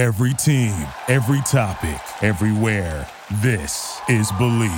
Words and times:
Every 0.00 0.32
team, 0.32 0.72
every 1.08 1.42
topic, 1.42 2.00
everywhere. 2.22 3.06
This 3.42 4.00
is 4.08 4.32
Believe. 4.32 4.72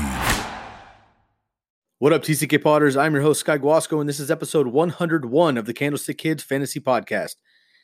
What 2.00 2.12
up, 2.12 2.22
TCK 2.22 2.60
Potters? 2.60 2.96
I'm 2.96 3.12
your 3.14 3.22
host, 3.22 3.38
Sky 3.38 3.56
Guasco, 3.56 4.00
and 4.00 4.08
this 4.08 4.18
is 4.18 4.32
episode 4.32 4.66
101 4.66 5.56
of 5.56 5.64
the 5.64 5.72
Candlestick 5.72 6.18
Kids 6.18 6.42
Fantasy 6.42 6.80
Podcast. 6.80 7.36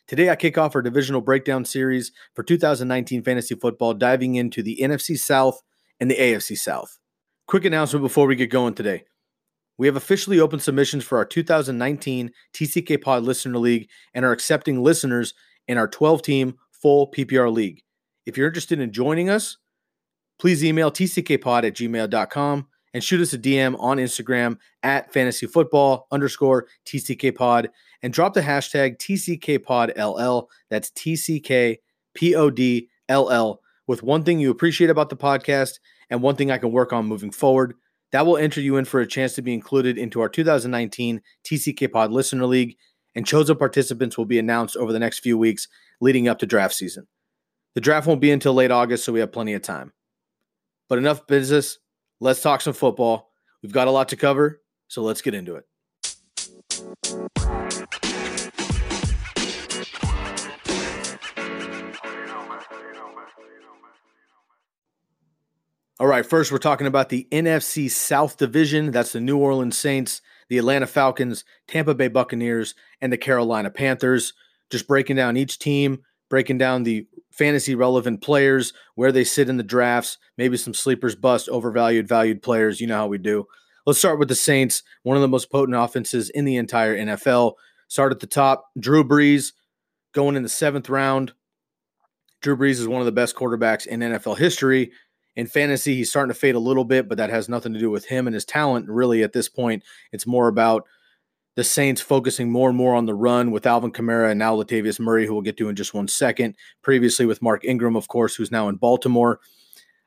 Today, 0.09 0.31
I 0.31 0.35
kick 0.35 0.59
off 0.59 0.75
our 0.75 0.83
divisional 0.83 1.21
breakdown 1.21 1.65
series 1.65 2.11
for 2.35 2.43
2019 2.43 3.23
fantasy 3.23 3.55
football, 3.55 3.95
diving 3.95 4.35
into 4.35 4.61
the 4.61 4.81
NFC 4.83 5.17
South 5.17 5.63
and 6.01 6.11
the 6.11 6.17
AFC 6.17 6.59
South. 6.59 6.99
Quick 7.47 7.65
announcement 7.65 8.03
before 8.03 8.27
we 8.27 8.35
get 8.35 8.51
going 8.51 8.75
today. 8.75 9.05
We 9.77 9.87
have 9.87 9.95
officially 9.95 10.41
opened 10.41 10.63
submissions 10.63 11.05
for 11.05 11.19
our 11.19 11.25
2019 11.25 12.33
TCK 12.53 13.01
Pod 13.01 13.23
Listener 13.23 13.61
League 13.61 13.89
and 14.13 14.25
are 14.25 14.33
accepting 14.33 14.83
listeners 14.83 15.35
in 15.69 15.79
our 15.79 15.87
12 15.87 16.23
team 16.23 16.57
full 16.81 17.11
PPR 17.11 17.53
league. 17.53 17.83
If 18.27 18.37
you're 18.37 18.47
interested 18.47 18.81
in 18.81 18.93
joining 18.93 19.31
us, 19.31 19.57
please 20.39 20.65
email 20.65 20.91
tckpod 20.91 21.65
at 21.65 21.75
gmail.com 21.75 22.67
and 22.95 23.05
shoot 23.05 23.21
us 23.21 23.33
a 23.33 23.39
DM 23.39 23.79
on 23.81 23.99
Instagram 23.99 24.57
at 24.83 25.13
fantasyfootball 25.13 26.03
underscore 26.11 26.67
tckpod 26.87 27.69
and 28.03 28.13
drop 28.13 28.35
the 28.35 28.41
hashtag 28.41 28.99
tckpodll. 28.99 30.47
That's 30.71 30.91
TCKPODLL 30.91 33.57
with 33.87 34.03
one 34.03 34.25
thing 34.25 34.39
you 34.39 34.51
appreciate 34.51 34.91
about 34.91 35.11
the 35.11 35.17
podcast 35.17 35.79
and 36.11 36.23
one 36.23 36.37
thing 36.37 36.51
I 36.51 36.59
can 36.59 36.73
work 36.73 36.93
on 36.93 37.07
moving 37.07 37.31
forward. 37.31 37.75
That 38.13 38.27
will 38.27 38.39
enter 38.39 38.61
you 38.61 38.77
in 38.77 38.85
for 38.85 39.01
a 39.01 39.07
chance 39.07 39.35
to 39.35 39.43
be 39.43 39.53
included 39.53 39.99
into 39.99 40.21
our 40.21 40.29
2019 40.29 41.21
TCK 41.45 41.93
Pod 41.93 42.11
Listener 42.11 42.47
League, 42.47 42.77
and 43.15 43.27
chosen 43.27 43.57
participants 43.57 44.17
will 44.17 44.25
be 44.25 44.39
announced 44.39 44.77
over 44.77 44.93
the 44.93 44.99
next 44.99 45.19
few 45.19 45.37
weeks 45.37 45.69
leading 46.01 46.29
up 46.29 46.39
to 46.39 46.47
draft 46.47 46.75
season. 46.75 47.07
The 47.75 47.81
draft 47.81 48.07
won't 48.07 48.21
be 48.21 48.31
until 48.31 48.55
late 48.55 48.71
August, 48.71 49.05
so 49.05 49.13
we 49.13 49.21
have 49.21 49.33
plenty 49.33 49.55
of 49.55 49.63
time. 49.63 49.93
But 50.89 50.99
enough 50.99 51.27
business. 51.27 51.79
Let's 52.21 52.43
talk 52.43 52.61
some 52.61 52.73
football. 52.73 53.31
We've 53.63 53.73
got 53.73 53.89
a 53.89 53.93
lot 53.93 54.09
to 54.09 54.17
cover, 54.17 54.63
so 54.89 55.03
let's 55.03 55.23
get 55.23 55.35
into 55.35 55.57
it. 55.57 55.65
All 66.01 66.07
right, 66.07 66.25
first 66.25 66.53
we're 66.53 66.59
talking 66.59 66.87
about 66.87 67.09
the 67.09 67.27
NFC 67.33 67.91
South 67.91 68.37
Division. 68.37 68.93
That's 68.93 69.13
the 69.13 69.21
New 69.21 69.37
Orleans 69.37 69.77
Saints, 69.77 70.23
the 70.49 70.59
Atlanta 70.59 70.87
Falcons, 70.87 71.45
Tampa 71.67 71.93
Bay 71.93 72.07
Buccaneers, 72.07 72.77
and 73.01 73.13
the 73.13 73.19
Carolina 73.19 73.69
Panthers. 73.69 74.33
Just 74.71 74.87
breaking 74.87 75.17
down 75.17 75.37
each 75.37 75.59
team, 75.59 76.01
breaking 76.29 76.59
down 76.59 76.83
the 76.83 77.07
fantasy 77.31 77.75
relevant 77.75 78.23
players, 78.23 78.73
where 78.95 79.13
they 79.13 79.25
sit 79.25 79.49
in 79.49 79.57
the 79.57 79.63
drafts, 79.63 80.19
maybe 80.37 80.57
some 80.57 80.75
sleepers, 80.75 81.15
bust, 81.15 81.49
overvalued, 81.49 82.09
valued 82.09 82.43
players. 82.43 82.81
You 82.81 82.87
know 82.87 82.97
how 82.97 83.07
we 83.07 83.19
do. 83.19 83.47
Let's 83.87 83.99
start 83.99 84.19
with 84.19 84.29
the 84.29 84.35
Saints, 84.35 84.83
one 85.03 85.17
of 85.17 85.23
the 85.23 85.29
most 85.29 85.51
potent 85.51 85.77
offenses 85.77 86.31
in 86.31 86.45
the 86.45 86.57
entire 86.57 86.97
NFL. 86.97 87.55
Start 87.89 88.13
at 88.13 88.21
the 88.21 88.27
top. 88.27 88.67
Drew 88.79 89.03
Brees 89.03 89.53
going 90.13 90.37
in 90.37 90.43
the 90.43 90.49
seventh 90.49 90.91
round. 90.91 91.33
Drew 92.43 92.57
Brees 92.57 92.81
is 92.81 92.87
one 92.87 93.01
of 93.01 93.07
the 93.07 93.13
best 93.13 93.35
quarterbacks 93.35 93.87
in 93.87 94.01
NFL 94.01 94.39
history 94.39 94.93
in 95.39 95.47
fantasy, 95.47 95.95
he's 95.95 96.11
starting 96.11 96.35
to 96.35 96.39
fade 96.39 96.57
a 96.57 96.59
little 96.59 96.85
bit, 96.85 97.09
but 97.09 97.17
that 97.17 97.31
has 97.31 97.49
nothing 97.49 97.73
to 97.73 97.79
do 97.79 97.91
with 97.91 98.05
him 98.05 98.27
and 98.27 98.35
his 98.35 98.45
talent. 98.45 98.89
Really, 98.89 99.23
at 99.23 99.33
this 99.33 99.49
point, 99.49 99.85
it's 100.11 100.27
more 100.27 100.49
about 100.49 100.85
the 101.59 101.65
Saints 101.65 102.01
focusing 102.01 102.53
more 102.53 102.69
and 102.69 102.79
more 102.79 102.95
on 102.95 103.05
the 103.05 103.17
run 103.17 103.51
with 103.51 103.67
Alvin 103.67 103.91
Kamara 103.91 104.31
and 104.31 104.39
now 104.39 104.55
Latavius 104.55 105.01
Murray, 105.01 105.27
who 105.27 105.33
we'll 105.33 105.43
get 105.43 105.57
to 105.57 105.69
in 105.69 105.75
just 105.75 105.93
one 105.93 106.07
second. 106.07 106.55
Previously 106.83 107.27
with 107.27 107.43
Mark 107.43 107.65
Ingram, 107.65 107.97
of 107.97 108.07
course, 108.07 108.37
who's 108.37 108.53
now 108.53 108.69
in 108.69 108.77
Baltimore. 108.77 109.41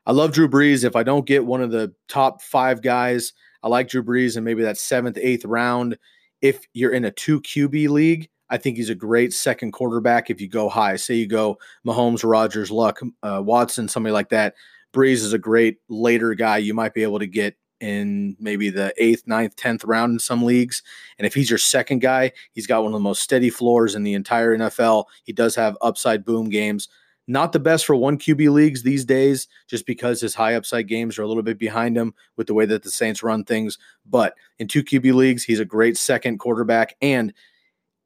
I 0.06 0.12
love 0.12 0.32
Drew 0.32 0.48
Brees. 0.48 0.82
If 0.82 0.96
I 0.96 1.02
don't 1.02 1.26
get 1.26 1.44
one 1.44 1.60
of 1.60 1.70
the 1.70 1.94
top 2.08 2.40
five 2.40 2.80
guys, 2.80 3.34
I 3.62 3.68
like 3.68 3.90
Drew 3.90 4.02
Brees 4.02 4.36
and 4.36 4.46
maybe 4.46 4.62
that 4.62 4.78
seventh, 4.78 5.18
eighth 5.20 5.44
round. 5.44 5.98
If 6.40 6.66
you're 6.72 6.94
in 6.94 7.04
a 7.04 7.10
two 7.10 7.42
QB 7.42 7.90
league, 7.90 8.30
I 8.48 8.56
think 8.56 8.78
he's 8.78 8.88
a 8.88 8.94
great 8.94 9.34
second 9.34 9.72
quarterback 9.72 10.30
if 10.30 10.40
you 10.40 10.48
go 10.48 10.70
high. 10.70 10.96
Say 10.96 11.16
you 11.16 11.26
go 11.26 11.58
Mahomes, 11.86 12.26
Rodgers, 12.26 12.70
Luck, 12.70 12.98
uh, 13.22 13.42
Watson, 13.44 13.88
somebody 13.88 14.14
like 14.14 14.30
that. 14.30 14.54
Brees 14.94 15.16
is 15.16 15.34
a 15.34 15.38
great 15.38 15.80
later 15.90 16.32
guy 16.32 16.56
you 16.56 16.72
might 16.72 16.94
be 16.94 17.02
able 17.02 17.18
to 17.18 17.26
get 17.26 17.56
in 17.82 18.36
maybe 18.38 18.70
the 18.70 18.94
eighth, 18.96 19.26
ninth, 19.26 19.56
tenth 19.56 19.84
round 19.84 20.12
in 20.12 20.18
some 20.20 20.44
leagues. 20.44 20.82
And 21.18 21.26
if 21.26 21.34
he's 21.34 21.50
your 21.50 21.58
second 21.58 21.98
guy, 21.98 22.30
he's 22.52 22.68
got 22.68 22.84
one 22.84 22.92
of 22.92 22.98
the 22.98 23.02
most 23.02 23.22
steady 23.22 23.50
floors 23.50 23.96
in 23.96 24.04
the 24.04 24.14
entire 24.14 24.56
NFL. 24.56 25.06
He 25.24 25.32
does 25.32 25.56
have 25.56 25.76
upside 25.82 26.24
boom 26.24 26.48
games. 26.48 26.88
Not 27.26 27.52
the 27.52 27.58
best 27.58 27.84
for 27.84 27.96
one 27.96 28.18
QB 28.18 28.52
leagues 28.52 28.82
these 28.82 29.04
days, 29.04 29.48
just 29.68 29.84
because 29.84 30.20
his 30.20 30.34
high 30.34 30.54
upside 30.54 30.86
games 30.86 31.18
are 31.18 31.22
a 31.22 31.26
little 31.26 31.42
bit 31.42 31.58
behind 31.58 31.96
him 31.96 32.14
with 32.36 32.46
the 32.46 32.54
way 32.54 32.66
that 32.66 32.84
the 32.84 32.90
Saints 32.90 33.22
run 33.22 33.44
things. 33.44 33.78
But 34.08 34.34
in 34.60 34.68
two 34.68 34.84
QB 34.84 35.12
leagues, 35.14 35.42
he's 35.42 35.60
a 35.60 35.64
great 35.64 35.96
second 35.96 36.38
quarterback. 36.38 36.96
And 37.02 37.32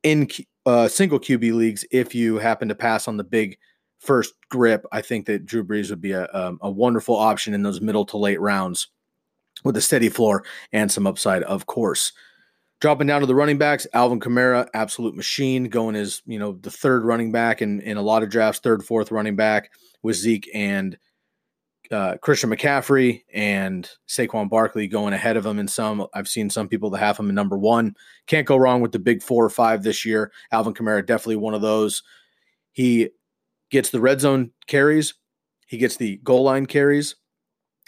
in 0.03 0.29
uh, 0.65 0.89
single 0.89 1.21
QB 1.21 1.55
leagues, 1.55 1.85
if 1.91 2.15
you 2.15 2.39
happen 2.39 2.69
to 2.69 2.75
pass 2.75 3.09
on 3.09 3.19
the 3.19 3.25
big 3.25 3.59
first 3.99 4.35
grip, 4.51 4.87
I 4.91 5.03
think 5.03 5.27
that 5.27 5.45
Drew 5.45 5.65
Brees 5.65 5.91
would 5.91 6.01
be 6.01 6.13
a, 6.13 6.29
um, 6.33 6.59
a 6.63 6.71
wonderful 6.71 7.17
option 7.17 7.53
in 7.53 7.63
those 7.63 7.83
middle 7.83 8.07
to 8.07 8.17
late 8.17 8.41
rounds 8.41 8.89
with 9.65 9.77
a 9.77 9.81
steady 9.81 10.09
floor 10.09 10.45
and 10.73 10.91
some 10.91 11.07
upside, 11.07 11.43
of 11.45 11.67
course. 11.67 12.13
Dropping 12.81 13.07
down 13.07 13.21
to 13.23 13.27
the 13.27 13.35
running 13.35 13.57
backs, 13.57 13.87
Alvin 13.95 14.21
Kamara, 14.21 14.69
absolute 14.75 15.15
machine, 15.15 15.65
going 15.65 15.97
as 15.97 16.21
you 16.27 16.39
know 16.39 16.53
the 16.61 16.71
third 16.71 17.05
running 17.05 17.33
back 17.33 17.63
in 17.63 17.81
in 17.81 17.97
a 17.97 18.03
lot 18.03 18.23
of 18.23 18.29
drafts, 18.29 18.61
third, 18.61 18.85
fourth 18.85 19.11
running 19.11 19.35
back 19.35 19.71
with 20.03 20.17
Zeke 20.17 20.51
and 20.55 20.99
uh, 21.91 22.17
Christian 22.19 22.51
McCaffrey 22.51 23.23
and 23.33 23.89
Saquon 24.09 24.49
Barkley 24.49 24.89
going 24.89 25.15
ahead 25.15 25.37
of 25.37 25.47
him 25.47 25.59
in 25.59 25.69
some. 25.69 26.07
I've 26.15 26.29
seen 26.29 26.51
some 26.51 26.69
people 26.69 26.91
that 26.91 26.99
have 26.99 27.19
him 27.19 27.29
in 27.29 27.35
number 27.35 27.57
one. 27.57 27.95
Can't 28.27 28.47
go 28.47 28.57
wrong 28.57 28.81
with 28.81 28.93
the 28.93 28.99
big 28.99 29.23
four 29.23 29.45
or 29.45 29.51
five 29.51 29.83
this 29.83 30.05
year. 30.05 30.33
Alvin 30.53 30.75
Kamara 30.75 31.05
definitely 31.05 31.37
one 31.37 31.55
of 31.55 31.63
those. 31.63 32.03
He 32.73 33.11
gets 33.71 33.91
the 33.91 34.01
red 34.01 34.21
zone 34.21 34.51
carries, 34.67 35.15
he 35.67 35.79
gets 35.79 35.97
the 35.97 36.19
goal 36.19 36.43
line 36.45 36.67
carries, 36.67 37.17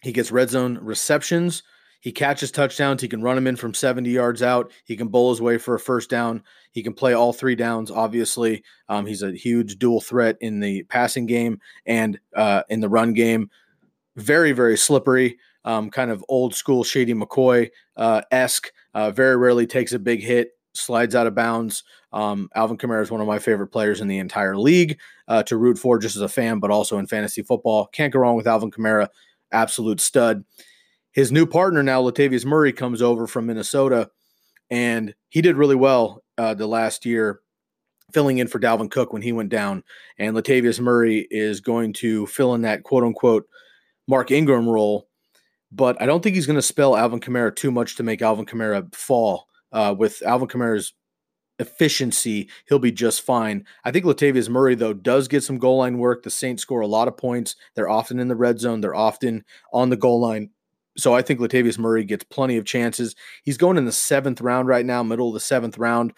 he 0.03 0.13
gets 0.13 0.31
red 0.31 0.51
zone 0.51 0.79
receptions. 0.81 1.63
He 2.01 2.13
catches 2.13 2.53
touchdowns. 2.53 3.03
He 3.03 3.09
can 3.09 3.23
run 3.23 3.35
them 3.35 3.49
in 3.49 3.57
from 3.57 3.75
70 3.75 4.09
yards 4.09 4.41
out. 4.43 4.71
He 4.85 4.97
can 4.97 5.09
bowl 5.09 5.31
his 5.31 5.41
way 5.41 5.59
for 5.59 5.75
a 5.75 5.81
first 5.81 6.09
down. 6.09 6.45
He 6.71 6.83
can 6.83 6.95
play 6.95 7.13
all 7.13 7.33
three 7.33 7.57
downs, 7.57 7.91
obviously. 7.91 8.63
Um, 8.89 9.05
he's 9.05 9.23
a 9.23 9.33
huge 9.33 9.79
dual 9.79 10.01
threat 10.01 10.37
in 10.41 10.61
the 10.61 10.85
passing 10.85 11.27
game 11.27 11.61
and 11.87 12.19
uh, 12.37 12.63
in 12.69 12.81
the 12.81 12.89
run 12.89 13.15
game. 13.15 13.51
Very, 14.15 14.53
very 14.53 14.77
slippery, 14.77 15.39
um, 15.65 15.91
kind 15.91 16.11
of 16.11 16.25
old 16.29 16.55
school 16.55 16.85
Shady 16.85 17.15
McCoy 17.15 17.71
uh, 17.97 18.23
esque. 18.31 18.73
Uh, 18.95 19.11
very 19.11 19.37
rarely 19.37 19.67
takes 19.67 19.93
a 19.93 19.99
big 19.99 20.23
hit 20.23 20.53
slides 20.75 21.15
out 21.15 21.27
of 21.27 21.35
bounds. 21.35 21.83
Um, 22.13 22.49
Alvin 22.55 22.79
Kamara 22.79 23.03
is 23.03 23.11
one 23.11 23.21
of 23.21 23.27
my 23.27 23.39
favorite 23.39 23.69
players 23.69 24.01
in 24.01 24.09
the 24.09 24.19
entire 24.19 24.57
league 24.57 24.99
uh, 25.27 25.43
to 25.45 25.57
root 25.57 25.79
for, 25.79 25.99
just 25.99 26.17
as 26.17 26.23
a 26.23 26.29
fan, 26.29 26.61
but 26.61 26.71
also 26.71 26.99
in 26.99 27.07
fantasy 27.07 27.43
football. 27.43 27.87
Can't 27.89 28.13
go 28.13 28.21
wrong 28.21 28.37
with 28.37 28.47
Alvin 28.47 28.71
Kamara, 28.71 29.09
absolute 29.53 30.01
stud. 30.01 30.45
His 31.13 31.33
new 31.33 31.47
partner 31.47 31.83
now, 31.83 32.03
Latavius 32.03 32.45
Murray, 32.45 32.73
comes 32.73 33.03
over 33.03 33.27
from 33.27 33.47
Minnesota, 33.47 34.11
and 34.71 35.15
he 35.29 35.43
did 35.43 35.57
really 35.57 35.75
well 35.75 36.23
uh, 36.37 36.55
the 36.55 36.67
last 36.67 37.05
year, 37.05 37.41
filling 38.13 38.39
in 38.39 38.49
for 38.49 38.61
Dalvin 38.61 38.91
Cook 38.91 39.13
when 39.13 39.23
he 39.23 39.33
went 39.33 39.49
down. 39.49 39.83
And 40.19 40.37
Latavius 40.37 40.81
Murray 40.81 41.27
is 41.31 41.61
going 41.61 41.93
to 41.95 42.27
fill 42.27 42.55
in 42.55 42.63
that 42.63 42.85
quote 42.85 43.05
unquote 43.05 43.47
Mark 44.07 44.31
Ingram 44.31 44.69
role. 44.69 45.09
But 45.71 46.01
I 46.01 46.07
don't 46.07 46.23
think 46.23 46.35
he's 46.35 46.47
going 46.47 46.57
to 46.57 46.63
spell 46.63 46.97
Alvin 46.97 47.21
Kamara 47.21 47.55
too 47.55 47.71
much 47.71 47.97
to 47.97 48.03
make 48.03 48.23
Alvin 48.23 48.47
Kamara 48.47 48.95
fall 48.95 49.49
uh, 49.73 49.95
with 49.97 50.23
Alvin 50.25 50.49
Kamara's 50.49 50.95
efficiency, 51.59 52.49
he'll 52.69 52.79
be 52.79 52.93
just 52.93 53.23
fine. 53.23 53.65
I 53.85 53.91
think 53.91 54.05
Latavius 54.05 54.49
Murray, 54.49 54.75
though, 54.75 54.93
does 54.93 55.29
get 55.29 55.43
some 55.43 55.59
goal 55.59 55.79
line 55.79 55.99
work. 55.99 56.23
The 56.23 56.31
Saints 56.31 56.63
score 56.63 56.81
a 56.81 56.87
lot 56.87 57.09
of 57.09 57.17
points. 57.17 57.57
They're 57.75 57.89
often 57.89 58.19
in 58.19 58.29
the 58.29 58.37
red 58.37 58.59
zone, 58.59 58.81
they're 58.81 58.95
often 58.95 59.45
on 59.73 59.91
the 59.91 59.97
goal 59.97 60.21
line. 60.21 60.51
So 60.97 61.15
I 61.15 61.23
think 61.23 61.39
Latavius 61.39 61.79
Murray 61.79 62.05
gets 62.05 62.25
plenty 62.25 62.57
of 62.57 62.65
chances. 62.65 63.15
He's 63.45 63.57
going 63.57 63.77
in 63.77 63.85
the 63.85 63.93
seventh 63.93 64.41
round 64.41 64.67
right 64.67 64.85
now, 64.85 65.03
middle 65.03 65.29
of 65.29 65.35
the 65.35 65.41
seventh 65.41 65.79
round. 65.79 66.13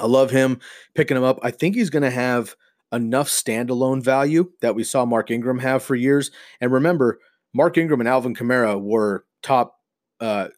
I 0.00 0.06
love 0.06 0.32
him 0.32 0.58
picking 0.96 1.16
him 1.16 1.22
up. 1.22 1.38
I 1.42 1.52
think 1.52 1.76
he's 1.76 1.90
going 1.90 2.02
to 2.02 2.10
have 2.10 2.56
enough 2.92 3.28
standalone 3.28 4.02
value 4.02 4.50
that 4.62 4.74
we 4.74 4.82
saw 4.82 5.04
Mark 5.04 5.30
Ingram 5.30 5.60
have 5.60 5.84
for 5.84 5.94
years. 5.94 6.32
And 6.60 6.72
remember, 6.72 7.20
Mark 7.52 7.78
Ingram 7.78 8.00
and 8.00 8.08
Alvin 8.08 8.34
Kamara 8.34 8.80
were 8.80 9.24
top, 9.42 9.76
uh, 10.18 10.48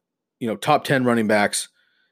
you 0.40 0.48
know, 0.48 0.56
top 0.56 0.84
ten 0.84 1.04
running 1.04 1.26
backs 1.26 1.68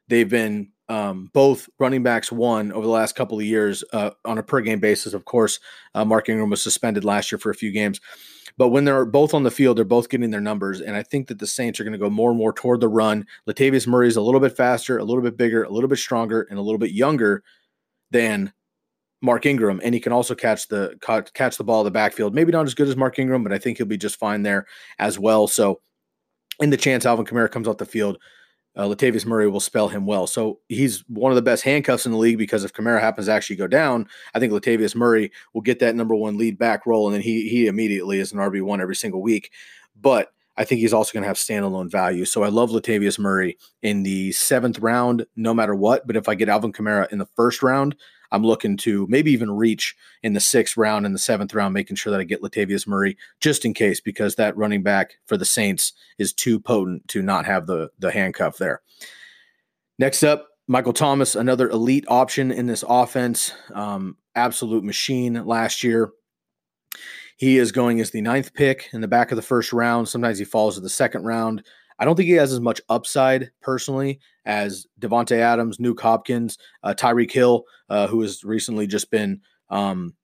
They've 0.08 0.28
been 0.28 0.70
um, 0.88 1.30
both 1.32 1.68
running 1.78 2.02
backs 2.02 2.30
won 2.30 2.72
over 2.72 2.86
the 2.86 2.92
last 2.92 3.16
couple 3.16 3.38
of 3.38 3.44
years 3.44 3.82
uh, 3.92 4.10
on 4.24 4.38
a 4.38 4.42
per 4.42 4.60
game 4.60 4.80
basis. 4.80 5.14
Of 5.14 5.24
course, 5.24 5.58
uh, 5.94 6.04
Mark 6.04 6.28
Ingram 6.28 6.50
was 6.50 6.62
suspended 6.62 7.04
last 7.04 7.32
year 7.32 7.38
for 7.38 7.50
a 7.50 7.54
few 7.54 7.72
games. 7.72 8.00
But 8.56 8.68
when 8.68 8.84
they're 8.84 9.04
both 9.04 9.34
on 9.34 9.42
the 9.42 9.50
field, 9.50 9.76
they're 9.76 9.84
both 9.84 10.08
getting 10.08 10.30
their 10.30 10.40
numbers. 10.40 10.80
And 10.80 10.94
I 10.94 11.02
think 11.02 11.26
that 11.28 11.40
the 11.40 11.46
Saints 11.46 11.80
are 11.80 11.84
going 11.84 11.92
to 11.92 11.98
go 11.98 12.10
more 12.10 12.30
and 12.30 12.38
more 12.38 12.52
toward 12.52 12.80
the 12.80 12.88
run. 12.88 13.26
Latavius 13.48 13.86
Murray 13.86 14.06
is 14.06 14.16
a 14.16 14.22
little 14.22 14.40
bit 14.40 14.56
faster, 14.56 14.98
a 14.98 15.04
little 15.04 15.22
bit 15.22 15.36
bigger, 15.36 15.64
a 15.64 15.70
little 15.70 15.88
bit 15.88 15.98
stronger, 15.98 16.46
and 16.50 16.58
a 16.58 16.62
little 16.62 16.78
bit 16.78 16.92
younger 16.92 17.42
than 18.10 18.52
Mark 19.24 19.46
Ingram, 19.46 19.80
and 19.82 19.94
he 19.94 20.00
can 20.00 20.12
also 20.12 20.34
catch 20.34 20.68
the 20.68 20.96
catch 21.00 21.56
the 21.56 21.64
ball 21.64 21.80
in 21.80 21.86
the 21.86 21.90
backfield. 21.90 22.34
Maybe 22.34 22.52
not 22.52 22.66
as 22.66 22.74
good 22.74 22.88
as 22.88 22.96
Mark 22.96 23.18
Ingram, 23.18 23.42
but 23.42 23.54
I 23.54 23.58
think 23.58 23.78
he'll 23.78 23.86
be 23.86 23.96
just 23.96 24.18
fine 24.18 24.42
there 24.42 24.66
as 24.98 25.18
well. 25.18 25.46
So, 25.46 25.80
in 26.60 26.68
the 26.68 26.76
chance 26.76 27.06
Alvin 27.06 27.24
Kamara 27.24 27.50
comes 27.50 27.66
off 27.66 27.78
the 27.78 27.86
field, 27.86 28.18
uh, 28.76 28.84
Latavius 28.84 29.24
Murray 29.24 29.48
will 29.48 29.60
spell 29.60 29.88
him 29.88 30.04
well. 30.04 30.26
So 30.26 30.58
he's 30.68 31.04
one 31.08 31.30
of 31.30 31.36
the 31.36 31.42
best 31.42 31.62
handcuffs 31.62 32.06
in 32.06 32.12
the 32.12 32.18
league 32.18 32.38
because 32.38 32.64
if 32.64 32.72
Kamara 32.72 33.00
happens 33.00 33.26
to 33.26 33.32
actually 33.32 33.56
go 33.56 33.66
down, 33.66 34.08
I 34.34 34.40
think 34.40 34.52
Latavius 34.52 34.96
Murray 34.96 35.30
will 35.52 35.60
get 35.60 35.78
that 35.78 35.94
number 35.94 36.14
one 36.14 36.36
lead 36.36 36.58
back 36.58 36.84
role, 36.86 37.06
and 37.06 37.14
then 37.14 37.22
he 37.22 37.48
he 37.48 37.66
immediately 37.66 38.18
is 38.18 38.32
an 38.32 38.38
RB 38.38 38.62
one 38.62 38.80
every 38.80 38.96
single 38.96 39.22
week. 39.22 39.52
But 40.00 40.33
I 40.56 40.64
think 40.64 40.80
he's 40.80 40.92
also 40.92 41.12
going 41.12 41.22
to 41.22 41.28
have 41.28 41.36
standalone 41.36 41.90
value. 41.90 42.24
So 42.24 42.44
I 42.44 42.48
love 42.48 42.70
Latavius 42.70 43.18
Murray 43.18 43.58
in 43.82 44.02
the 44.02 44.32
seventh 44.32 44.78
round, 44.78 45.26
no 45.36 45.52
matter 45.52 45.74
what. 45.74 46.06
But 46.06 46.16
if 46.16 46.28
I 46.28 46.34
get 46.34 46.48
Alvin 46.48 46.72
Kamara 46.72 47.10
in 47.10 47.18
the 47.18 47.26
first 47.36 47.62
round, 47.62 47.96
I'm 48.30 48.44
looking 48.44 48.76
to 48.78 49.06
maybe 49.08 49.30
even 49.32 49.50
reach 49.50 49.94
in 50.22 50.32
the 50.32 50.40
sixth 50.40 50.76
round 50.76 51.06
and 51.06 51.14
the 51.14 51.20
seventh 51.20 51.54
round, 51.54 51.74
making 51.74 51.96
sure 51.96 52.10
that 52.10 52.20
I 52.20 52.24
get 52.24 52.42
Latavius 52.42 52.86
Murray 52.86 53.16
just 53.40 53.64
in 53.64 53.74
case, 53.74 54.00
because 54.00 54.34
that 54.34 54.56
running 54.56 54.82
back 54.82 55.14
for 55.26 55.36
the 55.36 55.44
Saints 55.44 55.92
is 56.18 56.32
too 56.32 56.58
potent 56.58 57.06
to 57.08 57.22
not 57.22 57.46
have 57.46 57.66
the 57.66 57.90
the 57.98 58.10
handcuff 58.10 58.58
there. 58.58 58.82
Next 59.98 60.24
up, 60.24 60.48
Michael 60.66 60.92
Thomas, 60.92 61.36
another 61.36 61.68
elite 61.68 62.06
option 62.08 62.50
in 62.50 62.66
this 62.66 62.84
offense, 62.88 63.52
um, 63.72 64.16
absolute 64.34 64.82
machine 64.82 65.44
last 65.44 65.84
year. 65.84 66.10
He 67.36 67.58
is 67.58 67.72
going 67.72 68.00
as 68.00 68.10
the 68.10 68.20
ninth 68.20 68.54
pick 68.54 68.88
in 68.92 69.00
the 69.00 69.08
back 69.08 69.32
of 69.32 69.36
the 69.36 69.42
first 69.42 69.72
round. 69.72 70.08
Sometimes 70.08 70.38
he 70.38 70.44
falls 70.44 70.76
to 70.76 70.80
the 70.80 70.88
second 70.88 71.24
round. 71.24 71.64
I 71.98 72.04
don't 72.04 72.16
think 72.16 72.28
he 72.28 72.34
has 72.34 72.52
as 72.52 72.60
much 72.60 72.80
upside 72.88 73.50
personally 73.60 74.20
as 74.44 74.86
Davante 75.00 75.36
Adams, 75.36 75.78
Nuke 75.78 76.00
Hopkins, 76.00 76.58
uh, 76.82 76.94
Tyreek 76.96 77.30
Hill, 77.30 77.64
uh, 77.88 78.06
who 78.06 78.20
has 78.22 78.44
recently 78.44 78.86
just 78.86 79.10
been 79.10 79.40
um, 79.70 80.14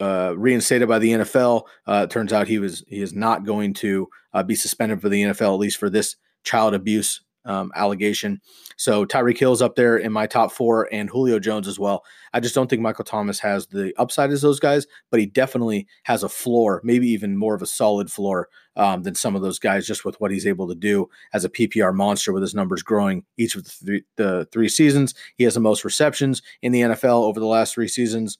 uh, 0.00 0.34
reinstated 0.36 0.88
by 0.88 0.98
the 0.98 1.12
NFL. 1.12 1.64
Uh, 1.86 2.06
turns 2.06 2.32
out 2.32 2.48
he 2.48 2.58
was 2.58 2.84
he 2.88 3.00
is 3.00 3.12
not 3.12 3.44
going 3.44 3.74
to 3.74 4.08
uh, 4.34 4.42
be 4.42 4.54
suspended 4.54 5.00
for 5.00 5.08
the 5.08 5.22
NFL 5.24 5.54
at 5.54 5.60
least 5.60 5.78
for 5.78 5.90
this 5.90 6.16
child 6.44 6.74
abuse 6.74 7.22
um, 7.46 7.72
allegation. 7.74 8.40
So 8.76 9.06
Tyreek 9.06 9.38
Hill's 9.38 9.62
up 9.62 9.74
there 9.74 9.96
in 9.96 10.12
my 10.12 10.26
top 10.26 10.52
four, 10.52 10.88
and 10.92 11.08
Julio 11.08 11.38
Jones 11.38 11.66
as 11.66 11.78
well. 11.78 12.04
I 12.32 12.40
just 12.40 12.54
don't 12.54 12.68
think 12.68 12.82
Michael 12.82 13.04
Thomas 13.04 13.38
has 13.40 13.66
the 13.68 13.94
upside 13.96 14.30
as 14.30 14.42
those 14.42 14.60
guys, 14.60 14.86
but 15.10 15.20
he 15.20 15.26
definitely 15.26 15.86
has 16.04 16.22
a 16.22 16.28
floor, 16.28 16.80
maybe 16.84 17.08
even 17.08 17.38
more 17.38 17.54
of 17.54 17.62
a 17.62 17.66
solid 17.66 18.12
floor 18.12 18.48
um, 18.76 19.02
than 19.02 19.14
some 19.14 19.34
of 19.34 19.42
those 19.42 19.58
guys, 19.58 19.86
just 19.86 20.04
with 20.04 20.20
what 20.20 20.30
he's 20.30 20.46
able 20.46 20.68
to 20.68 20.74
do 20.74 21.08
as 21.32 21.44
a 21.44 21.48
PPR 21.48 21.94
monster 21.94 22.32
with 22.32 22.42
his 22.42 22.54
numbers 22.54 22.82
growing 22.82 23.24
each 23.38 23.54
of 23.54 23.64
the 23.64 23.70
three, 23.70 24.02
the 24.16 24.48
three 24.52 24.68
seasons. 24.68 25.14
He 25.36 25.44
has 25.44 25.54
the 25.54 25.60
most 25.60 25.84
receptions 25.84 26.42
in 26.60 26.72
the 26.72 26.82
NFL 26.82 27.22
over 27.22 27.40
the 27.40 27.46
last 27.46 27.74
three 27.74 27.88
seasons 27.88 28.38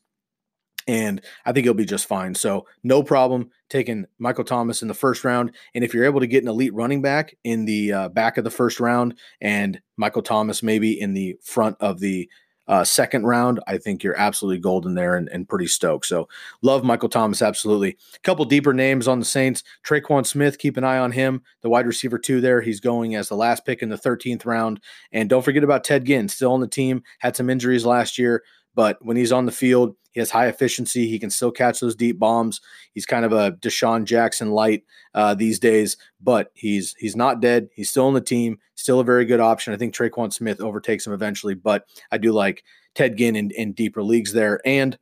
and 0.86 1.20
I 1.44 1.52
think 1.52 1.64
he'll 1.64 1.74
be 1.74 1.84
just 1.84 2.06
fine. 2.06 2.34
So 2.34 2.66
no 2.82 3.02
problem 3.02 3.50
taking 3.68 4.06
Michael 4.18 4.44
Thomas 4.44 4.82
in 4.82 4.88
the 4.88 4.94
first 4.94 5.24
round. 5.24 5.54
And 5.74 5.82
if 5.82 5.92
you're 5.92 6.04
able 6.04 6.20
to 6.20 6.26
get 6.26 6.42
an 6.42 6.48
elite 6.48 6.74
running 6.74 7.02
back 7.02 7.36
in 7.44 7.64
the 7.64 7.92
uh, 7.92 8.08
back 8.08 8.38
of 8.38 8.44
the 8.44 8.50
first 8.50 8.78
round 8.78 9.18
and 9.40 9.80
Michael 9.96 10.22
Thomas 10.22 10.62
maybe 10.62 11.00
in 11.00 11.14
the 11.14 11.36
front 11.42 11.76
of 11.80 12.00
the 12.00 12.28
uh, 12.68 12.84
second 12.84 13.24
round, 13.24 13.60
I 13.66 13.78
think 13.78 14.02
you're 14.02 14.18
absolutely 14.18 14.60
golden 14.60 14.94
there 14.94 15.16
and, 15.16 15.28
and, 15.28 15.48
pretty 15.48 15.68
stoked. 15.68 16.06
So 16.06 16.28
love 16.62 16.82
Michael 16.82 17.08
Thomas 17.08 17.40
absolutely. 17.40 17.96
A 18.14 18.18
couple 18.24 18.44
deeper 18.44 18.74
names 18.74 19.06
on 19.06 19.20
the 19.20 19.24
Saints. 19.24 19.62
Tre'Quan 19.86 20.26
Smith, 20.26 20.58
keep 20.58 20.76
an 20.76 20.82
eye 20.82 20.98
on 20.98 21.12
him, 21.12 21.42
the 21.62 21.68
wide 21.68 21.86
receiver 21.86 22.18
two 22.18 22.40
there. 22.40 22.60
He's 22.60 22.80
going 22.80 23.14
as 23.14 23.28
the 23.28 23.36
last 23.36 23.64
pick 23.64 23.82
in 23.82 23.88
the 23.88 23.96
13th 23.96 24.44
round. 24.44 24.80
And 25.12 25.28
don't 25.28 25.44
forget 25.44 25.62
about 25.62 25.84
Ted 25.84 26.06
Ginn, 26.06 26.28
still 26.28 26.52
on 26.52 26.60
the 26.60 26.66
team. 26.66 27.04
Had 27.20 27.36
some 27.36 27.50
injuries 27.50 27.86
last 27.86 28.18
year. 28.18 28.42
But 28.76 28.99
when 29.00 29.17
he's 29.17 29.32
on 29.32 29.46
the 29.46 29.52
field, 29.52 29.96
he 30.12 30.20
has 30.20 30.31
high 30.31 30.46
efficiency. 30.46 31.08
He 31.08 31.19
can 31.19 31.31
still 31.31 31.50
catch 31.50 31.81
those 31.81 31.96
deep 31.96 32.19
bombs. 32.19 32.61
He's 32.93 33.05
kind 33.05 33.25
of 33.25 33.32
a 33.32 33.52
DeSean 33.52 34.05
Jackson 34.05 34.52
light 34.52 34.84
uh, 35.14 35.34
these 35.34 35.58
days, 35.58 35.96
but 36.23 36.52
he's 36.55 36.94
he's 36.99 37.17
not 37.17 37.40
dead. 37.40 37.69
He's 37.75 37.90
still 37.90 38.06
on 38.06 38.14
the 38.14 38.20
team. 38.20 38.58
Still 38.76 39.00
a 39.00 39.05
very 39.05 39.25
good 39.25 39.40
option. 39.40 39.75
I 39.75 39.76
think 39.76 39.94
Tre'Quan 39.94 40.32
Smith 40.32 40.61
overtakes 40.61 41.06
him 41.06 41.12
eventually, 41.12 41.55
but 41.55 41.87
I 42.12 42.19
do 42.19 42.32
like 42.32 42.62
Ted 42.94 43.17
Ginn 43.17 43.34
in, 43.34 43.50
in 43.50 43.73
deeper 43.73 44.02
leagues 44.02 44.32
there. 44.32 44.61
And 44.64 44.96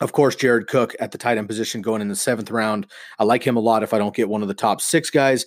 of 0.00 0.12
course, 0.12 0.34
Jared 0.34 0.66
Cook 0.66 0.96
at 0.98 1.12
the 1.12 1.18
tight 1.18 1.38
end 1.38 1.48
position 1.48 1.82
going 1.82 2.02
in 2.02 2.08
the 2.08 2.16
seventh 2.16 2.50
round. 2.50 2.86
I 3.18 3.24
like 3.24 3.44
him 3.44 3.56
a 3.56 3.60
lot 3.60 3.82
if 3.82 3.92
I 3.92 3.98
don't 3.98 4.14
get 4.14 4.28
one 4.28 4.42
of 4.42 4.48
the 4.48 4.54
top 4.54 4.80
six 4.80 5.10
guys. 5.10 5.46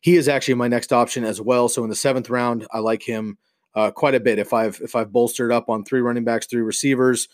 He 0.00 0.16
is 0.16 0.28
actually 0.28 0.54
my 0.54 0.68
next 0.68 0.92
option 0.92 1.24
as 1.24 1.40
well. 1.40 1.68
So 1.68 1.84
in 1.84 1.90
the 1.90 1.96
seventh 1.96 2.28
round, 2.30 2.66
I 2.72 2.80
like 2.80 3.02
him 3.02 3.38
uh, 3.74 3.90
quite 3.90 4.14
a 4.14 4.20
bit. 4.20 4.38
If 4.38 4.52
I've 4.52 4.80
if 4.82 4.94
I've 4.94 5.12
bolstered 5.12 5.52
up 5.52 5.68
on 5.68 5.84
three 5.84 6.00
running 6.00 6.24
backs, 6.24 6.46
three 6.46 6.62
receivers, 6.62 7.28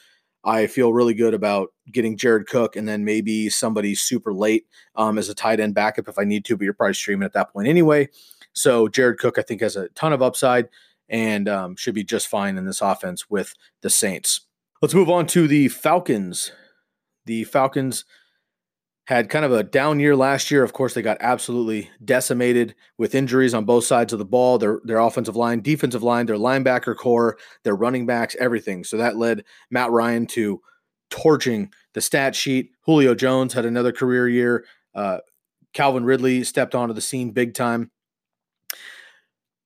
I 0.45 0.67
feel 0.67 0.93
really 0.93 1.15
good 1.15 1.35
about 1.35 1.73
getting 1.93 2.17
Jared 2.17 2.47
Cook 2.47 2.77
and 2.77 2.89
then 2.89 3.05
maybe 3.05 3.49
somebody 3.51 3.95
super 3.95 4.33
late 4.33 4.67
um, 4.97 5.19
as 5.19 5.29
a 5.29 5.35
tight 5.35 5.61
end 5.61 5.75
backup 5.75 6.09
if 6.09 6.19
I 6.19 6.25
need 6.25 6.45
to. 6.47 6.57
But 6.57 6.65
you're 6.65 6.75
probably 6.75 6.95
streaming 6.95 7.27
at 7.27 7.35
that 7.35 7.53
point 7.53 7.69
anyway. 7.69 8.09
So 8.53 8.89
Jared 8.89 9.19
Cook, 9.19 9.39
I 9.39 9.43
think, 9.43 9.61
has 9.61 9.77
a 9.77 9.89
ton 9.91 10.13
of 10.13 10.23
upside 10.23 10.69
and 11.09 11.49
um, 11.49 11.77
should 11.77 11.95
be 11.95 12.05
just 12.05 12.29
fine 12.29 12.57
in 12.57 12.65
this 12.65 12.81
offense 12.81 13.29
with 13.29 13.55
the 13.83 13.91
Saints. 13.91 14.43
Let's 14.81 14.95
move 14.95 15.11
on 15.11 15.27
to 15.29 15.47
the 15.47 15.69
Falcons. 15.69 16.53
The 17.27 17.45
Falcons 17.45 18.05
had 19.11 19.29
kind 19.29 19.45
of 19.45 19.51
a 19.51 19.65
down 19.65 19.99
year 19.99 20.15
last 20.15 20.53
year. 20.53 20.63
Of 20.63 20.73
course, 20.73 20.95
they 20.95 21.03
got 21.03 21.17
absolutely 21.19 21.91
decimated 22.05 22.77
with 22.97 23.17
injuries 23.17 23.55
on 23.55 23.65
both 23.65 23.85
sides 23.85 24.13
of 24.13 24.21
the 24.21 24.25
ball. 24.25 24.57
Their 24.57 24.81
their 24.85 24.99
offensive 24.99 25.35
line, 25.35 25.63
defensive 25.63 26.05
line, 26.05 26.27
their 26.27 26.37
linebacker 26.37 26.95
core, 26.95 27.37
their 27.65 27.75
running 27.75 28.07
backs, 28.07 28.37
everything. 28.39 28.85
So 28.85 28.97
that 28.99 29.17
led 29.17 29.43
Matt 29.69 29.91
Ryan 29.91 30.27
to 30.29 30.63
torching 31.11 31.73
the 31.93 32.01
stat 32.01 32.37
sheet. 32.37 32.71
Julio 32.83 33.17
Jones 33.17 33.53
had 33.53 33.65
another 33.65 33.91
career 33.91 34.29
year. 34.29 34.65
Uh, 34.95 35.19
Calvin 35.73 36.05
Ridley 36.05 36.45
stepped 36.45 36.77
onto 36.77 36.95
the 36.95 37.01
scene 37.01 37.33
big 37.33 37.53
time. 37.55 37.91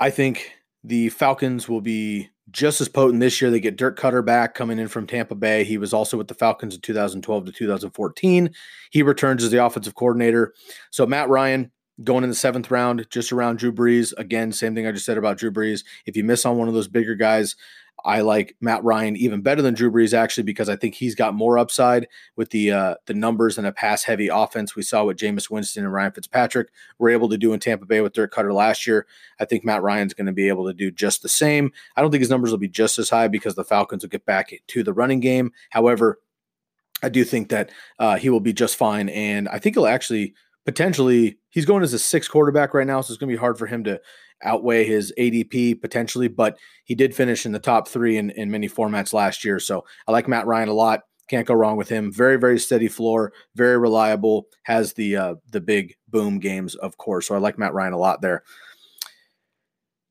I 0.01 0.09
think 0.09 0.53
the 0.83 1.11
Falcons 1.11 1.69
will 1.69 1.83
be 1.83 2.31
just 2.51 2.81
as 2.81 2.89
potent 2.89 3.21
this 3.21 3.41
year. 3.41 3.51
They 3.51 3.61
get 3.61 3.77
Dirk 3.77 3.99
Koetter 3.99 4.25
back 4.25 4.55
coming 4.55 4.79
in 4.79 4.89
from 4.89 5.07
Tampa 5.07 5.35
Bay. 5.35 5.65
He 5.65 5.79
was 5.79 5.93
also 5.93 6.17
with 6.17 6.29
the 6.29 6.35
Falcons 6.35 6.75
in 6.75 6.81
2012 6.81 7.47
to 7.47 7.53
2014. 7.53 8.51
He 8.91 9.03
returns 9.03 9.45
as 9.45 9.51
the 9.51 9.65
offensive 9.65 9.95
coordinator. 9.95 10.55
So 10.91 11.07
Matt 11.07 11.29
Ryan 11.29 11.71
going 12.03 12.25
in 12.25 12.31
the 12.31 12.37
seventh 12.37 12.71
round, 12.71 13.07
just 13.11 13.33
around 13.33 13.59
Drew 13.59 13.73
Brees. 13.73 14.13
Again, 14.19 14.53
same 14.53 14.75
thing 14.75 14.87
I 14.87 14.93
just 14.93 15.07
said 15.07 15.19
about 15.19 15.39
Drew 15.39 15.53
Brees. 15.53 15.85
If 16.07 16.17
you 16.17 16.25
miss 16.25 16.45
on 16.45 16.57
one 16.57 16.69
of 16.69 16.75
those 16.75 16.89
bigger 16.89 17.15
guys, 17.15 17.55
I 18.05 18.21
like 18.21 18.57
Matt 18.61 18.85
Ryan 18.85 19.17
even 19.17 19.41
better 19.41 19.63
than 19.63 19.75
Drew 19.75 19.91
Brees 19.91 20.13
actually 20.13 20.45
because 20.45 20.69
I 20.69 20.77
think 20.77 20.95
he's 20.95 21.15
got 21.15 21.35
more 21.35 21.59
upside 21.59 22.07
with 22.37 22.51
the 22.51 22.71
uh, 22.71 22.95
the 23.07 23.15
numbers 23.15 23.57
and 23.57 23.67
a 23.67 23.73
pass 23.73 24.03
heavy 24.03 24.29
offense 24.29 24.77
we 24.77 24.83
saw 24.83 25.05
what 25.05 25.17
Jameis 25.17 25.51
Winston 25.51 25.85
and 25.85 25.93
Ryan 25.93 26.13
Fitzpatrick 26.13 26.69
were 26.99 27.09
able 27.09 27.29
to 27.31 27.39
do 27.39 27.53
in 27.53 27.61
Tampa 27.61 27.87
Bay 27.87 28.01
with 28.01 28.13
Dirk 28.13 28.35
Koetter 28.35 28.53
last 28.53 28.87
year. 28.87 29.07
I 29.41 29.47
think 29.47 29.65
Matt 29.65 29.83
Ryan's 29.83 30.15
going 30.15 30.27
to 30.27 30.33
be 30.33 30.49
able 30.49 30.67
to 30.67 30.75
do 30.75 30.91
just 30.91 31.23
the 31.23 31.29
same. 31.29 31.73
I 31.97 32.03
don't 32.03 32.11
think 32.11 32.21
his 32.21 32.31
numbers 32.31 32.51
will 32.51 32.59
be 32.59 32.69
just 32.69 32.99
as 32.99 33.09
high 33.09 33.29
because 33.29 33.55
the 33.55 33.65
Falcons 33.65 34.03
will 34.03 34.11
get 34.11 34.27
back 34.27 34.53
to 34.67 34.83
the 34.83 34.93
running 34.93 35.21
game. 35.21 35.53
However, 35.71 36.21
I 37.03 37.09
do 37.09 37.25
think 37.25 37.49
that 37.51 37.71
uh, 37.99 38.17
he 38.17 38.29
will 38.29 38.41
be 38.41 38.53
just 38.53 38.77
fine, 38.77 39.09
and 39.09 39.49
I 39.49 39.59
think 39.59 39.77
he'll 39.77 39.87
actually 39.87 40.35
potentially 40.65 41.39
he's 41.51 41.67
going 41.67 41.83
as 41.83 41.93
a 41.93 41.99
six 41.99 42.29
quarterback 42.29 42.75
right 42.75 42.87
now, 42.87 43.01
so 43.01 43.13
it's 43.13 43.19
going 43.19 43.29
to 43.29 43.37
be 43.37 43.41
hard 43.41 43.59
for 43.59 43.67
him 43.67 43.85
to 43.85 44.01
outweigh 44.43 44.85
his 44.85 45.13
ADP 45.19 45.81
potentially, 45.81 46.29
but 46.29 46.59
he 46.85 46.95
did 46.95 47.15
finish 47.15 47.47
in 47.47 47.53
the 47.53 47.59
top 47.59 47.89
three 47.89 48.17
in, 48.17 48.31
in 48.31 48.51
many 48.51 48.69
formats 48.69 49.13
last 49.13 49.45
year. 49.45 49.59
So 49.59 49.85
I 50.07 50.13
like 50.13 50.29
Matt 50.29 50.47
Ryan 50.47 50.69
a 50.69 50.75
lot. 50.75 51.03
Can't 51.29 51.47
go 51.47 51.55
wrong 51.55 51.77
with 51.77 51.89
him. 51.89 52.13
Very, 52.13 52.37
very 52.37 52.59
steady 52.59 52.89
floor, 52.89 53.33
very 53.55 53.79
reliable. 53.79 54.47
Has 54.65 54.93
the 54.93 55.17
uh, 55.17 55.35
the 55.51 55.61
big 55.61 55.95
boom 56.09 56.39
games, 56.39 56.75
of 56.75 56.99
course. 56.99 57.29
So 57.29 57.35
I 57.35 57.39
like 57.39 57.59
Matt 57.59 57.73
Ryan 57.73 57.95
a 57.95 57.99
lot 57.99 58.21
there. 58.21 58.43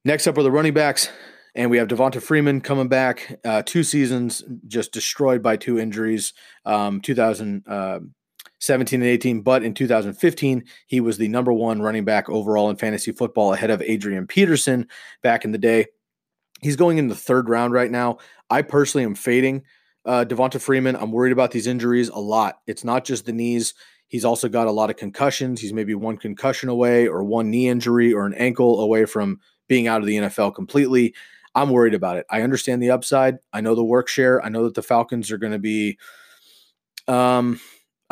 Next 0.05 0.25
up 0.25 0.37
are 0.37 0.43
the 0.43 0.51
running 0.51 0.73
backs, 0.73 1.09
and 1.53 1.69
we 1.69 1.77
have 1.77 1.87
Devonta 1.87 2.19
Freeman 2.19 2.61
coming 2.61 2.87
back. 2.87 3.39
Uh, 3.45 3.61
two 3.63 3.83
seasons 3.83 4.43
just 4.67 4.91
destroyed 4.91 5.43
by 5.43 5.55
two 5.55 5.77
injuries. 5.77 6.33
Um, 6.65 6.99
2000. 6.99 7.63
Uh, 7.67 7.99
17 8.63 9.01
and 9.01 9.09
18, 9.09 9.41
but 9.41 9.61
in 9.61 9.73
2015, 9.73 10.63
he 10.87 11.01
was 11.01 11.17
the 11.17 11.27
number 11.27 11.51
one 11.51 11.81
running 11.81 12.05
back 12.05 12.29
overall 12.29 12.69
in 12.69 12.77
fantasy 12.77 13.11
football 13.11 13.51
ahead 13.51 13.69
of 13.69 13.81
Adrian 13.81 14.25
Peterson 14.25 14.87
back 15.21 15.43
in 15.43 15.51
the 15.51 15.57
day. 15.57 15.87
He's 16.61 16.77
going 16.77 16.97
in 16.97 17.09
the 17.09 17.15
third 17.15 17.49
round 17.49 17.73
right 17.73 17.91
now. 17.91 18.19
I 18.49 18.61
personally 18.61 19.03
am 19.03 19.15
fading 19.15 19.63
uh, 20.05 20.23
Devonta 20.25 20.61
Freeman. 20.61 20.95
I'm 20.95 21.11
worried 21.11 21.33
about 21.33 21.51
these 21.51 21.67
injuries 21.67 22.07
a 22.07 22.19
lot. 22.19 22.59
It's 22.65 22.85
not 22.85 23.03
just 23.03 23.25
the 23.25 23.33
knees. 23.33 23.73
He's 24.07 24.23
also 24.23 24.47
got 24.47 24.67
a 24.67 24.71
lot 24.71 24.89
of 24.89 24.95
concussions. 24.95 25.59
He's 25.59 25.73
maybe 25.73 25.93
one 25.93 26.15
concussion 26.15 26.69
away 26.69 27.05
or 27.05 27.21
one 27.21 27.49
knee 27.49 27.67
injury 27.67 28.13
or 28.13 28.25
an 28.25 28.33
ankle 28.35 28.79
away 28.79 29.03
from 29.03 29.41
being 29.67 29.87
out 29.87 29.99
of 29.99 30.07
the 30.07 30.15
NFL 30.15 30.55
completely. 30.55 31.13
I'm 31.53 31.69
worried 31.69 31.95
about 31.95 32.15
it. 32.15 32.25
I 32.29 32.43
understand 32.43 32.81
the 32.81 32.91
upside. 32.91 33.39
I 33.51 33.59
know 33.59 33.75
the 33.75 33.83
work 33.83 34.07
share. 34.07 34.41
I 34.41 34.47
know 34.47 34.63
that 34.63 34.75
the 34.75 34.81
Falcons 34.81 35.31
are 35.31 35.37
going 35.37 35.53
to 35.53 35.59
be 35.59 35.97
um 37.09 37.59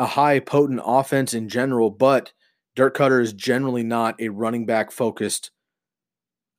a 0.02 0.06
high 0.06 0.40
potent 0.40 0.80
offense 0.84 1.32
in 1.32 1.48
general, 1.48 1.88
but 1.88 2.32
Dirk 2.74 2.96
Koetter 2.96 3.22
is 3.22 3.32
generally 3.32 3.84
not 3.84 4.20
a 4.20 4.30
running 4.30 4.66
back 4.66 4.90
focused 4.90 5.52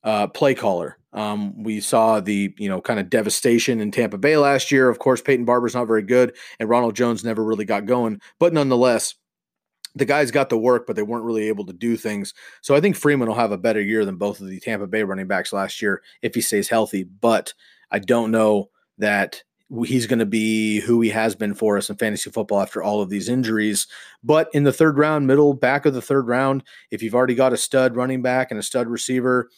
uh, 0.05 0.27
play 0.27 0.55
caller. 0.55 0.97
Um, 1.12 1.62
we 1.62 1.81
saw 1.81 2.21
the 2.21 2.55
you 2.57 2.69
know 2.69 2.79
kind 2.79 3.01
of 3.01 3.09
devastation 3.09 3.81
in 3.81 3.91
Tampa 3.91 4.17
Bay 4.17 4.38
last 4.38 4.71
year. 4.71 4.88
Of 4.88 5.00
course, 5.00 5.21
Peyton 5.21 5.43
Barber's 5.43 5.75
not 5.75 5.88
very 5.88 6.03
good, 6.03 6.38
and 6.57 6.69
Ronald 6.69 6.95
Jones 6.95 7.25
never 7.25 7.43
really 7.43 7.65
got 7.65 7.85
going. 7.85 8.21
But 8.39 8.53
nonetheless, 8.53 9.15
the 9.93 10.05
guys 10.05 10.31
got 10.31 10.50
the 10.50 10.57
work, 10.57 10.88
but 10.88 10.95
they 10.95 11.03
weren't 11.03 11.25
really 11.25 11.50
able 11.50 11.65
to 11.65 11.73
do 11.73 11.97
things. 11.97 12.33
So 12.62 12.75
I 12.75 12.79
think 12.79 12.95
Freeman 12.95 13.27
will 13.27 13.35
have 13.35 13.51
a 13.51 13.57
better 13.57 13.81
year 13.81 14.05
than 14.05 14.15
both 14.15 14.39
of 14.39 14.47
the 14.47 14.62
Tampa 14.62 14.88
Bay 14.88 15.03
running 15.03 15.27
backs 15.27 15.51
last 15.51 15.81
year 15.81 16.01
if 16.21 16.33
he 16.33 16.39
stays 16.39 16.69
healthy. 16.69 17.03
But 17.03 17.53
I 17.91 18.00
don't 18.00 18.31
know 18.31 18.69
that 19.00 19.43
he's 19.82 20.06
going 20.06 20.20
to 20.20 20.25
be 20.25 20.80
who 20.82 21.01
he 21.01 21.10
has 21.10 21.36
been 21.36 21.56
for 21.56 21.77
us 21.77 21.89
in 21.89 21.96
fantasy 21.96 22.30
football 22.30 22.62
after 22.62 22.84
all 22.84 23.01
of 23.01 23.10
these 23.10 23.27
injuries. 23.27 23.88
But 24.24 24.50
in 24.53 24.63
the 24.63 24.74
third 24.74 24.98
round, 24.98 25.25
middle 25.25 25.53
back 25.53 25.86
of 25.86 25.94
the 25.94 26.01
third 26.01 26.27
round, 26.27 26.63
if 26.92 27.01
you've 27.01 27.15
already 27.15 27.36
got 27.36 27.53
a 27.53 27.58
stud 27.58 27.96
running 27.96 28.22
back 28.22 28.51
and 28.51 28.60
a 28.60 28.63
stud 28.63 28.88
receiver, 28.88 29.50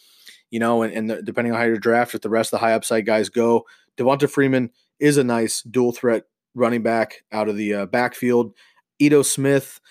you 0.51 0.59
know, 0.59 0.83
and, 0.83 0.93
and 0.93 1.09
the, 1.09 1.21
depending 1.21 1.53
on 1.53 1.59
how 1.59 1.65
you 1.65 1.77
draft, 1.77 2.15
if 2.15 2.21
the 2.21 2.29
rest 2.29 2.53
of 2.53 2.59
the 2.59 2.65
high 2.65 2.73
upside 2.73 3.05
guys 3.05 3.29
go, 3.29 3.65
Devonta 3.97 4.29
Freeman 4.29 4.69
is 4.99 5.17
a 5.17 5.23
nice 5.23 5.61
dual 5.63 5.91
threat 5.91 6.23
running 6.53 6.83
back 6.83 7.23
out 7.31 7.49
of 7.49 7.57
the 7.57 7.73
uh, 7.73 7.85
backfield. 7.85 8.53
Ito 8.99 9.23
Smith 9.23 9.81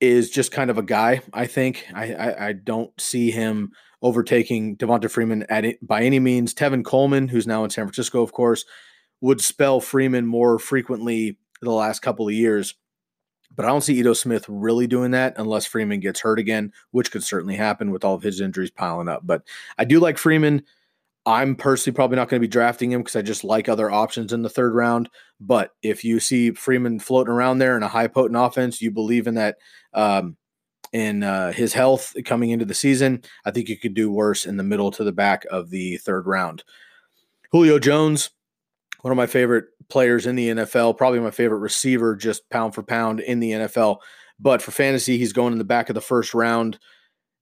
is 0.00 0.28
just 0.28 0.52
kind 0.52 0.68
of 0.68 0.76
a 0.76 0.82
guy. 0.82 1.22
I 1.32 1.46
think 1.46 1.86
I 1.94 2.12
I, 2.12 2.48
I 2.48 2.52
don't 2.52 2.90
see 3.00 3.30
him 3.30 3.72
overtaking 4.02 4.76
Devonta 4.76 5.10
Freeman 5.10 5.46
at 5.48 5.64
it, 5.64 5.86
by 5.86 6.02
any 6.02 6.18
means. 6.18 6.52
Tevin 6.52 6.84
Coleman, 6.84 7.28
who's 7.28 7.46
now 7.46 7.64
in 7.64 7.70
San 7.70 7.86
Francisco, 7.86 8.22
of 8.22 8.32
course, 8.32 8.66
would 9.20 9.40
spell 9.40 9.80
Freeman 9.80 10.26
more 10.26 10.58
frequently 10.58 11.38
the 11.62 11.70
last 11.70 12.00
couple 12.00 12.28
of 12.28 12.34
years. 12.34 12.74
But 13.54 13.64
I 13.64 13.68
don't 13.68 13.80
see 13.80 13.98
Ito 13.98 14.12
Smith 14.12 14.44
really 14.48 14.86
doing 14.86 15.12
that 15.12 15.34
unless 15.38 15.66
Freeman 15.66 16.00
gets 16.00 16.20
hurt 16.20 16.38
again, 16.38 16.72
which 16.90 17.10
could 17.10 17.24
certainly 17.24 17.56
happen 17.56 17.90
with 17.90 18.04
all 18.04 18.14
of 18.14 18.22
his 18.22 18.40
injuries 18.40 18.70
piling 18.70 19.08
up. 19.08 19.22
But 19.24 19.42
I 19.78 19.84
do 19.84 19.98
like 19.98 20.18
Freeman. 20.18 20.62
I'm 21.24 21.56
personally 21.56 21.94
probably 21.94 22.16
not 22.16 22.28
going 22.28 22.40
to 22.40 22.46
be 22.46 22.50
drafting 22.50 22.92
him 22.92 23.00
because 23.00 23.16
I 23.16 23.22
just 23.22 23.44
like 23.44 23.68
other 23.68 23.90
options 23.90 24.32
in 24.32 24.42
the 24.42 24.48
third 24.48 24.74
round. 24.74 25.08
But 25.40 25.72
if 25.82 26.04
you 26.04 26.20
see 26.20 26.52
Freeman 26.52 27.00
floating 27.00 27.32
around 27.32 27.58
there 27.58 27.76
in 27.76 27.82
a 27.82 27.88
high 27.88 28.06
potent 28.06 28.38
offense, 28.38 28.80
you 28.80 28.90
believe 28.90 29.26
in 29.26 29.34
that 29.34 29.56
um, 29.92 30.36
in 30.92 31.22
uh, 31.24 31.52
his 31.52 31.72
health 31.72 32.14
coming 32.24 32.50
into 32.50 32.64
the 32.64 32.74
season, 32.74 33.22
I 33.44 33.50
think 33.50 33.68
you 33.68 33.76
could 33.76 33.94
do 33.94 34.10
worse 34.10 34.46
in 34.46 34.56
the 34.56 34.62
middle 34.62 34.90
to 34.92 35.02
the 35.02 35.12
back 35.12 35.44
of 35.50 35.70
the 35.70 35.96
third 35.96 36.26
round. 36.26 36.62
Julio 37.50 37.78
Jones, 37.78 38.30
one 39.06 39.12
of 39.12 39.16
my 39.16 39.26
favorite 39.28 39.66
players 39.88 40.26
in 40.26 40.34
the 40.34 40.48
NFL, 40.48 40.98
probably 40.98 41.20
my 41.20 41.30
favorite 41.30 41.60
receiver, 41.60 42.16
just 42.16 42.50
pound 42.50 42.74
for 42.74 42.82
pound 42.82 43.20
in 43.20 43.38
the 43.38 43.52
NFL. 43.52 43.98
But 44.40 44.60
for 44.60 44.72
fantasy, 44.72 45.16
he's 45.16 45.32
going 45.32 45.52
in 45.52 45.60
the 45.60 45.64
back 45.64 45.88
of 45.88 45.94
the 45.94 46.00
first 46.00 46.34
round. 46.34 46.80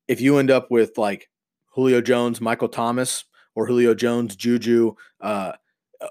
If 0.07 0.21
you 0.21 0.37
end 0.37 0.51
up 0.51 0.71
with 0.71 0.99
like 0.99 1.31
Julio 1.73 2.03
Jones, 2.03 2.39
Michael 2.39 2.69
Thomas, 2.69 3.25
or 3.55 3.67
Julio 3.67 3.95
Jones, 3.95 4.37
Juju, 4.37 4.93
uh, 5.23 5.53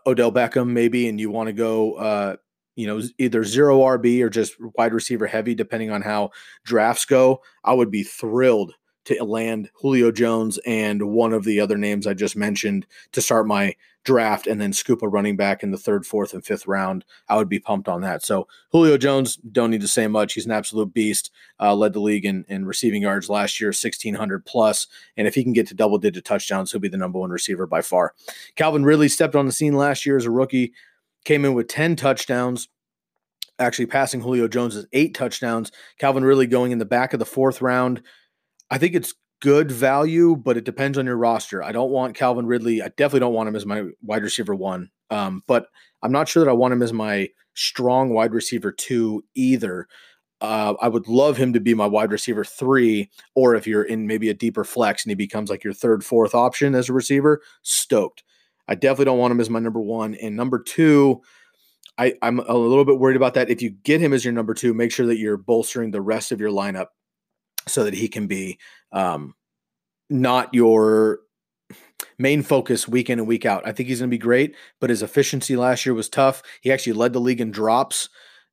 Odell 0.07 0.31
Beckham, 0.31 0.69
maybe, 0.69 1.07
and 1.07 1.19
you 1.19 1.29
want 1.29 1.45
to 1.49 1.53
go, 1.53 1.93
uh, 1.97 2.35
you 2.75 2.87
know, 2.87 3.03
either 3.19 3.43
zero 3.43 3.81
RB 3.81 4.23
or 4.23 4.31
just 4.31 4.55
wide 4.75 4.91
receiver 4.91 5.27
heavy, 5.27 5.53
depending 5.53 5.91
on 5.91 6.01
how 6.01 6.31
drafts 6.65 7.05
go, 7.05 7.41
I 7.63 7.73
would 7.73 7.91
be 7.91 8.01
thrilled 8.01 8.73
to 9.05 9.23
land 9.23 9.69
Julio 9.73 10.11
Jones 10.11 10.59
and 10.65 11.09
one 11.09 11.33
of 11.33 11.43
the 11.43 11.59
other 11.59 11.77
names 11.77 12.07
I 12.07 12.13
just 12.13 12.35
mentioned 12.35 12.85
to 13.11 13.21
start 13.21 13.47
my 13.47 13.75
draft 14.03 14.47
and 14.47 14.59
then 14.59 14.73
scoop 14.73 15.01
a 15.01 15.07
running 15.07 15.35
back 15.35 15.63
in 15.63 15.71
the 15.71 15.77
third, 15.77 16.05
fourth, 16.05 16.33
and 16.33 16.45
fifth 16.45 16.67
round, 16.67 17.05
I 17.29 17.37
would 17.37 17.49
be 17.49 17.59
pumped 17.59 17.87
on 17.87 18.01
that. 18.01 18.23
So 18.23 18.47
Julio 18.71 18.97
Jones, 18.97 19.37
don't 19.37 19.71
need 19.71 19.81
to 19.81 19.87
say 19.87 20.07
much. 20.07 20.33
He's 20.33 20.45
an 20.45 20.51
absolute 20.51 20.93
beast. 20.93 21.31
Uh, 21.59 21.75
led 21.75 21.93
the 21.93 21.99
league 21.99 22.25
in, 22.25 22.45
in 22.47 22.65
receiving 22.65 23.03
yards 23.03 23.29
last 23.29 23.59
year, 23.59 23.69
1,600 23.69 24.45
plus. 24.45 24.87
And 25.17 25.27
if 25.27 25.35
he 25.35 25.43
can 25.43 25.53
get 25.53 25.67
to 25.67 25.73
double 25.73 25.97
digit 25.97 26.25
touchdowns, 26.25 26.71
he'll 26.71 26.81
be 26.81 26.89
the 26.89 26.97
number 26.97 27.19
one 27.19 27.31
receiver 27.31 27.65
by 27.65 27.81
far. 27.81 28.13
Calvin 28.55 28.85
Ridley 28.85 29.09
stepped 29.09 29.35
on 29.35 29.45
the 29.45 29.51
scene 29.51 29.73
last 29.73 30.05
year 30.05 30.17
as 30.17 30.25
a 30.25 30.31
rookie, 30.31 30.73
came 31.23 31.45
in 31.45 31.53
with 31.53 31.67
10 31.67 31.95
touchdowns. 31.95 32.67
Actually, 33.59 33.85
passing 33.85 34.19
Julio 34.19 34.47
Jones' 34.47 34.85
eight 34.93 35.13
touchdowns. 35.13 35.71
Calvin 35.99 36.25
Ridley 36.25 36.47
going 36.47 36.71
in 36.71 36.79
the 36.79 36.85
back 36.85 37.13
of 37.13 37.19
the 37.19 37.25
fourth 37.25 37.61
round. 37.61 38.01
I 38.69 38.77
think 38.77 38.95
it's 38.95 39.13
good 39.41 39.71
value, 39.71 40.37
but 40.37 40.55
it 40.55 40.63
depends 40.63 40.97
on 40.97 41.05
your 41.05 41.17
roster. 41.17 41.61
I 41.61 41.73
don't 41.73 41.91
want 41.91 42.15
Calvin 42.15 42.45
Ridley. 42.45 42.81
I 42.81 42.87
definitely 42.87 43.19
don't 43.19 43.33
want 43.33 43.49
him 43.49 43.55
as 43.55 43.65
my 43.65 43.89
wide 44.01 44.23
receiver 44.23 44.55
one. 44.55 44.89
Um, 45.09 45.43
but 45.47 45.67
I'm 46.01 46.11
not 46.11 46.29
sure 46.29 46.43
that 46.43 46.49
I 46.49 46.53
want 46.53 46.73
him 46.73 46.81
as 46.81 46.93
my 46.93 47.29
strong 47.53 48.13
wide 48.13 48.33
receiver 48.33 48.71
two 48.71 49.23
either. 49.35 49.87
Uh, 50.41 50.73
I 50.81 50.87
would 50.87 51.07
love 51.07 51.37
him 51.37 51.53
to 51.53 51.59
be 51.59 51.73
my 51.73 51.85
wide 51.85 52.11
receiver 52.11 52.43
three, 52.43 53.09
or 53.35 53.55
if 53.55 53.67
you're 53.67 53.83
in 53.83 54.07
maybe 54.07 54.29
a 54.29 54.33
deeper 54.33 54.63
flex 54.63 55.03
and 55.03 55.11
he 55.11 55.15
becomes 55.15 55.49
like 55.49 55.63
your 55.63 55.73
third, 55.73 56.03
fourth 56.03 56.33
option 56.33 56.75
as 56.75 56.89
a 56.89 56.93
receiver, 56.93 57.41
stoked. 57.61 58.23
I 58.67 58.75
definitely 58.75 59.05
don't 59.05 59.19
want 59.19 59.31
him 59.31 59.41
as 59.41 59.49
my 59.49 59.59
number 59.59 59.81
one. 59.81 60.15
And 60.15 60.35
number 60.35 60.59
two, 60.59 61.21
I, 61.97 62.13
I'm 62.21 62.39
a 62.39 62.53
little 62.53 62.85
bit 62.85 62.97
worried 62.97 63.17
about 63.17 63.33
that. 63.35 63.49
If 63.49 63.61
you 63.61 63.69
get 63.69 64.01
him 64.01 64.13
as 64.13 64.25
your 64.25 64.33
number 64.33 64.53
two, 64.53 64.73
make 64.73 64.91
sure 64.91 65.05
that 65.05 65.17
you're 65.17 65.37
bolstering 65.37 65.91
the 65.91 66.01
rest 66.01 66.31
of 66.31 66.39
your 66.39 66.49
lineup 66.49 66.87
so 67.67 67.83
that 67.83 67.93
he 67.93 68.07
can 68.07 68.27
be 68.27 68.59
um, 68.91 69.33
not 70.09 70.53
your 70.53 71.19
main 72.17 72.43
focus 72.43 72.87
week 72.87 73.09
in 73.09 73.19
and 73.19 73.27
week 73.27 73.45
out. 73.45 73.67
I 73.67 73.71
think 73.71 73.89
he's 73.89 73.99
going 73.99 74.09
to 74.09 74.13
be 74.13 74.19
great, 74.19 74.55
but 74.79 74.89
his 74.89 75.01
efficiency 75.01 75.55
last 75.55 75.85
year 75.85 75.95
was 75.95 76.09
tough. 76.09 76.41
He 76.61 76.71
actually 76.71 76.93
led 76.93 77.13
the 77.13 77.21
league 77.21 77.41
in 77.41 77.51
drops. 77.51 78.09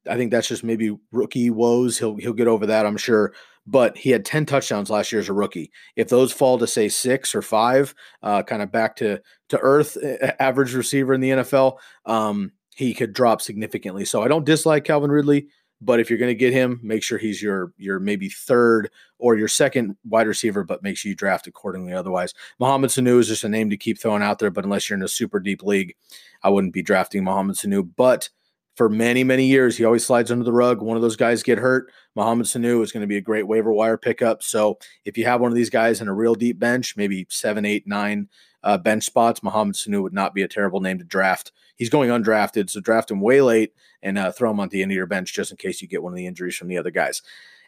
I 0.08 0.16
think 0.16 0.30
that's 0.30 0.48
just 0.48 0.64
maybe 0.64 0.96
rookie 1.12 1.50
woes. 1.50 1.98
He'll 1.98 2.16
he'll 2.16 2.32
get 2.32 2.48
over 2.48 2.66
that, 2.66 2.86
I'm 2.86 2.96
sure. 2.96 3.34
But 3.66 3.96
he 3.98 4.10
had 4.10 4.24
10 4.24 4.46
touchdowns 4.46 4.88
last 4.88 5.12
year 5.12 5.20
as 5.20 5.28
a 5.28 5.34
rookie. 5.34 5.70
If 5.94 6.08
those 6.08 6.32
fall 6.32 6.58
to 6.58 6.66
say 6.66 6.88
six 6.88 7.34
or 7.34 7.42
five, 7.42 7.94
uh, 8.22 8.42
kind 8.42 8.62
of 8.62 8.72
back 8.72 8.96
to 8.96 9.20
to 9.50 9.58
earth, 9.58 9.98
average 10.40 10.74
receiver 10.74 11.12
in 11.12 11.20
the 11.20 11.30
NFL, 11.30 11.76
um, 12.06 12.52
he 12.74 12.94
could 12.94 13.12
drop 13.12 13.42
significantly. 13.42 14.06
So 14.06 14.22
I 14.22 14.28
don't 14.28 14.46
dislike 14.46 14.84
Calvin 14.84 15.10
Ridley. 15.10 15.48
But 15.80 15.98
if 16.00 16.10
you're 16.10 16.18
going 16.18 16.30
to 16.30 16.34
get 16.34 16.52
him, 16.52 16.78
make 16.82 17.02
sure 17.02 17.18
he's 17.18 17.42
your 17.42 17.72
your 17.78 17.98
maybe 17.98 18.28
third 18.28 18.90
or 19.18 19.36
your 19.36 19.48
second 19.48 19.96
wide 20.04 20.26
receiver, 20.26 20.62
but 20.62 20.82
make 20.82 20.96
sure 20.96 21.08
you 21.08 21.16
draft 21.16 21.46
accordingly. 21.46 21.92
Otherwise, 21.92 22.34
Mohamed 22.58 22.90
Sanu 22.90 23.18
is 23.18 23.28
just 23.28 23.44
a 23.44 23.48
name 23.48 23.70
to 23.70 23.76
keep 23.76 23.98
throwing 23.98 24.22
out 24.22 24.38
there. 24.38 24.50
But 24.50 24.64
unless 24.64 24.88
you're 24.88 24.98
in 24.98 25.02
a 25.02 25.08
super 25.08 25.40
deep 25.40 25.62
league, 25.62 25.94
I 26.42 26.50
wouldn't 26.50 26.74
be 26.74 26.82
drafting 26.82 27.24
Mohamed 27.24 27.56
Sanu. 27.56 27.88
But 27.96 28.28
for 28.76 28.88
many, 28.88 29.24
many 29.24 29.46
years, 29.46 29.76
he 29.76 29.84
always 29.84 30.06
slides 30.06 30.30
under 30.30 30.44
the 30.44 30.52
rug. 30.52 30.80
One 30.80 30.96
of 30.96 31.02
those 31.02 31.16
guys 31.16 31.42
get 31.42 31.58
hurt. 31.58 31.92
Mohamed 32.14 32.46
Sanu 32.46 32.82
is 32.82 32.92
going 32.92 33.02
to 33.02 33.06
be 33.06 33.16
a 33.16 33.22
great 33.22 33.46
waiver 33.46 33.72
wire 33.72 33.96
pickup. 33.96 34.42
So 34.42 34.78
if 35.04 35.18
you 35.18 35.24
have 35.24 35.40
one 35.40 35.52
of 35.52 35.56
these 35.56 35.70
guys 35.70 36.00
in 36.00 36.08
a 36.08 36.14
real 36.14 36.34
deep 36.34 36.58
bench, 36.58 36.96
maybe 36.96 37.26
seven, 37.28 37.64
eight, 37.64 37.86
nine 37.86 38.28
uh, 38.62 38.78
bench 38.78 39.04
spots, 39.04 39.42
Mohamed 39.42 39.74
Sanu 39.74 40.02
would 40.02 40.12
not 40.12 40.34
be 40.34 40.42
a 40.42 40.48
terrible 40.48 40.80
name 40.80 40.98
to 40.98 41.04
draft. 41.04 41.52
He's 41.80 41.88
going 41.88 42.10
undrafted, 42.10 42.68
so 42.68 42.78
draft 42.78 43.10
him 43.10 43.22
way 43.22 43.40
late 43.40 43.72
and 44.02 44.18
uh, 44.18 44.32
throw 44.32 44.50
him 44.50 44.60
on 44.60 44.68
the 44.68 44.82
end 44.82 44.92
of 44.92 44.96
your 44.96 45.06
bench 45.06 45.32
just 45.32 45.50
in 45.50 45.56
case 45.56 45.80
you 45.80 45.88
get 45.88 46.02
one 46.02 46.12
of 46.12 46.16
the 46.18 46.26
injuries 46.26 46.54
from 46.54 46.68
the 46.68 46.76
other 46.76 46.90
guys. 46.90 47.22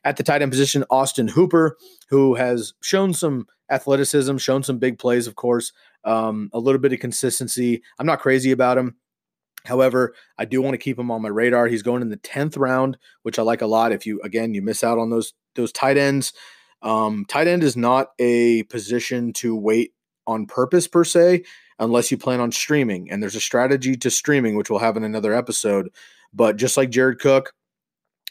At 0.05 0.19
the 0.19 0.23
tight 0.23 0.43
end 0.43 0.53
position, 0.53 0.85
Austin 0.91 1.29
Hooper, 1.29 1.79
who 2.11 2.35
has 2.35 2.75
shown 2.83 3.15
some 3.15 3.47
athleticism, 3.71 4.37
shown 4.37 4.63
some 4.63 4.77
big 4.77 4.99
plays, 4.99 5.27
of 5.27 5.35
course, 5.35 5.73
um, 6.05 6.51
a 6.53 6.59
little 6.59 6.79
bit 6.79 6.93
of 6.93 7.01
consistency. 7.01 7.83
I'm 7.99 8.05
not 8.05 8.21
crazy 8.21 8.51
about 8.51 8.77
him. 8.77 8.97
However, 9.65 10.13
I 10.37 10.45
do 10.45 10.61
want 10.61 10.75
to 10.75 10.79
keep 10.79 10.99
him 10.99 11.11
on 11.11 11.23
my 11.23 11.31
radar. 11.31 11.67
He's 11.67 11.83
going 11.83 12.03
in 12.03 12.11
the 12.11 12.19
10th 12.19 12.59
round, 12.59 12.99
which 13.23 13.39
I 13.39 13.43
like 13.43 13.63
a 13.63 13.67
lot. 13.67 13.93
If 13.93 14.05
you 14.05 14.21
again 14.21 14.53
you 14.53 14.61
miss 14.61 14.85
out 14.85 14.99
on 14.99 15.09
those 15.09 15.33
those 15.55 15.73
tight 15.73 15.97
ends, 15.97 16.35
um, 16.83 17.25
tight 17.29 17.47
end 17.47 17.63
is 17.63 17.79
not 17.79 18.09
a 18.19 18.65
position 18.65 19.33
to 19.35 19.57
wait 19.57 19.95
on 20.27 20.45
purpose 20.45 20.87
per 20.87 21.03
se, 21.03 21.45
unless 21.83 22.11
you 22.11 22.17
plan 22.17 22.41
on 22.41 22.53
streaming. 22.53 23.11
And 23.11 23.23
there's 23.23 23.35
a 23.35 23.41
strategy 23.41 23.97
to 23.97 24.11
streaming, 24.11 24.57
which 24.57 24.71
we'll 24.71 24.79
have 24.79 24.97
in 24.97 25.05
another 25.05 25.35
episode. 25.35 25.91
But 26.33 26.57
just 26.57 26.77
like 26.77 26.91
Jared 26.91 27.19
Cook, 27.19 27.53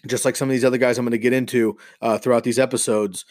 just 0.08 0.26
like 0.26 0.36
some 0.36 0.50
of 0.50 0.54
these 0.54 0.66
other 0.66 0.78
guys 0.78 0.98
I'm 0.98 1.06
going 1.06 1.12
to 1.12 1.18
get 1.18 1.34
into 1.34 1.78
uh, 2.02 2.18
throughout 2.18 2.44
these 2.44 2.58
episodes, 2.58 3.26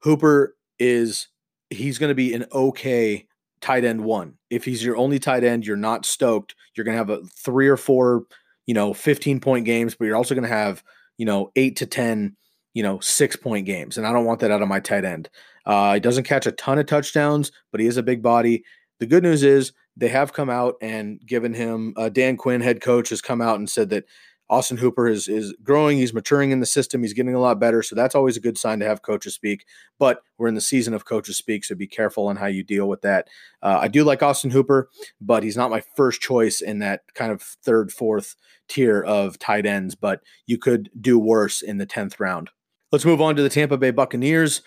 Hooper 0.00 0.56
is 0.78 1.28
he's 1.70 1.98
going 1.98 2.08
to 2.08 2.14
be 2.14 2.32
an 2.32 2.46
okay 2.52 3.26
tight 3.60 3.84
end 3.84 4.02
one. 4.02 4.34
If 4.50 4.64
he's 4.64 4.82
your 4.82 4.96
only 4.96 5.18
tight 5.18 5.44
end, 5.44 5.66
you're 5.66 5.76
not 5.76 6.06
stoked. 6.06 6.54
You're 6.74 6.84
going 6.84 6.94
to 6.94 6.98
have 6.98 7.10
a 7.10 7.24
three 7.26 7.68
or 7.68 7.76
four, 7.76 8.24
you 8.66 8.74
know, 8.74 8.94
15 8.94 9.40
point 9.40 9.66
games, 9.66 9.94
but 9.94 10.06
you're 10.06 10.16
also 10.16 10.34
going 10.34 10.48
to 10.48 10.54
have, 10.54 10.82
you 11.18 11.26
know, 11.26 11.52
eight 11.54 11.76
to 11.76 11.86
10, 11.86 12.34
you 12.72 12.82
know, 12.82 12.98
six 13.00 13.36
point 13.36 13.66
games. 13.66 13.98
And 13.98 14.06
I 14.06 14.12
don't 14.12 14.24
want 14.24 14.40
that 14.40 14.50
out 14.50 14.62
of 14.62 14.68
my 14.68 14.80
tight 14.80 15.04
end. 15.04 15.28
Uh, 15.66 15.94
he 15.94 16.00
doesn't 16.00 16.24
catch 16.24 16.46
a 16.46 16.52
ton 16.52 16.78
of 16.78 16.86
touchdowns, 16.86 17.52
but 17.70 17.80
he 17.80 17.86
is 17.86 17.98
a 17.98 18.02
big 18.02 18.22
body. 18.22 18.64
The 19.00 19.06
good 19.06 19.22
news 19.22 19.42
is 19.42 19.72
they 19.96 20.08
have 20.08 20.32
come 20.32 20.50
out 20.50 20.76
and 20.80 21.20
given 21.24 21.54
him 21.54 21.94
uh, 21.96 22.08
Dan 22.08 22.36
Quinn, 22.36 22.60
head 22.60 22.80
coach, 22.80 23.10
has 23.10 23.20
come 23.20 23.40
out 23.40 23.58
and 23.58 23.68
said 23.68 23.90
that 23.90 24.04
Austin 24.50 24.78
Hooper 24.78 25.06
is 25.06 25.28
is 25.28 25.54
growing. 25.62 25.98
He's 25.98 26.14
maturing 26.14 26.52
in 26.52 26.60
the 26.60 26.66
system. 26.66 27.02
He's 27.02 27.12
getting 27.12 27.34
a 27.34 27.40
lot 27.40 27.60
better. 27.60 27.82
So 27.82 27.94
that's 27.94 28.14
always 28.14 28.36
a 28.36 28.40
good 28.40 28.56
sign 28.56 28.80
to 28.80 28.86
have 28.86 29.02
coaches 29.02 29.34
speak. 29.34 29.66
But 29.98 30.22
we're 30.38 30.48
in 30.48 30.54
the 30.54 30.60
season 30.60 30.94
of 30.94 31.04
coaches 31.04 31.36
speak, 31.36 31.64
so 31.64 31.74
be 31.74 31.86
careful 31.86 32.26
on 32.28 32.36
how 32.36 32.46
you 32.46 32.64
deal 32.64 32.88
with 32.88 33.02
that. 33.02 33.28
Uh, 33.62 33.78
I 33.82 33.88
do 33.88 34.04
like 34.04 34.22
Austin 34.22 34.50
Hooper, 34.50 34.88
but 35.20 35.42
he's 35.42 35.56
not 35.56 35.70
my 35.70 35.82
first 35.96 36.20
choice 36.20 36.60
in 36.60 36.78
that 36.78 37.02
kind 37.14 37.30
of 37.30 37.42
third, 37.42 37.92
fourth 37.92 38.36
tier 38.68 39.02
of 39.02 39.38
tight 39.38 39.66
ends. 39.66 39.94
But 39.94 40.22
you 40.46 40.56
could 40.56 40.90
do 40.98 41.18
worse 41.18 41.60
in 41.60 41.76
the 41.76 41.86
tenth 41.86 42.18
round. 42.18 42.50
Let's 42.90 43.04
move 43.04 43.20
on 43.20 43.36
to 43.36 43.42
the 43.42 43.50
Tampa 43.50 43.76
Bay 43.76 43.90
Buccaneers. 43.90 44.62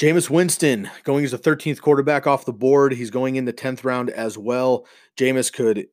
Jameis 0.00 0.30
Winston 0.30 0.90
going 1.04 1.26
as 1.26 1.32
the 1.32 1.38
13th 1.38 1.82
quarterback 1.82 2.26
off 2.26 2.46
the 2.46 2.54
board. 2.54 2.94
He's 2.94 3.10
going 3.10 3.36
in 3.36 3.44
the 3.44 3.52
10th 3.52 3.84
round 3.84 4.08
as 4.08 4.38
well. 4.38 4.86
Jameis 5.18 5.52
could, 5.52 5.88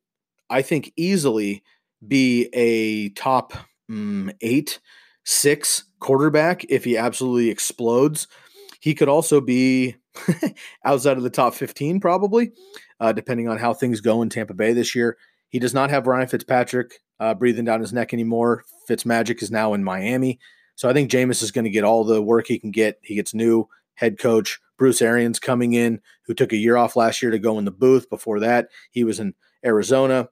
I 0.49 0.61
think, 0.61 0.93
easily 0.95 1.61
be 2.07 2.47
a 2.53 3.09
top 3.09 3.53
mm, 3.91 4.33
eight, 4.39 4.79
six 5.25 5.83
quarterback 5.99 6.63
if 6.69 6.85
he 6.85 6.95
absolutely 6.95 7.49
explodes. 7.49 8.29
He 8.79 8.95
could 8.95 9.09
also 9.09 9.41
be 9.41 9.97
outside 10.85 11.17
of 11.17 11.23
the 11.23 11.29
top 11.29 11.53
15, 11.53 11.99
probably, 11.99 12.53
uh, 13.01 13.11
depending 13.11 13.49
on 13.49 13.57
how 13.57 13.73
things 13.73 13.99
go 13.99 14.21
in 14.21 14.29
Tampa 14.29 14.53
Bay 14.53 14.71
this 14.71 14.95
year. 14.95 15.17
He 15.49 15.59
does 15.59 15.73
not 15.73 15.89
have 15.89 16.07
Ryan 16.07 16.29
Fitzpatrick 16.29 17.01
uh, 17.19 17.33
breathing 17.33 17.65
down 17.65 17.81
his 17.81 17.91
neck 17.91 18.13
anymore. 18.13 18.63
Fitzmagic 18.89 19.43
is 19.43 19.51
now 19.51 19.73
in 19.73 19.83
Miami. 19.83 20.39
So 20.75 20.87
I 20.87 20.93
think 20.93 21.11
Jameis 21.11 21.43
is 21.43 21.51
going 21.51 21.65
to 21.65 21.71
get 21.71 21.83
all 21.83 22.05
the 22.05 22.21
work 22.21 22.47
he 22.47 22.57
can 22.57 22.71
get. 22.71 22.99
He 23.03 23.15
gets 23.15 23.33
new 23.33 23.67
head 23.97 24.17
coach 24.17 24.59
Bruce 24.77 25.01
Arians 25.01 25.39
coming 25.39 25.73
in, 25.73 25.99
who 26.25 26.33
took 26.33 26.53
a 26.53 26.57
year 26.57 26.77
off 26.77 26.95
last 26.95 27.21
year 27.21 27.31
to 27.31 27.39
go 27.39 27.59
in 27.59 27.65
the 27.65 27.71
booth. 27.71 28.09
Before 28.09 28.39
that, 28.39 28.69
he 28.91 29.03
was 29.03 29.19
in 29.19 29.33
Arizona 29.65 30.29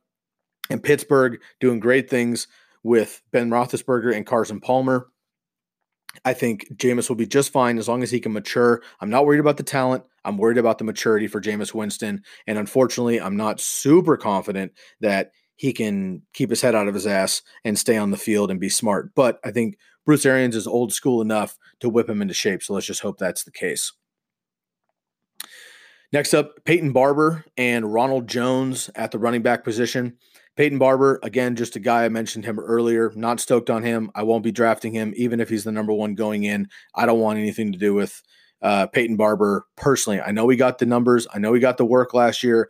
and 0.70 0.82
Pittsburgh 0.82 1.40
doing 1.60 1.80
great 1.80 2.10
things 2.10 2.48
with 2.84 3.22
Ben 3.32 3.50
Roethlisberger 3.50 4.16
and 4.16 4.26
Carson 4.26 4.62
Palmer. 4.62 5.08
I 6.24 6.34
think 6.34 6.68
Jameis 6.76 7.10
will 7.10 7.16
be 7.16 7.26
just 7.26 7.52
fine 7.52 7.78
as 7.78 7.90
long 7.90 8.04
as 8.04 8.12
he 8.12 8.20
can 8.20 8.32
mature. 8.32 8.82
I'm 9.02 9.10
not 9.10 9.26
worried 9.26 9.40
about 9.40 9.58
the 9.58 9.64
talent. 9.64 10.04
I'm 10.24 10.38
worried 10.38 10.58
about 10.58 10.78
the 10.78 10.84
maturity 10.84 11.28
for 11.28 11.42
Jameis 11.42 11.74
Winston. 11.74 12.24
And 12.48 12.58
unfortunately, 12.58 13.20
I'm 13.20 13.36
not 13.36 13.60
super 13.60 14.16
confident 14.16 14.72
that 15.02 15.32
he 15.56 15.74
can 15.74 16.22
keep 16.34 16.50
his 16.50 16.62
head 16.62 16.76
out 16.76 16.88
of 16.88 16.94
his 16.94 17.08
ass 17.08 17.42
and 17.64 17.78
stay 17.78 17.98
on 17.98 18.12
the 18.12 18.18
field 18.18 18.52
and 18.52 18.60
be 18.60 18.70
smart. 18.70 19.14
But 19.16 19.40
I 19.44 19.52
think 19.52 19.78
Bruce 20.06 20.26
Arians 20.26 20.56
is 20.56 20.68
old 20.68 20.94
school 20.94 21.22
enough 21.22 21.58
to 21.80 21.90
whip 21.90 22.10
him 22.10 22.22
into 22.22 22.34
shape. 22.34 22.62
So 22.62 22.74
let's 22.74 22.86
just 22.86 23.02
hope 23.02 23.18
that's 23.18 23.44
the 23.44 23.52
case. 23.52 23.92
Next 26.12 26.34
up, 26.34 26.64
Peyton 26.64 26.94
Barber 26.94 27.44
and 27.58 27.92
Ronald 27.92 28.28
Jones 28.28 28.90
at 28.96 29.12
the 29.12 29.20
running 29.20 29.42
back 29.42 29.64
position. 29.64 30.18
Peyton 30.56 30.78
Barber, 30.78 31.20
again, 31.24 31.56
just 31.56 31.76
a 31.76 31.80
guy 31.80 32.06
I 32.06 32.10
mentioned 32.10 32.46
him 32.46 32.60
earlier. 32.60 33.12
Not 33.16 33.42
stoked 33.42 33.70
on 33.70 33.84
him. 33.84 34.10
I 34.16 34.24
won't 34.24 34.44
be 34.44 34.52
drafting 34.52 34.94
him, 34.94 35.14
even 35.18 35.42
if 35.42 35.50
he's 35.50 35.66
the 35.66 35.72
number 35.72 35.92
one 35.92 36.16
going 36.16 36.44
in. 36.44 36.70
I 36.94 37.06
don't 37.06 37.20
want 37.20 37.40
anything 37.40 37.74
to 37.74 37.78
do 37.78 37.94
with 37.94 38.22
uh, 38.62 38.88
Peyton 38.88 39.18
Barber 39.18 39.66
personally. 39.76 40.22
I 40.22 40.32
know 40.32 40.48
he 40.48 40.56
got 40.56 40.78
the 40.78 40.86
numbers. 40.86 41.28
I 41.34 41.40
know 41.40 41.54
he 41.54 41.60
got 41.60 41.78
the 41.78 41.86
work 41.86 42.14
last 42.14 42.44
year. 42.44 42.70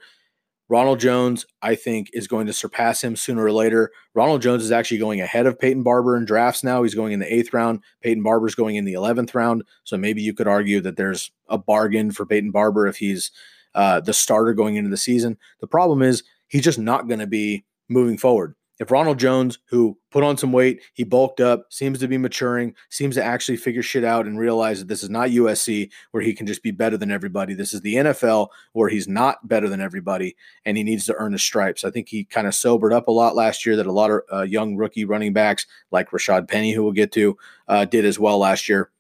Ronald 0.68 1.00
Jones, 1.00 1.46
I 1.62 1.76
think, 1.76 2.10
is 2.14 2.28
going 2.28 2.48
to 2.48 2.54
surpass 2.54 3.04
him 3.04 3.16
sooner 3.16 3.44
or 3.44 3.52
later. 3.52 3.92
Ronald 4.16 4.42
Jones 4.42 4.64
is 4.64 4.72
actually 4.72 4.98
going 4.98 5.22
ahead 5.22 5.46
of 5.46 5.60
Peyton 5.60 5.84
Barber 5.84 6.18
in 6.18 6.26
drafts 6.26 6.64
now. 6.64 6.82
He's 6.82 6.96
going 6.96 7.14
in 7.14 7.20
the 7.20 7.32
eighth 7.32 7.54
round. 7.54 7.82
Peyton 8.02 8.24
Barber's 8.24 8.56
going 8.56 8.76
in 8.76 8.86
the 8.86 8.94
11th 8.94 9.36
round. 9.36 9.64
So 9.84 9.98
maybe 9.98 10.24
you 10.24 10.34
could 10.34 10.48
argue 10.48 10.82
that 10.82 10.98
there's 10.98 11.32
a 11.50 11.58
bargain 11.58 12.12
for 12.12 12.26
Peyton 12.26 12.52
Barber 12.52 12.88
if 12.88 12.98
he's 12.98 13.32
uh, 13.76 14.00
the 14.00 14.14
starter 14.14 14.54
going 14.54 14.76
into 14.76 14.90
the 14.90 14.98
season. 14.98 15.38
The 15.60 15.68
problem 15.68 16.02
is 16.02 16.24
he's 16.48 16.64
just 16.64 16.80
not 16.80 17.08
going 17.08 17.20
to 17.20 17.28
be 17.28 17.66
moving 17.88 18.18
forward. 18.18 18.56
If 18.80 18.92
Ronald 18.92 19.20
Jones, 19.20 19.60
who 19.70 19.98
put 20.12 20.24
on 20.24 20.38
some 20.38 20.52
weight, 20.52 20.82
he 20.94 21.06
bulked 21.06 21.40
up, 21.40 21.72
seems 21.72 22.00
to 22.00 22.08
be 22.08 22.18
maturing, 22.18 22.76
seems 22.90 23.16
to 23.16 23.24
actually 23.24 23.56
figure 23.56 23.82
shit 23.82 24.04
out 24.04 24.26
and 24.26 24.38
realize 24.38 24.80
that 24.80 24.90
this 24.90 25.02
is 25.02 25.10
not 25.10 25.30
USC 25.30 25.90
where 26.12 26.22
he 26.22 26.34
can 26.34 26.46
just 26.46 26.62
be 26.62 26.72
better 26.72 26.98
than 26.98 27.10
everybody. 27.10 27.54
This 27.54 27.74
is 27.74 27.82
the 27.82 27.96
NFL 27.96 28.50
where 28.74 28.90
he's 28.90 29.08
not 29.08 29.48
better 29.48 29.70
than 29.70 29.80
everybody 29.80 30.36
and 30.66 30.76
he 30.76 30.84
needs 30.84 31.06
to 31.06 31.16
earn 31.16 31.32
his 31.32 31.42
stripes. 31.42 31.86
I 31.86 31.90
think 31.90 32.10
he 32.10 32.26
kind 32.26 32.48
of 32.48 32.56
sobered 32.56 32.92
up 32.92 33.08
a 33.08 33.12
lot 33.12 33.36
last 33.36 33.66
year 33.66 33.78
that 33.78 33.88
a 33.88 33.92
lot 33.92 34.12
of 34.12 34.22
uh, 34.32 34.42
young 34.42 34.76
rookie 34.76 35.06
running 35.06 35.32
backs 35.32 35.66
like 35.92 36.12
Rashaad 36.12 36.50
Penny, 36.50 36.74
who 36.74 36.84
we'll 36.84 36.92
get 36.92 37.14
to, 37.14 37.38
uh, 37.70 37.86
did 37.86 38.04
as 38.04 38.20
well 38.20 38.40
last 38.40 38.68
year. 38.68 38.92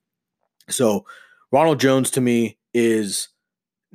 So 0.69 1.05
Ronald 1.51 1.81
Jones 1.81 2.11
to 2.11 2.21
me 2.21 2.57
is 2.73 3.27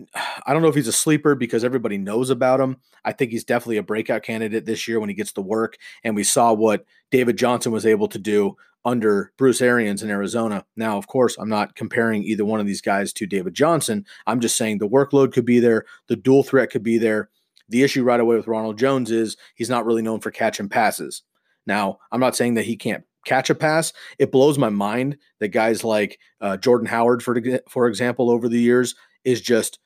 I 0.46 0.52
don't 0.52 0.62
know 0.62 0.68
if 0.68 0.74
he's 0.74 0.88
a 0.88 0.92
sleeper 0.92 1.34
because 1.34 1.64
everybody 1.64 1.98
knows 1.98 2.30
about 2.30 2.60
him. 2.60 2.76
I 3.04 3.12
think 3.12 3.30
he's 3.30 3.44
definitely 3.44 3.78
a 3.78 3.82
breakout 3.82 4.22
candidate 4.22 4.66
this 4.66 4.86
year 4.88 5.00
when 5.00 5.08
he 5.08 5.14
gets 5.14 5.32
to 5.34 5.40
work. 5.40 5.76
And 6.04 6.14
we 6.14 6.24
saw 6.24 6.52
what 6.52 6.84
David 7.10 7.36
Johnson 7.36 7.72
was 7.72 7.86
able 7.86 8.08
to 8.08 8.18
do 8.18 8.56
under 8.84 9.32
Bruce 9.36 9.60
Arians 9.60 10.02
in 10.02 10.10
Arizona. 10.10 10.64
Now, 10.76 10.96
of 10.96 11.06
course, 11.06 11.36
I'm 11.36 11.48
not 11.48 11.74
comparing 11.74 12.24
either 12.24 12.44
one 12.44 12.60
of 12.60 12.66
these 12.66 12.80
guys 12.80 13.12
to 13.14 13.26
David 13.26 13.54
Johnson. 13.54 14.06
I'm 14.26 14.40
just 14.40 14.56
saying 14.56 14.78
the 14.78 14.88
workload 14.88 15.32
could 15.32 15.44
be 15.44 15.60
there, 15.60 15.84
the 16.08 16.16
dual 16.16 16.42
threat 16.42 16.70
could 16.70 16.82
be 16.82 16.98
there. 16.98 17.28
The 17.68 17.82
issue 17.82 18.02
right 18.02 18.18
away 18.18 18.36
with 18.36 18.48
Ronald 18.48 18.78
Jones 18.78 19.10
is 19.10 19.36
he's 19.54 19.70
not 19.70 19.86
really 19.86 20.02
known 20.02 20.20
for 20.20 20.30
catching 20.30 20.68
passes. 20.68 21.22
Now, 21.66 21.98
I'm 22.10 22.20
not 22.20 22.34
saying 22.34 22.54
that 22.54 22.64
he 22.64 22.76
can't 22.76 23.04
catch 23.24 23.50
a 23.50 23.54
pass. 23.54 23.92
It 24.18 24.32
blows 24.32 24.58
my 24.58 24.70
mind 24.70 25.18
that 25.38 25.48
guys 25.48 25.84
like 25.84 26.18
uh, 26.40 26.56
Jordan 26.56 26.86
Howard, 26.86 27.22
for 27.22 27.40
for 27.68 27.86
example, 27.86 28.30
over 28.30 28.48
the 28.48 28.58
years 28.58 28.94
is 29.24 29.40
just 29.40 29.78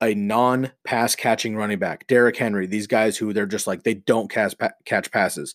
a 0.00 0.14
non-pass 0.14 1.16
catching 1.16 1.56
running 1.56 1.78
back, 1.78 2.06
Derrick 2.06 2.36
Henry, 2.36 2.66
these 2.66 2.86
guys 2.86 3.16
who 3.16 3.32
they're 3.32 3.46
just 3.46 3.66
like 3.66 3.82
they 3.82 3.94
don't 3.94 4.30
catch 4.30 4.54
catch 4.84 5.10
passes. 5.10 5.54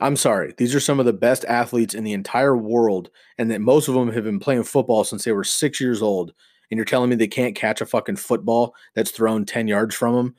I'm 0.00 0.16
sorry, 0.16 0.54
these 0.58 0.74
are 0.74 0.80
some 0.80 1.00
of 1.00 1.06
the 1.06 1.12
best 1.12 1.44
athletes 1.46 1.94
in 1.94 2.04
the 2.04 2.12
entire 2.12 2.56
world, 2.56 3.10
and 3.38 3.50
that 3.50 3.60
most 3.60 3.88
of 3.88 3.94
them 3.94 4.12
have 4.12 4.24
been 4.24 4.40
playing 4.40 4.64
football 4.64 5.04
since 5.04 5.24
they 5.24 5.32
were 5.32 5.44
six 5.44 5.80
years 5.80 6.02
old. 6.02 6.32
And 6.70 6.76
you're 6.78 6.84
telling 6.84 7.10
me 7.10 7.16
they 7.16 7.28
can't 7.28 7.54
catch 7.54 7.80
a 7.80 7.86
fucking 7.86 8.16
football 8.16 8.74
that's 8.94 9.12
thrown 9.12 9.44
10 9.44 9.68
yards 9.68 9.94
from 9.94 10.14
them? 10.14 10.34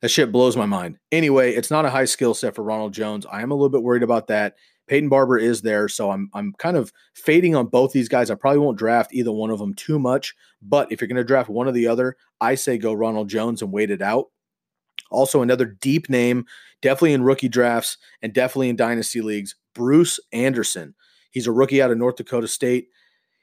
That 0.00 0.08
shit 0.08 0.32
blows 0.32 0.56
my 0.56 0.66
mind. 0.66 0.98
Anyway, 1.12 1.52
it's 1.52 1.70
not 1.70 1.84
a 1.84 1.90
high 1.90 2.06
skill 2.06 2.34
set 2.34 2.54
for 2.54 2.62
Ronald 2.62 2.94
Jones. 2.94 3.26
I 3.30 3.42
am 3.42 3.50
a 3.50 3.54
little 3.54 3.68
bit 3.68 3.82
worried 3.82 4.02
about 4.02 4.28
that. 4.28 4.56
Peyton 4.86 5.08
Barber 5.08 5.38
is 5.38 5.62
there, 5.62 5.88
so 5.88 6.10
I'm 6.10 6.30
I'm 6.32 6.52
kind 6.58 6.76
of 6.76 6.92
fading 7.14 7.54
on 7.56 7.66
both 7.66 7.92
these 7.92 8.08
guys. 8.08 8.30
I 8.30 8.34
probably 8.34 8.60
won't 8.60 8.78
draft 8.78 9.12
either 9.12 9.32
one 9.32 9.50
of 9.50 9.58
them 9.58 9.74
too 9.74 9.98
much, 9.98 10.34
but 10.62 10.90
if 10.92 11.00
you're 11.00 11.08
going 11.08 11.16
to 11.16 11.24
draft 11.24 11.48
one 11.48 11.68
or 11.68 11.72
the 11.72 11.88
other, 11.88 12.16
I 12.40 12.54
say 12.54 12.78
go 12.78 12.92
Ronald 12.92 13.28
Jones 13.28 13.62
and 13.62 13.72
wait 13.72 13.90
it 13.90 14.02
out. 14.02 14.26
Also, 15.10 15.42
another 15.42 15.66
deep 15.66 16.08
name, 16.08 16.44
definitely 16.82 17.12
in 17.12 17.22
rookie 17.22 17.48
drafts 17.48 17.98
and 18.22 18.32
definitely 18.32 18.68
in 18.68 18.76
dynasty 18.76 19.20
leagues, 19.20 19.54
Bruce 19.74 20.18
Anderson. 20.32 20.94
He's 21.30 21.46
a 21.46 21.52
rookie 21.52 21.82
out 21.82 21.90
of 21.90 21.98
North 21.98 22.16
Dakota 22.16 22.48
State. 22.48 22.88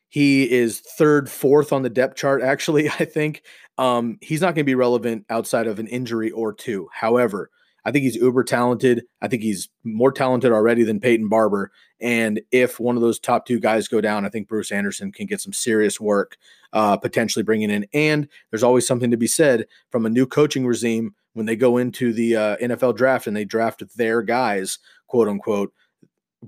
He 0.09 0.51
is 0.51 0.79
third, 0.79 1.29
fourth 1.29 1.73
on 1.73 1.81
the 1.81 1.89
depth 1.89 2.15
chart, 2.15 2.41
actually, 2.41 2.89
I 2.99 3.05
think. 3.05 3.43
Um, 3.77 4.17
he's 4.21 4.41
not 4.41 4.55
going 4.55 4.63
to 4.63 4.63
be 4.63 4.75
relevant 4.75 5.25
outside 5.29 5.67
of 5.67 5.79
an 5.79 5.87
injury 5.87 6.31
or 6.31 6.53
two. 6.53 6.87
However, 6.93 7.49
I 7.85 7.91
think 7.91 8.03
he's 8.03 8.15
uber 8.15 8.43
talented. 8.43 9.05
I 9.21 9.27
think 9.27 9.43
he's 9.43 9.69
more 9.83 10.11
talented 10.11 10.51
already 10.51 10.83
than 10.83 10.99
Peyton 10.99 11.27
Barber. 11.27 11.71
And 11.99 12.41
if 12.51 12.79
one 12.79 12.95
of 12.95 13.01
those 13.01 13.19
top 13.19 13.45
two 13.45 13.59
guys 13.59 13.87
go 13.87 14.01
down, 14.01 14.25
I 14.25 14.29
think 14.29 14.47
Bruce 14.47 14.71
Anderson 14.71 15.11
can 15.11 15.25
get 15.25 15.41
some 15.41 15.53
serious 15.53 15.99
work 15.99 16.37
uh, 16.71 16.97
potentially 16.97 17.43
bringing 17.43 17.69
in. 17.69 17.85
And 17.93 18.27
there's 18.49 18.63
always 18.63 18.87
something 18.87 19.11
to 19.11 19.17
be 19.17 19.27
said 19.27 19.67
from 19.89 20.05
a 20.05 20.09
new 20.09 20.25
coaching 20.25 20.65
regime 20.65 21.13
when 21.33 21.45
they 21.45 21.55
go 21.55 21.77
into 21.77 22.13
the 22.13 22.35
uh, 22.35 22.57
NFL 22.57 22.95
draft 22.95 23.27
and 23.27 23.35
they 23.35 23.45
draft 23.45 23.83
their 23.95 24.21
guys, 24.21 24.79
quote 25.07 25.27
unquote. 25.27 25.73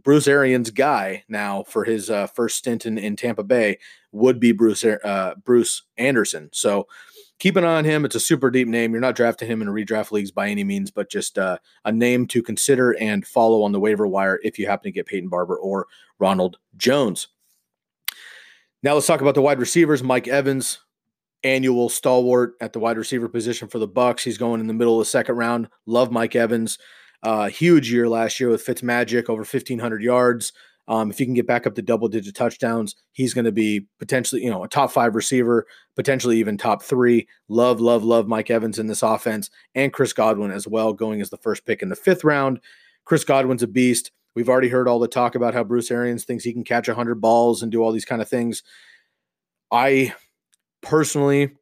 Bruce 0.03 0.27
Arians' 0.27 0.71
guy 0.71 1.23
now 1.29 1.63
for 1.63 1.85
his 1.85 2.09
uh, 2.09 2.27
first 2.27 2.57
stint 2.57 2.85
in, 2.85 2.97
in 2.97 3.15
Tampa 3.15 3.43
Bay 3.43 3.79
would 4.11 4.39
be 4.39 4.51
Bruce 4.51 4.83
uh, 4.83 5.35
Bruce 5.43 5.83
Anderson. 5.97 6.49
So 6.51 6.87
keep 7.39 7.55
an 7.55 7.65
eye 7.65 7.77
on 7.77 7.85
him. 7.85 8.05
It's 8.05 8.15
a 8.15 8.19
super 8.19 8.49
deep 8.49 8.67
name. 8.67 8.91
You're 8.91 9.01
not 9.01 9.15
drafting 9.15 9.49
him 9.49 9.61
in 9.61 9.67
redraft 9.67 10.11
leagues 10.11 10.31
by 10.31 10.49
any 10.49 10.63
means, 10.63 10.91
but 10.91 11.09
just 11.09 11.37
uh, 11.37 11.57
a 11.83 11.91
name 11.91 12.27
to 12.27 12.41
consider 12.41 12.91
and 12.99 13.25
follow 13.25 13.63
on 13.63 13.71
the 13.71 13.79
waiver 13.79 14.07
wire 14.07 14.39
if 14.43 14.57
you 14.57 14.67
happen 14.67 14.85
to 14.85 14.91
get 14.91 15.05
Peyton 15.05 15.29
Barber 15.29 15.57
or 15.57 15.87
Ronald 16.19 16.57
Jones. 16.77 17.27
Now 18.83 18.93
let's 18.93 19.07
talk 19.07 19.21
about 19.21 19.35
the 19.35 19.41
wide 19.41 19.59
receivers. 19.59 20.03
Mike 20.03 20.27
Evans, 20.27 20.79
annual 21.43 21.89
stalwart 21.89 22.53
at 22.61 22.73
the 22.73 22.79
wide 22.79 22.97
receiver 22.97 23.27
position 23.27 23.67
for 23.67 23.79
the 23.79 23.87
Bucs. 23.87 24.21
He's 24.21 24.37
going 24.37 24.61
in 24.61 24.67
the 24.67 24.73
middle 24.73 24.99
of 24.99 25.05
the 25.05 25.09
second 25.09 25.35
round. 25.35 25.69
Love 25.85 26.11
Mike 26.11 26.35
Evans. 26.35 26.77
Uh, 27.23 27.47
huge 27.47 27.91
year 27.91 28.07
last 28.07 28.39
year 28.39 28.49
with 28.49 28.63
Fitzmagic, 28.63 29.29
over 29.29 29.39
1,500 29.41 30.03
yards. 30.03 30.53
Um, 30.87 31.09
if 31.09 31.17
he 31.17 31.25
can 31.25 31.33
get 31.33 31.47
back 31.47 31.65
up 31.65 31.75
to 31.75 31.81
double 31.81 32.07
digit 32.07 32.35
touchdowns, 32.35 32.95
he's 33.11 33.33
going 33.33 33.45
to 33.45 33.51
be 33.51 33.87
potentially, 33.97 34.43
you 34.43 34.49
know, 34.49 34.63
a 34.63 34.67
top 34.67 34.91
five 34.91 35.15
receiver, 35.15 35.65
potentially 35.95 36.37
even 36.37 36.57
top 36.57 36.83
three. 36.83 37.27
Love, 37.47 37.81
love, 37.81 38.03
love 38.03 38.27
Mike 38.27 38.51
Evans 38.51 38.77
in 38.77 38.87
this 38.87 39.01
offense 39.01 39.49
and 39.73 39.93
Chris 39.93 40.13
Godwin 40.13 40.51
as 40.51 40.67
well, 40.67 40.93
going 40.93 41.21
as 41.21 41.29
the 41.29 41.37
first 41.37 41.65
pick 41.65 41.81
in 41.81 41.89
the 41.89 41.95
fifth 41.95 42.23
round. 42.23 42.59
Chris 43.03 43.23
Godwin's 43.23 43.63
a 43.63 43.67
beast. 43.67 44.11
We've 44.35 44.49
already 44.49 44.69
heard 44.69 44.87
all 44.87 44.99
the 44.99 45.07
talk 45.07 45.35
about 45.35 45.53
how 45.53 45.63
Bruce 45.63 45.89
Arians 45.89 46.25
thinks 46.25 46.43
he 46.43 46.53
can 46.53 46.63
catch 46.63 46.87
100 46.87 47.15
balls 47.15 47.63
and 47.63 47.71
do 47.71 47.81
all 47.81 47.91
these 47.91 48.05
kind 48.05 48.21
of 48.21 48.29
things. 48.29 48.63
I 49.71 50.13
personally 50.81 51.55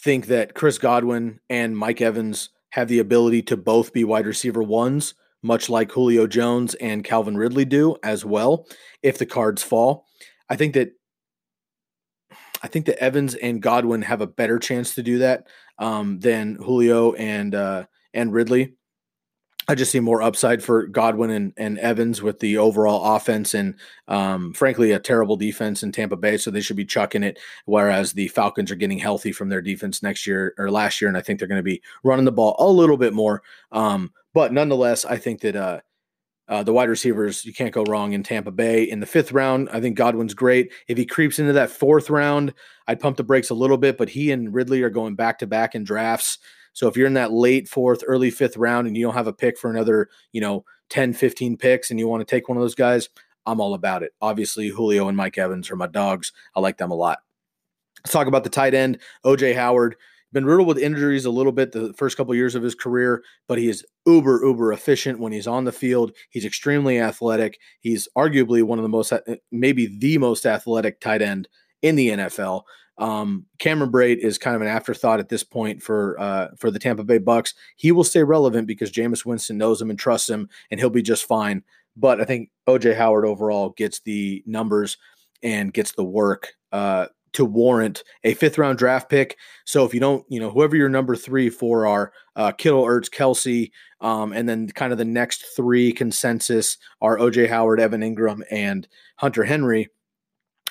think 0.00 0.26
that 0.26 0.54
Chris 0.54 0.78
Godwin 0.78 1.38
and 1.48 1.76
Mike 1.76 2.00
Evans 2.00 2.50
have 2.70 2.88
the 2.88 2.98
ability 2.98 3.42
to 3.42 3.56
both 3.56 3.92
be 3.92 4.02
wide 4.02 4.26
receiver 4.26 4.62
ones 4.62 5.14
much 5.42 5.68
like 5.68 5.92
Julio 5.92 6.26
Jones 6.26 6.74
and 6.74 7.04
Calvin 7.04 7.36
Ridley 7.36 7.64
do 7.64 7.96
as 8.02 8.24
well, 8.24 8.66
if 9.02 9.18
the 9.18 9.26
cards 9.26 9.62
fall. 9.62 10.06
I 10.48 10.56
think 10.56 10.74
that 10.74 10.92
I 12.62 12.68
think 12.68 12.86
that 12.86 13.02
Evans 13.02 13.34
and 13.34 13.60
Godwin 13.60 14.02
have 14.02 14.20
a 14.20 14.26
better 14.26 14.58
chance 14.58 14.94
to 14.94 15.02
do 15.02 15.18
that 15.18 15.48
um, 15.78 16.20
than 16.20 16.56
Julio 16.56 17.12
and 17.14 17.54
uh, 17.54 17.84
and 18.14 18.32
Ridley. 18.32 18.74
I 19.68 19.76
just 19.76 19.92
see 19.92 20.00
more 20.00 20.22
upside 20.22 20.62
for 20.62 20.88
Godwin 20.88 21.30
and, 21.30 21.52
and 21.56 21.78
Evans 21.78 22.20
with 22.20 22.40
the 22.40 22.58
overall 22.58 23.14
offense 23.14 23.54
and 23.54 23.76
um, 24.08 24.52
frankly 24.54 24.90
a 24.90 24.98
terrible 24.98 25.36
defense 25.36 25.84
in 25.84 25.92
Tampa 25.92 26.16
Bay, 26.16 26.36
so 26.36 26.50
they 26.50 26.60
should 26.60 26.76
be 26.76 26.84
chucking 26.84 27.22
it. 27.22 27.38
Whereas 27.66 28.12
the 28.12 28.26
Falcons 28.28 28.72
are 28.72 28.76
getting 28.76 28.98
healthy 28.98 29.30
from 29.30 29.48
their 29.48 29.62
defense 29.62 30.02
next 30.02 30.26
year 30.26 30.52
or 30.58 30.70
last 30.70 31.00
year, 31.00 31.08
and 31.08 31.16
I 31.16 31.20
think 31.20 31.38
they're 31.38 31.48
going 31.48 31.60
to 31.60 31.62
be 31.62 31.80
running 32.02 32.24
the 32.24 32.32
ball 32.32 32.56
a 32.58 32.68
little 32.68 32.96
bit 32.96 33.14
more. 33.14 33.42
Um, 33.70 34.12
but 34.34 34.52
nonetheless, 34.52 35.04
I 35.04 35.16
think 35.16 35.40
that 35.40 35.56
uh, 35.56 35.80
uh, 36.48 36.62
the 36.62 36.72
wide 36.72 36.88
receivers 36.88 37.44
you 37.44 37.52
can't 37.52 37.72
go 37.72 37.84
wrong 37.84 38.12
in 38.12 38.22
Tampa 38.22 38.50
Bay 38.50 38.84
in 38.84 39.00
the 39.00 39.06
fifth 39.06 39.32
round. 39.32 39.68
I 39.72 39.80
think 39.80 39.96
Godwin's 39.96 40.34
great. 40.34 40.72
If 40.88 40.98
he 40.98 41.06
creeps 41.06 41.38
into 41.38 41.52
that 41.54 41.70
fourth 41.70 42.10
round, 42.10 42.52
I'd 42.86 43.00
pump 43.00 43.16
the 43.16 43.24
brakes 43.24 43.50
a 43.50 43.54
little 43.54 43.78
bit. 43.78 43.96
But 43.96 44.10
he 44.10 44.30
and 44.30 44.52
Ridley 44.52 44.82
are 44.82 44.90
going 44.90 45.14
back 45.14 45.38
to 45.38 45.46
back 45.46 45.74
in 45.74 45.84
drafts. 45.84 46.38
So 46.72 46.88
if 46.88 46.96
you're 46.96 47.06
in 47.06 47.14
that 47.14 47.32
late 47.32 47.68
fourth, 47.68 48.02
early 48.06 48.30
fifth 48.30 48.56
round 48.56 48.86
and 48.86 48.96
you 48.96 49.04
don't 49.04 49.14
have 49.14 49.26
a 49.26 49.32
pick 49.32 49.58
for 49.58 49.70
another, 49.70 50.08
you 50.32 50.40
know, 50.40 50.64
10, 50.90 51.12
15 51.12 51.56
picks 51.56 51.90
and 51.90 51.98
you 52.00 52.08
want 52.08 52.26
to 52.26 52.30
take 52.30 52.48
one 52.48 52.56
of 52.56 52.62
those 52.62 52.74
guys, 52.74 53.08
I'm 53.46 53.60
all 53.60 53.74
about 53.74 54.02
it. 54.02 54.12
Obviously, 54.20 54.68
Julio 54.68 55.08
and 55.08 55.16
Mike 55.16 55.38
Evans 55.38 55.70
are 55.70 55.76
my 55.76 55.86
dogs. 55.86 56.32
I 56.54 56.60
like 56.60 56.78
them 56.78 56.90
a 56.90 56.94
lot. 56.94 57.20
Let's 58.04 58.12
talk 58.12 58.26
about 58.26 58.44
the 58.44 58.50
tight 58.50 58.74
end, 58.74 58.98
OJ 59.24 59.54
Howard. 59.54 59.96
Been 60.32 60.46
riddled 60.46 60.68
with 60.68 60.78
injuries 60.78 61.24
a 61.24 61.30
little 61.30 61.52
bit 61.52 61.72
the 61.72 61.92
first 61.92 62.16
couple 62.16 62.32
of 62.32 62.36
years 62.36 62.54
of 62.54 62.62
his 62.62 62.74
career, 62.74 63.22
but 63.48 63.58
he 63.58 63.68
is 63.68 63.84
uber, 64.06 64.40
uber 64.44 64.72
efficient 64.72 65.18
when 65.20 65.32
he's 65.32 65.46
on 65.46 65.64
the 65.64 65.72
field. 65.72 66.12
He's 66.30 66.44
extremely 66.44 66.98
athletic. 67.00 67.58
He's 67.80 68.08
arguably 68.16 68.62
one 68.62 68.78
of 68.78 68.82
the 68.82 68.88
most, 68.88 69.12
maybe 69.50 69.86
the 69.98 70.18
most 70.18 70.46
athletic 70.46 71.00
tight 71.00 71.22
end 71.22 71.48
in 71.82 71.96
the 71.96 72.08
NFL. 72.10 72.62
Um, 72.98 73.46
Cameron 73.58 73.90
Brate 73.90 74.18
is 74.18 74.38
kind 74.38 74.54
of 74.54 74.62
an 74.62 74.68
afterthought 74.68 75.20
at 75.20 75.28
this 75.28 75.42
point 75.42 75.82
for 75.82 76.18
uh, 76.20 76.48
for 76.58 76.70
the 76.70 76.78
Tampa 76.78 77.04
Bay 77.04 77.18
Bucs. 77.18 77.54
He 77.76 77.90
will 77.90 78.04
stay 78.04 78.22
relevant 78.22 78.66
because 78.66 78.92
Jameis 78.92 79.24
Winston 79.24 79.58
knows 79.58 79.80
him 79.80 79.90
and 79.90 79.98
trusts 79.98 80.28
him, 80.28 80.48
and 80.70 80.78
he'll 80.78 80.90
be 80.90 81.02
just 81.02 81.24
fine. 81.24 81.62
But 81.96 82.20
I 82.20 82.24
think 82.24 82.50
OJ 82.68 82.96
Howard 82.96 83.24
overall 83.24 83.70
gets 83.70 84.00
the 84.00 84.42
numbers 84.46 84.98
and 85.42 85.72
gets 85.72 85.92
the 85.92 86.04
work 86.04 86.54
uh, 86.70 87.06
to 87.32 87.44
warrant 87.44 88.04
a 88.24 88.34
fifth 88.34 88.58
round 88.58 88.78
draft 88.78 89.08
pick. 89.08 89.36
So 89.64 89.84
if 89.84 89.94
you 89.94 90.00
don't, 90.00 90.24
you 90.28 90.40
know, 90.40 90.50
whoever 90.50 90.76
your 90.76 90.88
number 90.88 91.16
three 91.16 91.48
for 91.48 91.86
are 91.86 92.12
uh, 92.36 92.52
Kittle, 92.52 92.84
Ertz, 92.84 93.10
Kelce, 93.10 93.70
um, 94.00 94.32
and 94.32 94.48
then 94.48 94.68
kind 94.68 94.92
of 94.92 94.98
the 94.98 95.04
next 95.04 95.44
three 95.56 95.92
consensus 95.92 96.78
are 97.00 97.18
OJ 97.18 97.48
Howard, 97.48 97.80
Evan 97.80 98.00
Engram, 98.00 98.42
and 98.50 98.88
Hunter 99.16 99.44
Henry 99.44 99.88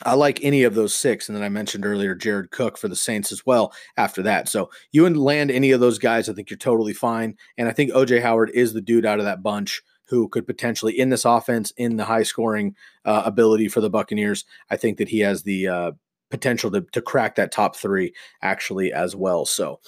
I 0.05 0.15
like 0.15 0.43
any 0.43 0.63
of 0.63 0.75
those 0.75 0.95
six. 0.95 1.27
And 1.27 1.35
then 1.35 1.43
I 1.43 1.49
mentioned 1.49 1.85
earlier 1.85 2.15
Jared 2.15 2.51
Cook 2.51 2.77
for 2.77 2.87
the 2.87 2.95
Saints 2.95 3.31
as 3.31 3.45
well 3.45 3.73
after 3.97 4.21
that. 4.23 4.49
So 4.49 4.69
you 4.91 5.05
and 5.05 5.17
land 5.17 5.51
any 5.51 5.71
of 5.71 5.79
those 5.79 5.99
guys, 5.99 6.29
I 6.29 6.33
think 6.33 6.49
you're 6.49 6.57
totally 6.57 6.93
fine. 6.93 7.37
And 7.57 7.67
I 7.67 7.71
think 7.71 7.91
OJ 7.91 8.21
Howard 8.21 8.51
is 8.53 8.73
the 8.73 8.81
dude 8.81 9.05
out 9.05 9.19
of 9.19 9.25
that 9.25 9.43
bunch 9.43 9.81
who 10.05 10.27
could 10.27 10.45
potentially 10.45 10.97
in 10.97 11.09
this 11.09 11.25
offense, 11.25 11.71
in 11.77 11.95
the 11.95 12.05
high 12.05 12.23
scoring 12.23 12.75
uh, 13.05 13.23
ability 13.25 13.69
for 13.69 13.81
the 13.81 13.89
Buccaneers. 13.89 14.45
I 14.69 14.75
think 14.75 14.97
that 14.97 15.09
he 15.09 15.19
has 15.19 15.43
the 15.43 15.67
uh, 15.67 15.91
potential 16.31 16.71
to, 16.71 16.81
to 16.81 17.01
crack 17.01 17.35
that 17.35 17.51
top 17.51 17.75
three 17.75 18.13
actually 18.41 18.91
as 18.91 19.15
well. 19.15 19.45
So 19.45 19.79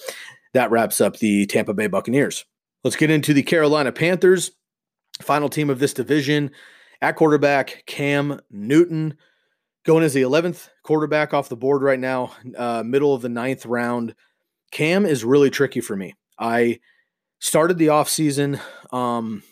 that 0.52 0.70
wraps 0.70 1.00
up 1.00 1.18
the 1.18 1.46
Tampa 1.46 1.74
Bay 1.74 1.88
Buccaneers. 1.88 2.44
Let's 2.84 2.96
get 2.96 3.10
into 3.10 3.34
the 3.34 3.42
Carolina 3.42 3.92
Panthers, 3.92 4.52
final 5.22 5.48
team 5.48 5.70
of 5.70 5.78
this 5.78 5.94
division. 5.94 6.50
At 7.02 7.16
quarterback, 7.16 7.84
Cam 7.86 8.40
Newton 8.50 9.16
going 9.84 10.04
as 10.04 10.14
the 10.14 10.22
11th 10.22 10.68
quarterback 10.82 11.34
off 11.34 11.48
the 11.48 11.56
board 11.56 11.82
right 11.82 11.98
now, 11.98 12.32
uh, 12.56 12.82
middle 12.84 13.14
of 13.14 13.22
the 13.22 13.28
ninth 13.28 13.66
round. 13.66 14.14
Cam 14.70 15.06
is 15.06 15.24
really 15.24 15.50
tricky 15.50 15.80
for 15.80 15.96
me. 15.96 16.14
I 16.38 16.80
started 17.38 17.78
the 17.78 17.88
offseason 17.88 18.60
um, 18.92 19.42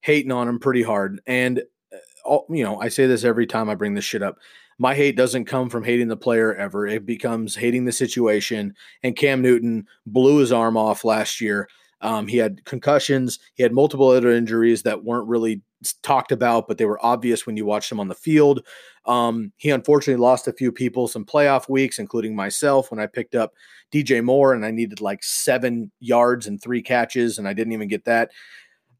hating 0.00 0.32
on 0.32 0.48
him 0.48 0.58
pretty 0.58 0.82
hard. 0.82 1.20
And, 1.26 1.62
uh, 1.92 2.38
you 2.48 2.64
know, 2.64 2.80
I 2.80 2.88
say 2.88 3.06
this 3.06 3.24
every 3.24 3.46
time 3.46 3.68
I 3.68 3.74
bring 3.74 3.94
this 3.94 4.04
shit 4.04 4.22
up. 4.22 4.38
My 4.78 4.94
hate 4.94 5.16
doesn't 5.16 5.46
come 5.46 5.70
from 5.70 5.84
hating 5.84 6.08
the 6.08 6.16
player 6.16 6.54
ever. 6.54 6.86
It 6.86 7.06
becomes 7.06 7.56
hating 7.56 7.84
the 7.84 7.92
situation. 7.92 8.74
And 9.02 9.16
Cam 9.16 9.40
Newton 9.40 9.86
blew 10.06 10.38
his 10.38 10.52
arm 10.52 10.76
off 10.76 11.04
last 11.04 11.40
year. 11.40 11.68
Um, 12.02 12.26
he 12.26 12.36
had 12.36 12.64
concussions. 12.66 13.38
He 13.54 13.62
had 13.62 13.72
multiple 13.72 14.08
other 14.08 14.30
injuries 14.30 14.82
that 14.82 15.04
weren't 15.04 15.28
really 15.28 15.62
talked 16.02 16.32
about, 16.32 16.68
but 16.68 16.78
they 16.78 16.84
were 16.84 17.04
obvious 17.04 17.46
when 17.46 17.56
you 17.56 17.64
watched 17.64 17.90
him 17.90 18.00
on 18.00 18.08
the 18.08 18.14
field. 18.14 18.66
Um, 19.06 19.52
he 19.56 19.70
unfortunately 19.70 20.20
lost 20.20 20.48
a 20.48 20.52
few 20.52 20.72
people 20.72 21.08
some 21.08 21.24
playoff 21.24 21.68
weeks, 21.68 21.98
including 21.98 22.34
myself, 22.34 22.90
when 22.90 23.00
I 23.00 23.06
picked 23.06 23.34
up 23.34 23.54
DJ 23.92 24.22
Moore 24.22 24.52
and 24.52 24.64
I 24.64 24.70
needed 24.70 25.00
like 25.00 25.22
seven 25.22 25.90
yards 26.00 26.46
and 26.46 26.60
three 26.60 26.82
catches, 26.82 27.38
and 27.38 27.48
I 27.48 27.52
didn't 27.52 27.72
even 27.72 27.88
get 27.88 28.04
that 28.04 28.30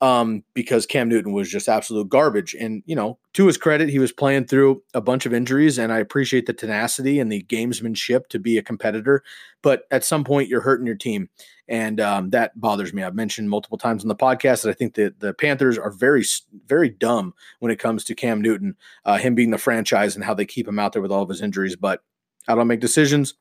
um, 0.01 0.45
because 0.55 0.87
Cam 0.87 1.09
Newton 1.09 1.33
was 1.33 1.51
just 1.51 1.69
absolute 1.69 2.09
garbage. 2.09 2.55
And, 2.55 2.83
you 2.87 2.95
know, 2.95 3.19
to 3.35 3.47
his 3.47 3.57
credit, 3.57 3.89
he 3.89 3.99
was 3.99 4.13
playing 4.13 4.47
through 4.47 4.83
a 4.95 5.01
bunch 5.01 5.27
of 5.27 5.33
injuries, 5.33 5.79
and 5.79 5.93
I 5.93 5.99
appreciate 5.99 6.47
the 6.47 6.53
tenacity 6.53 7.19
and 7.19 7.31
the 7.31 7.43
gamesmanship 7.45 8.29
to 8.29 8.39
be 8.39 8.59
a 8.59 8.63
competitor. 8.63 9.23
But 9.63 9.83
at 9.91 10.05
some 10.05 10.25
point, 10.25 10.49
you're 10.49 10.61
hurting 10.61 10.87
your 10.87 10.97
team. 10.97 11.29
And 11.69 12.01
um, 12.01 12.31
that 12.31 12.59
bothers 12.61 12.93
me. 12.93 13.03
I've 13.03 13.15
mentioned 13.15 13.51
multiple 13.51 13.79
times 13.79 14.05
on 14.05 14.09
the 14.09 14.15
podcast 14.15 14.63
that 14.63 14.71
I 14.71 14.75
think 14.75 14.95
that 14.95 15.19
the 15.19 15.35
Panthers 15.35 15.79
are 15.79 15.91
very, 15.91 16.25
very 16.67 16.91
dumb 16.91 17.35
when 17.59 17.73
it 17.73 17.79
comes 17.79 18.05
to 18.05 18.15
Cam 18.15 18.41
Newton, 18.41 18.77
uh, 19.05 19.17
him 19.17 19.35
being 19.35 19.51
the 19.51 19.59
franchise 19.59 20.15
and 20.15 20.25
how 20.25 20.35
they 20.35 20.47
keep 20.47 20.69
him 20.69 20.79
out 20.79 20.93
there 20.93 21.03
with 21.03 21.11
all 21.11 21.23
of 21.23 21.29
his 21.29 21.43
injuries. 21.43 21.75
But 21.75 22.03
I 22.47 22.55
don't 22.55 22.69
make 22.69 22.81
decisions. 22.81 23.35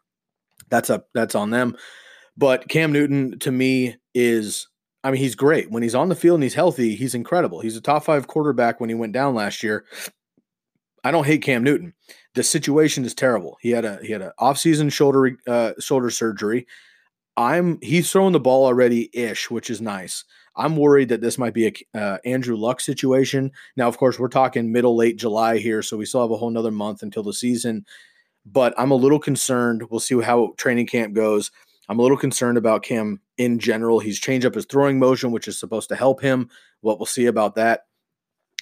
That's 0.69 0.89
up. 0.89 1.09
That's 1.13 1.35
on 1.35 1.51
them. 1.51 1.77
But 2.37 2.67
Cam 2.67 2.91
Newton 2.91 3.37
to 3.39 3.51
me 3.51 3.97
is 4.13 4.67
I 5.05 5.11
mean, 5.11 5.21
he's 5.21 5.35
great. 5.35 5.69
When 5.69 5.83
he's 5.83 5.93
on 5.93 6.09
the 6.09 6.15
field 6.15 6.37
and 6.37 6.43
he's 6.43 6.55
healthy, 6.55 6.95
he's 6.95 7.13
incredible. 7.13 7.59
He's 7.59 7.77
a 7.77 7.81
top 7.81 8.03
five 8.03 8.25
quarterback 8.25 8.79
when 8.79 8.89
he 8.89 8.95
went 8.95 9.13
down 9.13 9.35
last 9.35 9.61
year. 9.61 9.85
I 11.03 11.11
don't 11.11 11.27
hate 11.27 11.43
Cam 11.43 11.63
Newton. 11.63 11.93
The 12.33 12.41
situation 12.41 13.05
is 13.05 13.13
terrible. 13.13 13.55
He 13.61 13.69
had 13.69 13.85
a 13.85 13.99
he 14.01 14.11
had 14.11 14.23
an 14.23 14.31
offseason 14.39 14.91
shoulder 14.91 15.37
uh, 15.45 15.73
shoulder 15.79 16.09
surgery. 16.09 16.65
I'm 17.37 17.77
he's 17.83 18.11
throwing 18.11 18.33
the 18.33 18.39
ball 18.39 18.65
already 18.65 19.11
ish, 19.13 19.51
which 19.51 19.69
is 19.69 19.79
nice. 19.79 20.23
I'm 20.55 20.75
worried 20.75 21.09
that 21.09 21.21
this 21.21 21.37
might 21.37 21.53
be 21.53 21.67
a 21.67 21.99
uh, 21.99 22.17
Andrew 22.25 22.55
Luck 22.55 22.81
situation. 22.81 23.51
Now, 23.77 23.87
of 23.87 23.99
course, 23.99 24.17
we're 24.17 24.27
talking 24.27 24.71
middle 24.71 24.95
late 24.95 25.17
July 25.17 25.59
here, 25.59 25.83
so 25.83 25.97
we 25.97 26.07
still 26.07 26.21
have 26.21 26.31
a 26.31 26.37
whole 26.37 26.49
nother 26.49 26.71
month 26.71 27.03
until 27.03 27.21
the 27.21 27.33
season. 27.33 27.85
But 28.43 28.73
I'm 28.75 28.89
a 28.89 28.95
little 28.95 29.19
concerned. 29.19 29.83
We'll 29.91 29.99
see 29.99 30.19
how 30.19 30.55
training 30.57 30.87
camp 30.87 31.13
goes. 31.13 31.51
I'm 31.87 31.99
a 31.99 32.01
little 32.01 32.17
concerned 32.17 32.57
about 32.57 32.83
Cam 32.83 33.21
in 33.37 33.59
general. 33.59 33.99
He's 33.99 34.19
changed 34.19 34.45
up 34.45 34.55
his 34.55 34.65
throwing 34.65 34.99
motion, 34.99 35.31
which 35.31 35.47
is 35.47 35.59
supposed 35.59 35.89
to 35.89 35.95
help 35.95 36.21
him. 36.21 36.49
What 36.81 36.99
we'll 36.99 37.05
see 37.05 37.25
about 37.25 37.55
that. 37.55 37.81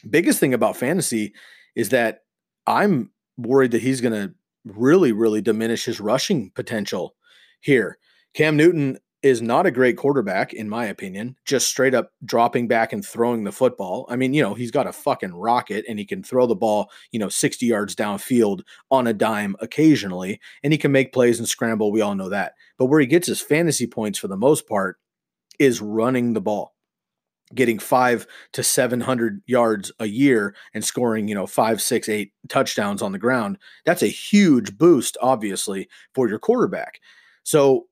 Biggest 0.09 0.39
thing 0.39 0.53
about 0.53 0.77
fantasy 0.77 1.33
is 1.75 1.89
that 1.89 2.19
I'm 2.67 3.11
worried 3.37 3.71
that 3.71 3.81
he's 3.81 4.01
going 4.01 4.13
to 4.13 4.33
really, 4.65 5.11
really 5.11 5.41
diminish 5.41 5.85
his 5.85 5.99
rushing 5.99 6.51
potential 6.51 7.15
here. 7.61 7.97
Cam 8.33 8.57
Newton 8.57 8.97
is 9.23 9.41
not 9.41 9.65
a 9.65 9.71
great 9.71 9.95
quarterback, 9.95 10.53
in 10.53 10.67
my 10.67 10.85
opinion, 10.85 11.37
just 11.45 11.69
straight 11.69 11.95
up 11.95 12.11
dropping 12.25 12.67
back 12.67 12.91
and 12.91 13.05
throwing 13.05 13.45
the 13.45 13.53
football. 13.53 14.05
I 14.09 14.17
mean, 14.17 14.33
you 14.33 14.43
know, 14.43 14.53
he's 14.53 14.69
got 14.69 14.85
a 14.85 14.91
fucking 14.91 15.33
rocket 15.33 15.85
and 15.87 15.97
he 15.97 16.05
can 16.05 16.21
throw 16.21 16.45
the 16.45 16.55
ball, 16.55 16.91
you 17.11 17.19
know, 17.19 17.29
60 17.29 17.65
yards 17.65 17.95
downfield 17.95 18.61
on 18.91 19.07
a 19.07 19.13
dime 19.13 19.55
occasionally, 19.61 20.41
and 20.61 20.73
he 20.73 20.77
can 20.77 20.91
make 20.91 21.13
plays 21.13 21.39
and 21.39 21.47
scramble. 21.47 21.91
We 21.91 22.01
all 22.01 22.15
know 22.15 22.29
that. 22.29 22.53
But 22.77 22.87
where 22.87 22.99
he 22.99 23.07
gets 23.07 23.27
his 23.27 23.39
fantasy 23.39 23.87
points 23.87 24.19
for 24.19 24.27
the 24.27 24.35
most 24.35 24.67
part 24.67 24.97
is 25.57 25.79
running 25.79 26.33
the 26.33 26.41
ball, 26.41 26.75
getting 27.55 27.79
five 27.79 28.27
to 28.51 28.61
700 28.61 29.41
yards 29.45 29.89
a 29.99 30.05
year 30.05 30.53
and 30.73 30.83
scoring, 30.83 31.29
you 31.29 31.35
know, 31.35 31.47
five, 31.47 31.81
six, 31.81 32.09
eight 32.09 32.33
touchdowns 32.49 33.01
on 33.01 33.13
the 33.13 33.19
ground. 33.19 33.57
That's 33.85 34.03
a 34.03 34.07
huge 34.07 34.77
boost, 34.77 35.15
obviously, 35.21 35.87
for 36.13 36.27
your 36.27 36.39
quarterback. 36.39 36.99
So 37.43 37.87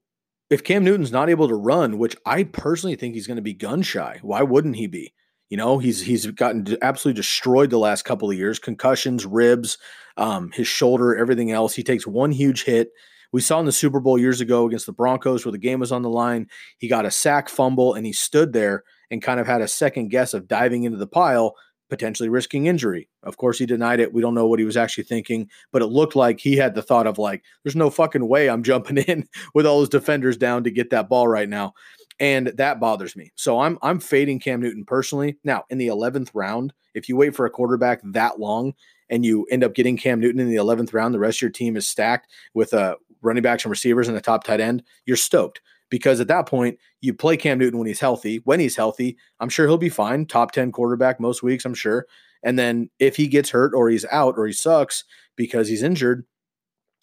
if 0.52 0.66
Cam 0.66 0.84
Newton's 0.84 1.14
not 1.14 1.30
able 1.30 1.48
to 1.48 1.56
run, 1.56 1.98
which 1.98 2.16
I 2.26 2.44
personally 2.44 2.98
think 2.98 3.16
he's 3.16 3.26
going 3.26 3.38
to 3.38 3.42
be 3.42 3.54
gun 3.54 3.82
shy, 3.82 4.20
why 4.22 4.44
wouldn't 4.44 4.76
he 4.76 4.86
be? 4.86 5.14
You 5.50 5.58
know, 5.58 5.80
he's 5.80 6.02
he's 6.02 6.28
gotten 6.28 6.78
absolutely 6.82 7.20
destroyed 7.20 7.70
the 7.70 7.80
last 7.80 8.04
couple 8.04 8.30
of 8.30 8.38
years, 8.38 8.60
concussions, 8.60 9.26
ribs, 9.26 9.78
um, 10.18 10.52
his 10.52 10.68
shoulder, 10.68 11.16
everything 11.16 11.52
else. 11.52 11.74
He 11.74 11.84
takes 11.84 12.06
one 12.06 12.32
huge 12.32 12.66
hit. 12.66 12.90
We 13.32 13.42
saw 13.42 13.62
in 13.62 13.66
the 13.66 13.72
Super 13.72 14.02
Bowl 14.02 14.18
years 14.18 14.42
ago 14.42 14.68
against 14.68 14.86
the 14.86 14.94
Broncos 14.94 15.46
where 15.46 15.54
the 15.54 15.58
game 15.58 15.80
was 15.80 15.94
on 15.94 16.02
the 16.02 16.10
line. 16.10 16.48
He 16.78 16.90
got 16.90 17.06
a 17.06 17.12
sack 17.12 17.48
fumble 17.48 17.94
and 17.94 18.06
he 18.06 18.12
stood 18.12 18.52
there 18.52 18.84
and 19.10 19.22
kind 19.22 19.40
of 19.40 19.48
had 19.48 19.62
a 19.62 19.70
second 19.70 20.10
guess 20.10 20.34
of 20.34 20.50
diving 20.50 20.84
into 20.84 20.98
the 20.98 21.08
pile 21.08 21.56
potentially 21.92 22.30
risking 22.30 22.68
injury. 22.68 23.10
Of 23.24 23.36
course, 23.36 23.60
he 23.60 23.66
denied 23.66 24.00
it. 24.00 24.14
We 24.14 24.22
don't 24.22 24.34
know 24.34 24.48
what 24.48 24.60
he 24.60 24.66
was 24.66 24.78
actually 24.78 25.04
thinking, 25.04 25.50
but 25.74 25.82
it 25.82 25.88
looked 25.88 26.16
like 26.16 26.40
he 26.40 26.56
had 26.56 26.74
the 26.74 26.82
thought 26.82 27.06
of 27.06 27.18
like, 27.18 27.44
there's 27.64 27.76
no 27.76 27.90
fucking 27.90 28.26
way 28.30 28.50
I'm 28.50 28.64
jumping 28.72 28.98
in 28.98 29.28
with 29.54 29.66
all 29.66 29.80
those 29.80 29.90
defenders 29.90 30.38
down 30.38 30.64
to 30.64 30.72
get 30.72 30.90
that 30.92 31.10
ball 31.10 31.28
right 31.28 31.50
now. 31.50 31.74
And 32.22 32.48
that 32.48 32.80
bothers 32.80 33.18
me. 33.18 33.34
So 33.36 33.60
I'm 33.60 33.78
I'm 33.82 34.00
fading 34.00 34.40
Cam 34.40 34.62
Newton 34.62 34.86
personally. 34.86 35.38
Now, 35.44 35.66
in 35.70 35.78
the 35.78 35.88
11th 35.88 36.30
round, 36.34 36.72
if 36.94 37.10
you 37.10 37.18
wait 37.18 37.36
for 37.36 37.46
a 37.46 37.50
quarterback 37.50 38.00
that 38.04 38.40
long 38.40 38.74
and 39.10 39.26
you 39.26 39.46
end 39.52 39.64
up 39.66 39.76
getting 39.76 39.98
Cam 39.98 40.22
Newton 40.22 40.40
in 40.40 40.48
the 40.48 40.56
11th 40.56 40.94
round, 40.94 41.14
the 41.14 41.20
rest 41.20 41.40
of 41.40 41.42
your 41.42 41.52
team 41.52 41.76
is 41.76 41.88
stacked 41.88 42.32
with 42.54 42.74
uh, 42.74 42.96
running 43.22 43.44
backs 43.44 43.66
and 43.66 43.70
receivers 43.70 44.08
and 44.08 44.16
a 44.16 44.22
top 44.22 44.46
tight 44.46 44.62
end, 44.62 44.84
you're 45.06 45.18
stoked 45.18 45.62
because 45.92 46.20
at 46.20 46.28
that 46.30 46.48
point, 46.48 46.80
you 47.02 47.14
play 47.14 47.38
Cam 47.38 47.60
Newton 47.60 47.78
when 47.78 47.88
he's 47.88 48.00
healthy. 48.00 48.38
When 48.46 48.60
he's 48.60 48.76
healthy, 48.76 49.18
I'm 49.40 49.50
sure 49.50 49.68
he'll 49.68 49.78
be 49.78 49.90
fine. 49.90 50.26
Top 50.26 50.54
10 50.54 50.72
quarterback 50.72 51.20
most 51.20 51.44
weeks, 51.44 51.66
I'm 51.66 51.76
sure. 51.76 52.08
And 52.42 52.58
then 52.58 52.90
if 52.98 53.16
he 53.16 53.28
gets 53.28 53.52
hurt 53.52 53.74
or 53.76 53.90
he's 53.90 54.06
out 54.06 54.36
or 54.38 54.48
he 54.48 54.54
sucks 54.54 55.04
because 55.36 55.68
he's 55.68 55.84
injured, 55.84 56.26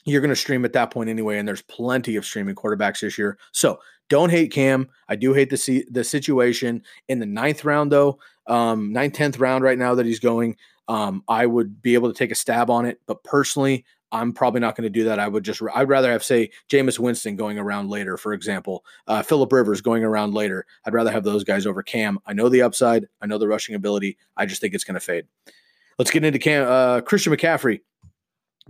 you're 0.05 0.23
going 0.23 0.31
to 0.31 0.37
stream 0.37 0.65
at 0.65 0.73
that 0.73 0.91
point 0.91 1.11
anyway. 1.11 1.39
And 1.39 1.47
there's 1.47 1.63
plenty 1.63 2.17
of 2.17 2.25
streaming 2.25 2.57
quarterbacks 2.57 3.01
this 3.01 3.19
year. 3.19 3.39
So 3.53 3.79
don't 4.09 4.31
hate 4.31 4.51
Cam. 4.51 4.89
I 5.09 5.17
do 5.17 5.35
hate 5.35 5.51
the 5.51 5.85
the 5.91 6.03
situation 6.03 6.83
in 7.09 7.19
the 7.19 7.27
ninth 7.27 7.65
round 7.65 7.93
though. 7.93 8.19
Um, 8.47 8.93
ninth, 8.93 9.13
tenth 9.13 9.39
round 9.39 9.63
right 9.63 9.79
now 9.79 9.95
that 9.95 10.07
he's 10.07 10.19
going. 10.19 10.57
Um, 10.89 11.23
I 11.29 11.45
would 11.45 11.83
be 11.83 11.93
able 11.93 12.11
to 12.11 12.19
take 12.19 12.31
a 12.31 12.35
stab 12.35 12.71
on 12.71 12.87
it, 12.87 12.99
but 13.07 13.23
personally, 13.23 13.85
I'm 14.11 14.33
probably 14.33 14.61
not 14.61 14.75
going 14.75 14.85
to 14.85 14.91
do 14.91 15.05
that. 15.05 15.19
I 15.19 15.29
would 15.29 15.45
just, 15.45 15.61
I'd 15.75 15.89
rather 15.89 16.11
have, 16.11 16.25
say, 16.25 16.51
Jameis 16.71 16.99
Winston 16.99 17.37
going 17.37 17.59
around 17.59 17.91
later, 17.91 18.17
for 18.17 18.33
example, 18.33 18.85
uh, 19.07 19.23
Philip 19.23 19.53
Rivers 19.53 19.81
going 19.81 20.03
around 20.03 20.35
later. 20.35 20.65
I'd 20.85 20.95
rather 20.95 21.11
have 21.11 21.25
those 21.25 21.45
guys 21.45 21.67
over 21.67 21.83
Cam. 21.83 22.19
I 22.27 22.33
know 22.33 22.49
the 22.49 22.63
upside, 22.63 23.07
I 23.21 23.27
know 23.27 23.39
the 23.39 23.49
rushing 23.49 23.75
ability. 23.75 24.17
I 24.37 24.47
just 24.47 24.61
think 24.61 24.75
it's 24.75 24.85
going 24.85 24.95
to 24.95 25.01
fade. 25.01 25.27
Let's 25.99 26.11
get 26.11 26.25
into 26.25 26.39
Cam, 26.39 26.67
uh, 26.67 27.01
Christian 27.03 27.33
McCaffrey 27.33 27.81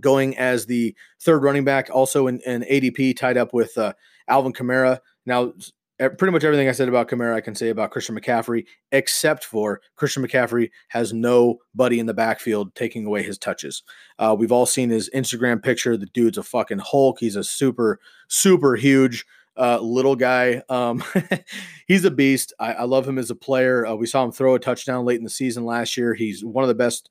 going 0.01 0.37
as 0.37 0.65
the 0.65 0.95
third 1.21 1.43
running 1.43 1.63
back, 1.63 1.89
also 1.91 2.27
in, 2.27 2.39
in 2.45 2.63
ADP, 2.63 3.17
tied 3.17 3.37
up 3.37 3.53
with 3.53 3.77
uh, 3.77 3.93
Alvin 4.27 4.53
Kamara. 4.53 4.99
Now, 5.25 5.53
pretty 5.99 6.31
much 6.31 6.45
everything 6.45 6.69
I 6.69 6.73
said 6.73 6.87
about 6.87 7.09
Kamara, 7.09 7.35
I 7.35 7.41
can 7.41 7.55
say 7.55 7.69
about 7.69 7.91
Christian 7.91 8.17
McCaffrey, 8.17 8.65
except 8.91 9.43
for 9.43 9.81
Christian 9.97 10.25
McCaffrey 10.25 10.69
has 10.89 11.11
nobody 11.11 11.99
in 11.99 12.05
the 12.05 12.13
backfield 12.13 12.73
taking 12.73 13.05
away 13.05 13.21
his 13.21 13.37
touches. 13.37 13.83
Uh, 14.17 14.35
we've 14.37 14.51
all 14.51 14.65
seen 14.65 14.89
his 14.89 15.09
Instagram 15.13 15.61
picture. 15.61 15.97
The 15.97 16.05
dude's 16.07 16.37
a 16.37 16.43
fucking 16.43 16.79
Hulk. 16.79 17.19
He's 17.19 17.35
a 17.35 17.43
super, 17.43 17.99
super 18.29 18.75
huge 18.75 19.25
uh, 19.57 19.79
little 19.81 20.15
guy. 20.15 20.61
Um, 20.69 21.03
he's 21.87 22.05
a 22.05 22.11
beast. 22.11 22.53
I, 22.59 22.73
I, 22.73 22.83
love 22.83 23.07
him 23.07 23.17
as 23.17 23.29
a 23.29 23.35
player. 23.35 23.85
Uh, 23.85 23.95
we 23.95 24.07
saw 24.07 24.23
him 24.23 24.31
throw 24.31 24.55
a 24.55 24.59
touchdown 24.59 25.03
late 25.03 25.17
in 25.17 25.25
the 25.25 25.29
season 25.29 25.65
last 25.65 25.97
year. 25.97 26.13
He's 26.13 26.45
one 26.45 26.63
of 26.63 26.69
the 26.69 26.75
best, 26.75 27.09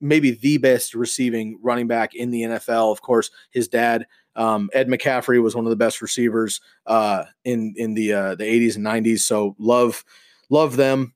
maybe 0.00 0.30
the 0.30 0.56
best 0.56 0.94
receiving 0.94 1.58
running 1.62 1.88
back 1.88 2.14
in 2.14 2.30
the 2.30 2.42
NFL. 2.42 2.90
Of 2.90 3.02
course, 3.02 3.30
his 3.50 3.68
dad 3.68 4.06
um, 4.36 4.70
Ed 4.72 4.88
McCaffrey 4.88 5.42
was 5.42 5.54
one 5.54 5.66
of 5.66 5.70
the 5.70 5.76
best 5.76 6.00
receivers 6.00 6.60
uh, 6.86 7.24
in 7.44 7.74
in 7.76 7.94
the 7.94 8.12
uh, 8.12 8.34
the 8.34 8.44
80s 8.44 8.76
and 8.76 8.86
90s. 8.86 9.20
So 9.20 9.56
love 9.58 10.04
love 10.48 10.76
them. 10.76 11.14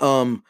Um, 0.00 0.42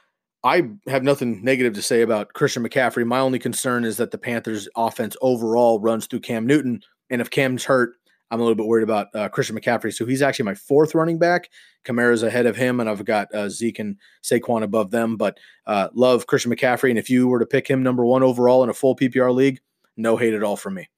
I 0.44 0.70
have 0.87 1.03
nothing 1.03 1.42
negative 1.42 1.74
to 1.74 1.83
say 1.83 2.03
about 2.03 2.33
Christian 2.33 2.62
McCaffrey. 2.62 3.07
My 3.07 3.18
only 3.18 3.38
concern 3.38 3.85
is 3.85 3.96
that 3.96 4.12
the 4.12 4.18
Panthers' 4.18 4.68
offense 4.77 5.16
overall 5.20 5.81
runs 5.81 6.07
through 6.07 6.20
Cam 6.20 6.46
Newton, 6.46 6.81
and 7.11 7.20
if 7.20 7.31
Cam's 7.31 7.64
hurt, 7.64 7.94
I'm 8.31 8.40
a 8.40 8.42
little 8.42 8.55
bit 8.55 8.66
worried 8.66 8.85
about 8.85 9.09
uh, 9.14 9.29
Christian 9.31 9.59
McCaffrey. 9.59 9.92
So 9.92 10.05
he's 10.05 10.22
actually 10.22 10.44
my 10.44 10.55
fourth 10.55 10.94
running 10.94 11.18
back. 11.18 11.48
Kamara's 11.85 12.22
ahead 12.22 12.46
of 12.46 12.57
him, 12.57 12.79
and 12.79 12.88
I've 12.88 13.05
got 13.05 13.35
uh, 13.35 13.48
Zeke 13.48 13.79
and 13.79 13.96
Saquon 14.22 14.62
above 14.62 14.90
them. 14.90 15.16
But 15.16 15.38
uh, 15.66 15.88
love 15.94 16.27
Christian 16.27 16.55
McCaffrey, 16.55 16.90
and 16.90 16.98
if 16.98 17.09
you 17.09 17.27
were 17.27 17.38
to 17.38 17.46
pick 17.46 17.66
him 17.66 17.83
number 17.83 18.05
one 18.05 18.22
overall 18.22 18.62
in 18.62 18.70
a 18.70 18.74
full 18.74 18.94
PPR 18.94 19.35
league, 19.35 19.61
no 19.96 20.16
hate 20.16 20.35
at 20.35 20.42
all 20.42 20.57
from 20.57 20.74
me. 20.74 20.88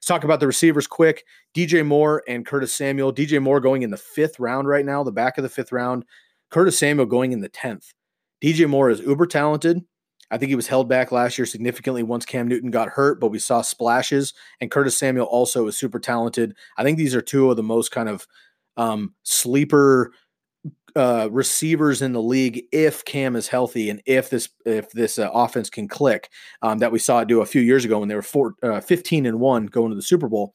Let's 0.00 0.06
talk 0.06 0.24
about 0.24 0.40
the 0.40 0.46
receivers 0.46 0.86
quick. 0.86 1.24
DJ 1.54 1.84
Moore 1.84 2.22
and 2.26 2.46
Curtis 2.46 2.74
Samuel. 2.74 3.12
DJ 3.12 3.42
Moore 3.42 3.60
going 3.60 3.82
in 3.82 3.90
the 3.90 3.98
fifth 3.98 4.40
round 4.40 4.66
right 4.66 4.84
now, 4.84 5.04
the 5.04 5.12
back 5.12 5.36
of 5.36 5.42
the 5.42 5.50
fifth 5.50 5.72
round. 5.72 6.06
Curtis 6.50 6.78
Samuel 6.78 7.04
going 7.04 7.32
in 7.32 7.40
the 7.40 7.50
10th. 7.50 7.92
DJ 8.42 8.66
Moore 8.66 8.88
is 8.88 9.00
uber 9.00 9.26
talented. 9.26 9.82
I 10.30 10.38
think 10.38 10.48
he 10.48 10.56
was 10.56 10.68
held 10.68 10.88
back 10.88 11.12
last 11.12 11.36
year 11.36 11.44
significantly 11.44 12.02
once 12.02 12.24
Cam 12.24 12.48
Newton 12.48 12.70
got 12.70 12.88
hurt, 12.88 13.20
but 13.20 13.28
we 13.28 13.38
saw 13.38 13.60
splashes. 13.60 14.32
And 14.60 14.70
Curtis 14.70 14.96
Samuel 14.96 15.26
also 15.26 15.66
is 15.66 15.76
super 15.76 16.00
talented. 16.00 16.54
I 16.78 16.82
think 16.82 16.96
these 16.96 17.14
are 17.14 17.20
two 17.20 17.50
of 17.50 17.58
the 17.58 17.62
most 17.62 17.90
kind 17.90 18.08
of 18.08 18.26
um, 18.78 19.14
sleeper 19.24 20.12
uh, 20.96 21.28
receivers 21.30 22.02
in 22.02 22.12
the 22.12 22.22
league 22.22 22.64
if 22.72 23.04
Cam 23.04 23.36
is 23.36 23.48
healthy 23.48 23.90
and 23.90 24.02
if 24.06 24.30
this 24.30 24.48
if 24.64 24.90
this 24.92 25.18
uh, 25.18 25.30
offense 25.32 25.70
can 25.70 25.88
click 25.88 26.30
um, 26.62 26.78
that 26.78 26.92
we 26.92 26.98
saw 26.98 27.20
it 27.20 27.28
do 27.28 27.40
a 27.40 27.46
few 27.46 27.60
years 27.60 27.84
ago 27.84 27.98
when 27.98 28.08
they 28.08 28.14
were 28.14 28.22
four, 28.22 28.54
uh, 28.62 28.80
15 28.80 29.26
and 29.26 29.40
1 29.40 29.66
going 29.66 29.90
to 29.90 29.96
the 29.96 30.02
Super 30.02 30.28
Bowl. 30.28 30.54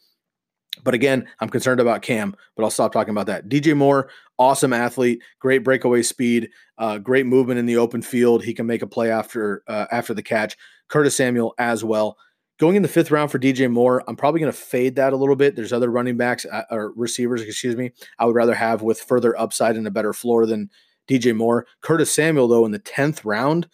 But 0.83 0.93
again, 0.93 1.27
I'm 1.39 1.49
concerned 1.49 1.79
about 1.79 2.01
Cam, 2.01 2.35
but 2.55 2.63
I'll 2.63 2.69
stop 2.69 2.91
talking 2.91 3.11
about 3.11 3.27
that. 3.27 3.47
DJ 3.47 3.75
Moore, 3.75 4.09
awesome 4.37 4.73
athlete, 4.73 5.21
great 5.39 5.63
breakaway 5.63 6.01
speed, 6.01 6.49
uh, 6.77 6.97
great 6.97 7.25
movement 7.25 7.59
in 7.59 7.65
the 7.65 7.77
open 7.77 8.01
field. 8.01 8.43
He 8.43 8.53
can 8.53 8.65
make 8.65 8.81
a 8.81 8.87
play 8.87 9.09
after 9.09 9.63
uh, 9.67 9.85
after 9.91 10.13
the 10.13 10.23
catch. 10.23 10.57
Curtis 10.89 11.15
Samuel 11.15 11.53
as 11.57 11.83
well. 11.83 12.17
Going 12.57 12.77
in 12.77 12.83
the 12.83 12.87
fifth 12.87 13.11
round 13.11 13.31
for 13.31 13.39
DJ 13.39 13.69
Moore, 13.69 14.01
I'm 14.07 14.15
probably 14.15 14.39
going 14.39 14.51
to 14.51 14.57
fade 14.57 14.95
that 14.95 15.11
a 15.11 15.17
little 15.17 15.35
bit. 15.35 15.55
There's 15.55 15.73
other 15.73 15.91
running 15.91 16.15
backs 16.15 16.45
uh, 16.45 16.63
or 16.71 16.93
receivers, 16.95 17.41
excuse 17.41 17.75
me, 17.75 17.91
I 18.17 18.25
would 18.25 18.35
rather 18.35 18.55
have 18.55 18.81
with 18.81 19.01
further 19.01 19.37
upside 19.37 19.75
and 19.75 19.85
a 19.87 19.91
better 19.91 20.13
floor 20.13 20.45
than 20.45 20.69
DJ 21.09 21.35
Moore. 21.35 21.67
Curtis 21.81 22.13
Samuel, 22.13 22.47
though, 22.47 22.65
in 22.65 22.71
the 22.71 22.79
10th 22.79 23.21
round, 23.25 23.67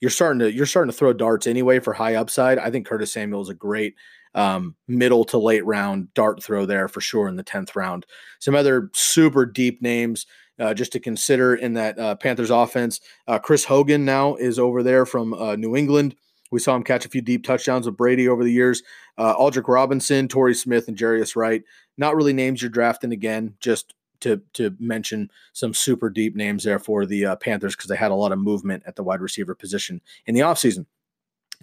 you're 0.00 0.10
starting 0.10 0.40
to 0.40 0.52
you're 0.52 0.66
starting 0.66 0.90
to 0.90 0.96
throw 0.96 1.12
darts 1.12 1.46
anyway 1.46 1.78
for 1.78 1.94
high 1.94 2.16
upside. 2.16 2.58
I 2.58 2.70
think 2.70 2.86
Curtis 2.86 3.12
Samuel 3.12 3.40
is 3.40 3.48
a 3.48 3.54
great 3.54 3.94
um, 4.34 4.74
middle 4.88 5.24
to 5.26 5.38
late 5.38 5.64
round 5.64 6.12
dart 6.12 6.42
throw 6.42 6.66
there 6.66 6.88
for 6.88 7.00
sure 7.00 7.28
in 7.28 7.36
the 7.36 7.44
10th 7.44 7.76
round. 7.76 8.04
Some 8.40 8.54
other 8.54 8.90
super 8.92 9.46
deep 9.46 9.80
names. 9.80 10.26
Uh, 10.56 10.72
just 10.72 10.92
to 10.92 11.00
consider 11.00 11.56
in 11.56 11.72
that 11.72 11.98
uh, 11.98 12.14
Panthers 12.14 12.48
offense. 12.48 13.00
Uh, 13.26 13.40
Chris 13.40 13.64
Hogan 13.64 14.04
now 14.04 14.36
is 14.36 14.56
over 14.56 14.84
there 14.84 15.04
from 15.04 15.34
uh, 15.34 15.56
New 15.56 15.74
England. 15.74 16.14
We 16.50 16.60
saw 16.60 16.76
him 16.76 16.84
catch 16.84 17.04
a 17.04 17.08
few 17.08 17.20
deep 17.20 17.44
touchdowns 17.44 17.86
with 17.86 17.96
Brady 17.96 18.28
over 18.28 18.44
the 18.44 18.52
years. 18.52 18.82
Uh, 19.18 19.34
Aldrick 19.36 19.68
Robinson, 19.68 20.28
Torrey 20.28 20.54
Smith, 20.54 20.88
and 20.88 20.96
Jarius 20.96 21.36
Wright. 21.36 21.62
Not 21.96 22.16
really 22.16 22.32
names 22.32 22.62
you're 22.62 22.70
drafting 22.70 23.12
again, 23.12 23.54
just 23.60 23.94
to 24.20 24.40
to 24.54 24.74
mention 24.78 25.30
some 25.52 25.74
super 25.74 26.10
deep 26.10 26.34
names 26.34 26.64
there 26.64 26.78
for 26.78 27.06
the 27.06 27.26
uh, 27.26 27.36
Panthers 27.36 27.76
because 27.76 27.88
they 27.88 27.96
had 27.96 28.10
a 28.10 28.16
lot 28.16 28.32
of 28.32 28.38
movement 28.38 28.82
at 28.86 28.96
the 28.96 29.02
wide 29.02 29.20
receiver 29.20 29.54
position 29.54 30.00
in 30.26 30.34
the 30.34 30.40
offseason. 30.40 30.86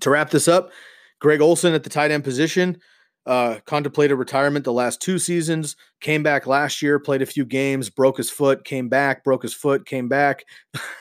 To 0.02 0.10
wrap 0.10 0.30
this 0.30 0.48
up, 0.48 0.72
Greg 1.20 1.41
Olsen 1.41 1.74
at 1.74 1.84
the 1.84 1.89
tight 1.89 2.12
end 2.12 2.24
position. 2.24 2.80
Uh, 3.25 3.60
contemplated 3.65 4.17
retirement 4.17 4.65
the 4.65 4.73
last 4.73 4.99
two 4.99 5.19
seasons, 5.19 5.75
came 5.99 6.23
back 6.23 6.47
last 6.47 6.81
year, 6.81 6.99
played 6.99 7.21
a 7.21 7.25
few 7.25 7.45
games, 7.45 7.88
broke 7.88 8.17
his 8.17 8.31
foot, 8.31 8.65
came 8.65 8.89
back, 8.89 9.23
broke 9.23 9.43
his 9.43 9.53
foot, 9.53 9.86
came 9.86 10.10
back, 10.10 10.43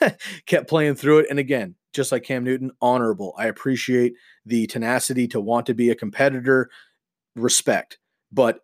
kept 0.46 0.68
playing 0.68 0.94
through 0.94 1.20
it. 1.20 1.26
And 1.30 1.38
again, 1.38 1.76
just 1.92 2.12
like 2.12 2.22
Cam 2.22 2.44
Newton, 2.44 2.72
honorable. 2.80 3.34
I 3.38 3.46
appreciate 3.46 4.14
the 4.44 4.66
tenacity 4.66 5.28
to 5.28 5.40
want 5.40 5.66
to 5.66 5.74
be 5.74 5.90
a 5.90 5.94
competitor, 5.94 6.70
respect. 7.34 7.98
But 8.30 8.60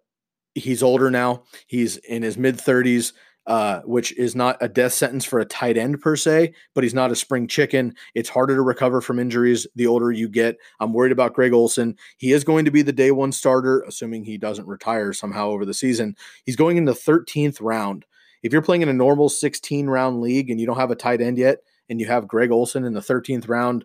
he's 0.54 0.82
older 0.82 1.10
now. 1.10 1.44
He's 1.66 1.96
in 1.96 2.22
his 2.22 2.38
mid 2.38 2.56
30s, 2.56 3.12
uh, 3.46 3.80
which 3.82 4.16
is 4.16 4.34
not 4.34 4.56
a 4.60 4.68
death 4.68 4.92
sentence 4.92 5.24
for 5.24 5.38
a 5.38 5.44
tight 5.44 5.76
end 5.76 6.00
per 6.00 6.16
se, 6.16 6.52
but 6.74 6.82
he's 6.82 6.94
not 6.94 7.12
a 7.12 7.16
spring 7.16 7.46
chicken. 7.46 7.94
It's 8.14 8.28
harder 8.28 8.56
to 8.56 8.62
recover 8.62 9.00
from 9.00 9.18
injuries 9.18 9.66
the 9.76 9.86
older 9.86 10.10
you 10.10 10.28
get. 10.28 10.56
I'm 10.80 10.92
worried 10.92 11.12
about 11.12 11.34
Greg 11.34 11.52
Olsen. 11.52 11.96
He 12.16 12.32
is 12.32 12.44
going 12.44 12.64
to 12.64 12.70
be 12.70 12.82
the 12.82 12.92
day 12.92 13.10
one 13.10 13.32
starter, 13.32 13.82
assuming 13.82 14.24
he 14.24 14.36
doesn't 14.38 14.66
retire 14.66 15.12
somehow 15.12 15.48
over 15.48 15.64
the 15.64 15.74
season. 15.74 16.16
He's 16.44 16.56
going 16.56 16.76
in 16.76 16.84
the 16.84 16.92
13th 16.92 17.58
round. 17.60 18.04
If 18.42 18.52
you're 18.52 18.62
playing 18.62 18.82
in 18.82 18.88
a 18.88 18.92
normal 18.94 19.28
16 19.28 19.86
round 19.86 20.20
league 20.20 20.50
and 20.50 20.60
you 20.60 20.66
don't 20.66 20.78
have 20.78 20.90
a 20.90 20.96
tight 20.96 21.20
end 21.20 21.38
yet, 21.38 21.58
and 21.88 22.00
you 22.00 22.06
have 22.06 22.26
Greg 22.26 22.50
Olsen 22.50 22.84
in 22.84 22.94
the 22.94 23.00
13th 23.00 23.48
round, 23.48 23.84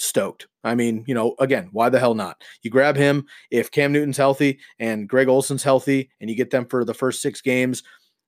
stoked. 0.00 0.46
I 0.64 0.74
mean, 0.74 1.04
you 1.06 1.14
know, 1.14 1.34
again, 1.38 1.68
why 1.72 1.88
the 1.88 1.98
hell 1.98 2.14
not? 2.14 2.42
You 2.62 2.70
grab 2.70 2.96
him 2.96 3.26
if 3.50 3.70
Cam 3.70 3.92
Newton's 3.92 4.16
healthy 4.16 4.58
and 4.78 5.08
Greg 5.08 5.28
Olsen's 5.28 5.62
healthy 5.62 6.10
and 6.20 6.28
you 6.28 6.36
get 6.36 6.50
them 6.50 6.66
for 6.66 6.84
the 6.84 6.94
first 6.94 7.22
six 7.22 7.40
games, 7.40 7.82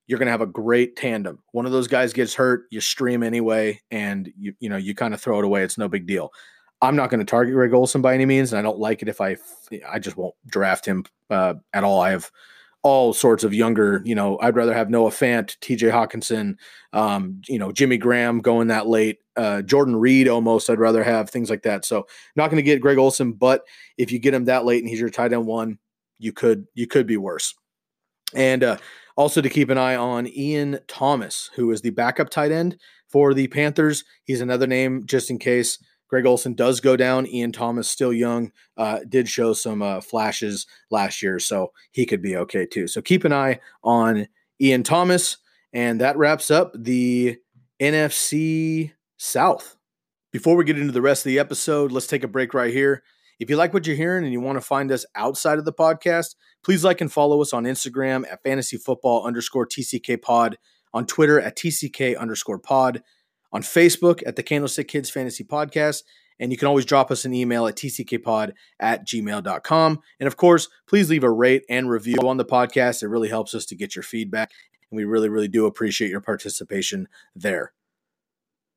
you're 0.07 0.19
going 0.19 0.27
to 0.27 0.31
have 0.31 0.41
a 0.41 0.45
great 0.45 0.95
tandem. 0.95 1.39
One 1.51 1.65
of 1.65 1.71
those 1.71 1.87
guys 1.87 2.13
gets 2.13 2.33
hurt, 2.33 2.65
you 2.71 2.81
stream 2.81 3.23
anyway, 3.23 3.81
and 3.91 4.31
you 4.37 4.53
you 4.59 4.69
know, 4.69 4.77
you 4.77 4.95
kind 4.95 5.13
of 5.13 5.21
throw 5.21 5.39
it 5.39 5.45
away. 5.45 5.63
It's 5.63 5.77
no 5.77 5.87
big 5.87 6.05
deal. 6.05 6.31
I'm 6.81 6.95
not 6.95 7.09
going 7.09 7.19
to 7.19 7.25
target 7.25 7.53
Greg 7.53 7.73
Olsen 7.73 8.01
by 8.01 8.13
any 8.13 8.25
means, 8.25 8.51
and 8.51 8.59
I 8.59 8.61
don't 8.61 8.79
like 8.79 9.01
it 9.01 9.07
if 9.07 9.21
I 9.21 9.37
I 9.87 9.99
just 9.99 10.17
won't 10.17 10.35
draft 10.47 10.85
him 10.85 11.05
uh, 11.29 11.55
at 11.73 11.83
all. 11.83 12.01
I 12.01 12.11
have 12.11 12.29
all 12.83 13.13
sorts 13.13 13.45
of 13.45 13.53
younger, 13.53 14.01
you 14.03 14.13
know, 14.13 14.37
I'd 14.41 14.57
rather 14.57 14.73
have 14.73 14.89
Noah 14.89 15.09
Fant, 15.09 15.57
TJ 15.59 15.89
Hockenson, 15.89 16.57
um, 16.91 17.41
you 17.47 17.57
know, 17.57 17.71
Jimmy 17.71 17.97
Graham 17.97 18.41
going 18.41 18.67
that 18.67 18.87
late, 18.87 19.19
uh, 19.37 19.61
Jordan 19.61 19.95
Reed 19.95 20.27
almost, 20.27 20.69
I'd 20.69 20.79
rather 20.79 21.01
have 21.01 21.29
things 21.29 21.49
like 21.49 21.63
that. 21.63 21.85
So 21.85 22.05
not 22.35 22.49
going 22.49 22.57
to 22.57 22.61
get 22.61 22.81
Greg 22.81 22.97
Olsen, 22.97 23.31
but 23.31 23.63
if 23.97 24.11
you 24.11 24.19
get 24.19 24.33
him 24.33 24.45
that 24.45 24.65
late 24.65 24.83
and 24.83 24.89
he's 24.89 24.99
your 24.99 25.09
tight 25.09 25.31
end 25.31 25.47
one, 25.47 25.79
you 26.19 26.33
could, 26.33 26.67
you 26.73 26.85
could 26.85 27.07
be 27.07 27.15
worse. 27.15 27.55
And 28.35 28.63
uh, 28.63 28.77
also 29.15 29.41
to 29.41 29.49
keep 29.49 29.69
an 29.69 29.77
eye 29.77 29.95
on 29.95 30.27
Ian 30.27 30.79
Thomas, 30.87 31.49
who 31.55 31.71
is 31.71 31.81
the 31.81 31.91
backup 31.91 32.29
tight 32.29 32.51
end 32.51 32.77
for 33.07 33.33
the 33.33 33.47
Panthers. 33.47 34.03
He's 34.23 34.41
another 34.41 34.67
name 34.67 35.05
just 35.05 35.29
in 35.29 35.39
case 35.39 35.77
Greg 36.07 36.25
Olsen 36.25 36.53
does 36.53 36.79
go 36.79 36.95
down. 36.95 37.27
Ian 37.27 37.51
Thomas, 37.51 37.89
still 37.89 38.13
young, 38.13 38.51
uh, 38.77 38.99
did 39.09 39.27
show 39.27 39.53
some 39.53 39.81
uh, 39.81 40.01
flashes 40.01 40.67
last 40.91 41.23
year, 41.23 41.39
so 41.39 41.71
he 41.91 42.05
could 42.05 42.21
be 42.21 42.35
okay 42.35 42.65
too. 42.65 42.87
So 42.87 43.01
keep 43.01 43.25
an 43.25 43.33
eye 43.33 43.59
on 43.83 44.27
Ian 44.61 44.83
Thomas. 44.83 45.37
And 45.73 45.99
that 46.01 46.17
wraps 46.17 46.51
up 46.51 46.71
the 46.75 47.37
NFC 47.81 48.91
South. 49.17 49.75
Before 50.31 50.55
we 50.55 50.65
get 50.65 50.79
into 50.79 50.93
the 50.93 51.01
rest 51.01 51.25
of 51.25 51.29
the 51.29 51.39
episode, 51.39 51.91
let's 51.91 52.07
take 52.07 52.23
a 52.23 52.27
break 52.27 52.53
right 52.53 52.73
here. 52.73 53.03
If 53.39 53.49
you 53.49 53.55
like 53.55 53.73
what 53.73 53.87
you're 53.87 53.95
hearing 53.95 54.23
and 54.23 54.33
you 54.33 54.39
want 54.39 54.57
to 54.57 54.61
find 54.61 54.91
us 54.91 55.05
outside 55.15 55.59
of 55.59 55.65
the 55.65 55.73
podcast, 55.73 56.35
please 56.63 56.83
like 56.83 57.01
and 57.01 57.11
follow 57.11 57.41
us 57.41 57.53
on 57.53 57.63
Instagram 57.63 58.25
at 58.31 58.43
fantasy 58.43 58.77
football 58.77 59.25
underscore 59.25 59.67
TCK 59.67 60.21
pod, 60.21 60.57
on 60.93 61.05
Twitter 61.05 61.39
at 61.39 61.57
TCK 61.57 62.17
underscore 62.17 62.59
pod, 62.59 63.03
on 63.51 63.61
Facebook 63.61 64.21
at 64.25 64.35
the 64.35 64.43
Candlestick 64.43 64.87
Kids 64.87 65.09
Fantasy 65.09 65.43
Podcast, 65.43 66.03
and 66.39 66.51
you 66.51 66.57
can 66.57 66.67
always 66.67 66.85
drop 66.85 67.11
us 67.11 67.25
an 67.25 67.33
email 67.33 67.67
at 67.67 67.75
tckpod 67.75 68.53
at 68.79 69.07
gmail.com. 69.07 69.99
And 70.19 70.27
of 70.27 70.37
course, 70.37 70.67
please 70.87 71.09
leave 71.09 71.23
a 71.23 71.31
rate 71.31 71.63
and 71.69 71.89
review 71.89 72.17
on 72.27 72.37
the 72.37 72.45
podcast. 72.45 73.03
It 73.03 73.07
really 73.07 73.29
helps 73.29 73.53
us 73.53 73.65
to 73.67 73.75
get 73.75 73.95
your 73.95 74.03
feedback. 74.03 74.51
And 74.89 74.97
we 74.97 75.05
really, 75.05 75.29
really 75.29 75.47
do 75.47 75.65
appreciate 75.65 76.09
your 76.09 76.21
participation 76.21 77.07
there. 77.35 77.73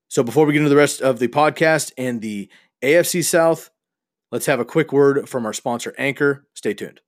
So 0.09 0.23
before 0.23 0.47
we 0.47 0.53
get 0.53 0.61
into 0.61 0.69
the 0.69 0.77
rest 0.77 1.01
of 1.01 1.19
the 1.19 1.29
podcast 1.29 1.93
and 1.99 2.21
the 2.21 2.51
AFC 2.83 3.25
South, 3.25 3.71
let's 4.31 4.47
have 4.47 4.61
a 4.61 4.65
quick 4.65 4.93
word 4.93 5.29
from 5.29 5.47
our 5.47 5.53
sponsor, 5.53 5.95
Anchor. 5.99 6.47
Stay 6.55 6.75
tuned. 6.75 7.01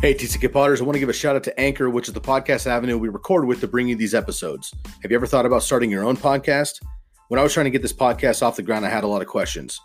Hey, 0.00 0.14
TCK 0.14 0.52
Potters, 0.52 0.80
I 0.80 0.84
want 0.84 0.94
to 0.94 1.00
give 1.00 1.08
a 1.08 1.12
shout 1.12 1.34
out 1.34 1.42
to 1.42 1.60
Anchor, 1.60 1.90
which 1.90 2.06
is 2.06 2.14
the 2.14 2.20
podcast 2.20 2.68
avenue 2.68 2.96
we 2.96 3.08
record 3.08 3.46
with 3.46 3.60
to 3.60 3.66
bring 3.66 3.88
you 3.88 3.96
these 3.96 4.14
episodes. 4.14 4.72
Have 5.02 5.10
you 5.10 5.16
ever 5.16 5.26
thought 5.26 5.44
about 5.44 5.64
starting 5.64 5.90
your 5.90 6.04
own 6.04 6.16
podcast? 6.16 6.80
When 7.26 7.40
I 7.40 7.42
was 7.42 7.52
trying 7.52 7.64
to 7.64 7.70
get 7.70 7.82
this 7.82 7.92
podcast 7.92 8.40
off 8.40 8.54
the 8.54 8.62
ground, 8.62 8.86
I 8.86 8.90
had 8.90 9.02
a 9.02 9.08
lot 9.08 9.22
of 9.22 9.26
questions. 9.26 9.80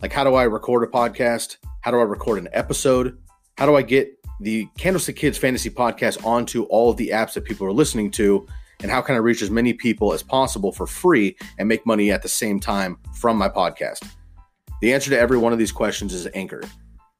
Like, 0.00 0.12
how 0.12 0.22
do 0.22 0.34
I 0.34 0.44
record 0.44 0.84
a 0.84 0.86
podcast? 0.86 1.56
How 1.80 1.90
do 1.90 1.98
I 1.98 2.04
record 2.04 2.38
an 2.38 2.48
episode? 2.52 3.18
How 3.56 3.66
do 3.66 3.74
I 3.74 3.82
get 3.82 4.16
the 4.40 4.68
Candlestick 4.78 5.16
Kids 5.16 5.36
Fantasy 5.36 5.70
Podcast 5.70 6.24
onto 6.24 6.62
all 6.64 6.90
of 6.90 6.96
the 6.96 7.08
apps 7.08 7.32
that 7.32 7.44
people 7.44 7.66
are 7.66 7.72
listening 7.72 8.12
to? 8.12 8.46
And 8.80 8.90
how 8.90 9.00
can 9.00 9.14
I 9.14 9.18
reach 9.18 9.42
as 9.42 9.50
many 9.50 9.72
people 9.72 10.12
as 10.12 10.22
possible 10.22 10.72
for 10.72 10.86
free 10.86 11.36
and 11.58 11.68
make 11.68 11.84
money 11.84 12.12
at 12.12 12.22
the 12.22 12.28
same 12.28 12.60
time 12.60 12.98
from 13.14 13.36
my 13.36 13.48
podcast? 13.48 14.08
The 14.80 14.94
answer 14.94 15.10
to 15.10 15.18
every 15.18 15.38
one 15.38 15.52
of 15.52 15.58
these 15.58 15.72
questions 15.72 16.14
is 16.14 16.28
Anchor. 16.34 16.62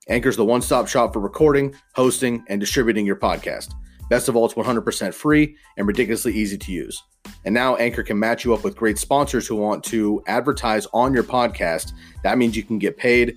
Anchor 0.09 0.29
is 0.29 0.37
the 0.37 0.45
one 0.45 0.63
stop 0.63 0.87
shop 0.89 1.13
for 1.13 1.21
recording, 1.21 1.75
hosting, 1.95 2.45
and 2.49 2.61
distributing 2.61 3.05
your 3.05 3.17
podcast. 3.17 3.73
Best 4.09 4.29
of 4.29 4.37
all, 4.37 4.47
it's 4.47 4.55
100% 4.55 5.13
free 5.13 5.57
and 5.77 5.87
ridiculously 5.87 6.33
easy 6.33 6.57
to 6.57 6.73
use. 6.73 7.03
And 7.45 7.53
now 7.53 7.77
Anchor 7.77 8.03
can 8.03 8.19
match 8.19 8.45
you 8.45 8.55
up 8.55 8.65
with 8.65 8.77
great 8.77 8.97
sponsors 8.97 9.47
who 9.47 9.57
want 9.57 9.85
to 9.85 10.23
advertise 10.27 10.87
on 10.95 11.13
your 11.13 11.25
podcast. 11.25 11.93
That 12.23 12.39
means 12.39 12.57
you 12.57 12.63
can 12.63 12.79
get 12.79 12.97
paid 12.97 13.37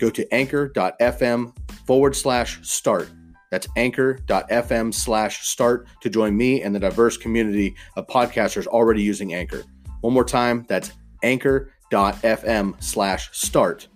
go 0.00 0.10
to 0.10 0.34
anchor.fm 0.34 1.54
forward 1.86 2.16
slash 2.16 2.66
start. 2.66 3.08
That's 3.50 3.68
anchor.fm 3.76 4.94
slash 4.94 5.46
start 5.46 5.86
to 6.00 6.10
join 6.10 6.36
me 6.36 6.62
and 6.62 6.74
the 6.74 6.80
diverse 6.80 7.16
community 7.16 7.74
of 7.96 8.06
podcasters 8.06 8.66
already 8.66 9.02
using 9.02 9.34
Anchor. 9.34 9.62
One 10.00 10.14
more 10.14 10.24
time, 10.24 10.64
that's 10.68 10.92
anchor.fm 11.22 12.82
slash 12.82 13.30
start. 13.32 13.88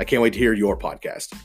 I 0.00 0.04
can't 0.04 0.22
wait 0.22 0.32
to 0.32 0.38
hear 0.38 0.54
your 0.54 0.78
podcast. 0.78 1.36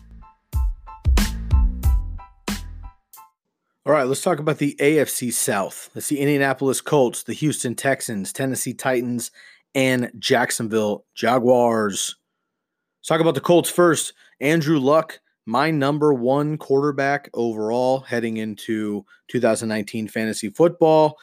All 3.86 3.92
right, 3.92 4.08
let's 4.08 4.22
talk 4.22 4.40
about 4.40 4.60
the 4.60 4.78
AFC 4.80 5.34
South. 5.34 5.90
That's 5.94 6.08
the 6.08 6.20
Indianapolis 6.20 6.80
Colts, 6.80 7.24
the 7.24 7.34
Houston 7.34 7.76
Texans, 7.76 8.32
Tennessee 8.32 8.74
Titans, 8.74 9.30
and 9.76 10.10
Jacksonville 10.18 11.06
Jaguars. 11.16 12.16
Let's 13.04 13.10
talk 13.10 13.20
about 13.20 13.36
the 13.36 13.42
Colts 13.42 13.70
first. 13.70 14.14
Andrew 14.40 14.80
Luck, 14.80 15.20
my 15.46 15.70
number 15.70 16.14
one 16.14 16.58
quarterback 16.58 17.30
overall 17.34 18.00
heading 18.00 18.38
into 18.38 19.06
2019 19.28 20.08
fantasy 20.08 20.50
football. 20.50 21.18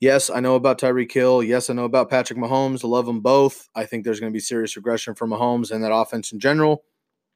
Yes, 0.00 0.28
I 0.28 0.40
know 0.40 0.56
about 0.56 0.80
Tyreek 0.80 1.12
Hill. 1.12 1.44
Yes, 1.44 1.70
I 1.70 1.74
know 1.74 1.84
about 1.84 2.10
Patrick 2.10 2.36
Mahomes. 2.36 2.84
I 2.84 2.88
love 2.88 3.06
them 3.06 3.20
both. 3.20 3.68
I 3.76 3.84
think 3.84 4.02
there's 4.04 4.18
going 4.18 4.32
to 4.32 4.36
be 4.36 4.40
serious 4.40 4.74
regression 4.74 5.14
for 5.14 5.28
Mahomes 5.28 5.70
and 5.70 5.84
that 5.84 5.94
offense 5.94 6.32
in 6.32 6.40
general. 6.40 6.82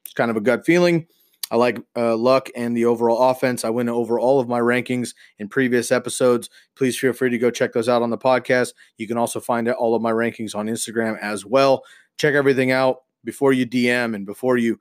It's 0.04 0.12
kind 0.12 0.32
of 0.32 0.36
a 0.36 0.40
gut 0.40 0.66
feeling. 0.66 1.06
I 1.52 1.54
like 1.54 1.78
uh, 1.96 2.16
luck 2.16 2.50
and 2.56 2.76
the 2.76 2.86
overall 2.86 3.30
offense. 3.30 3.64
I 3.64 3.70
went 3.70 3.90
over 3.90 4.18
all 4.18 4.40
of 4.40 4.48
my 4.48 4.58
rankings 4.58 5.14
in 5.38 5.46
previous 5.46 5.92
episodes. 5.92 6.50
Please 6.74 6.98
feel 6.98 7.12
free 7.12 7.30
to 7.30 7.38
go 7.38 7.52
check 7.52 7.74
those 7.74 7.88
out 7.88 8.02
on 8.02 8.10
the 8.10 8.18
podcast. 8.18 8.72
You 8.96 9.06
can 9.06 9.18
also 9.18 9.38
find 9.38 9.68
all 9.70 9.94
of 9.94 10.02
my 10.02 10.10
rankings 10.10 10.56
on 10.56 10.66
Instagram 10.66 11.16
as 11.22 11.46
well. 11.46 11.84
Check 12.16 12.34
everything 12.34 12.72
out 12.72 13.02
before 13.28 13.52
you 13.52 13.66
DM 13.66 14.14
and 14.14 14.24
before 14.24 14.56
you 14.56 14.80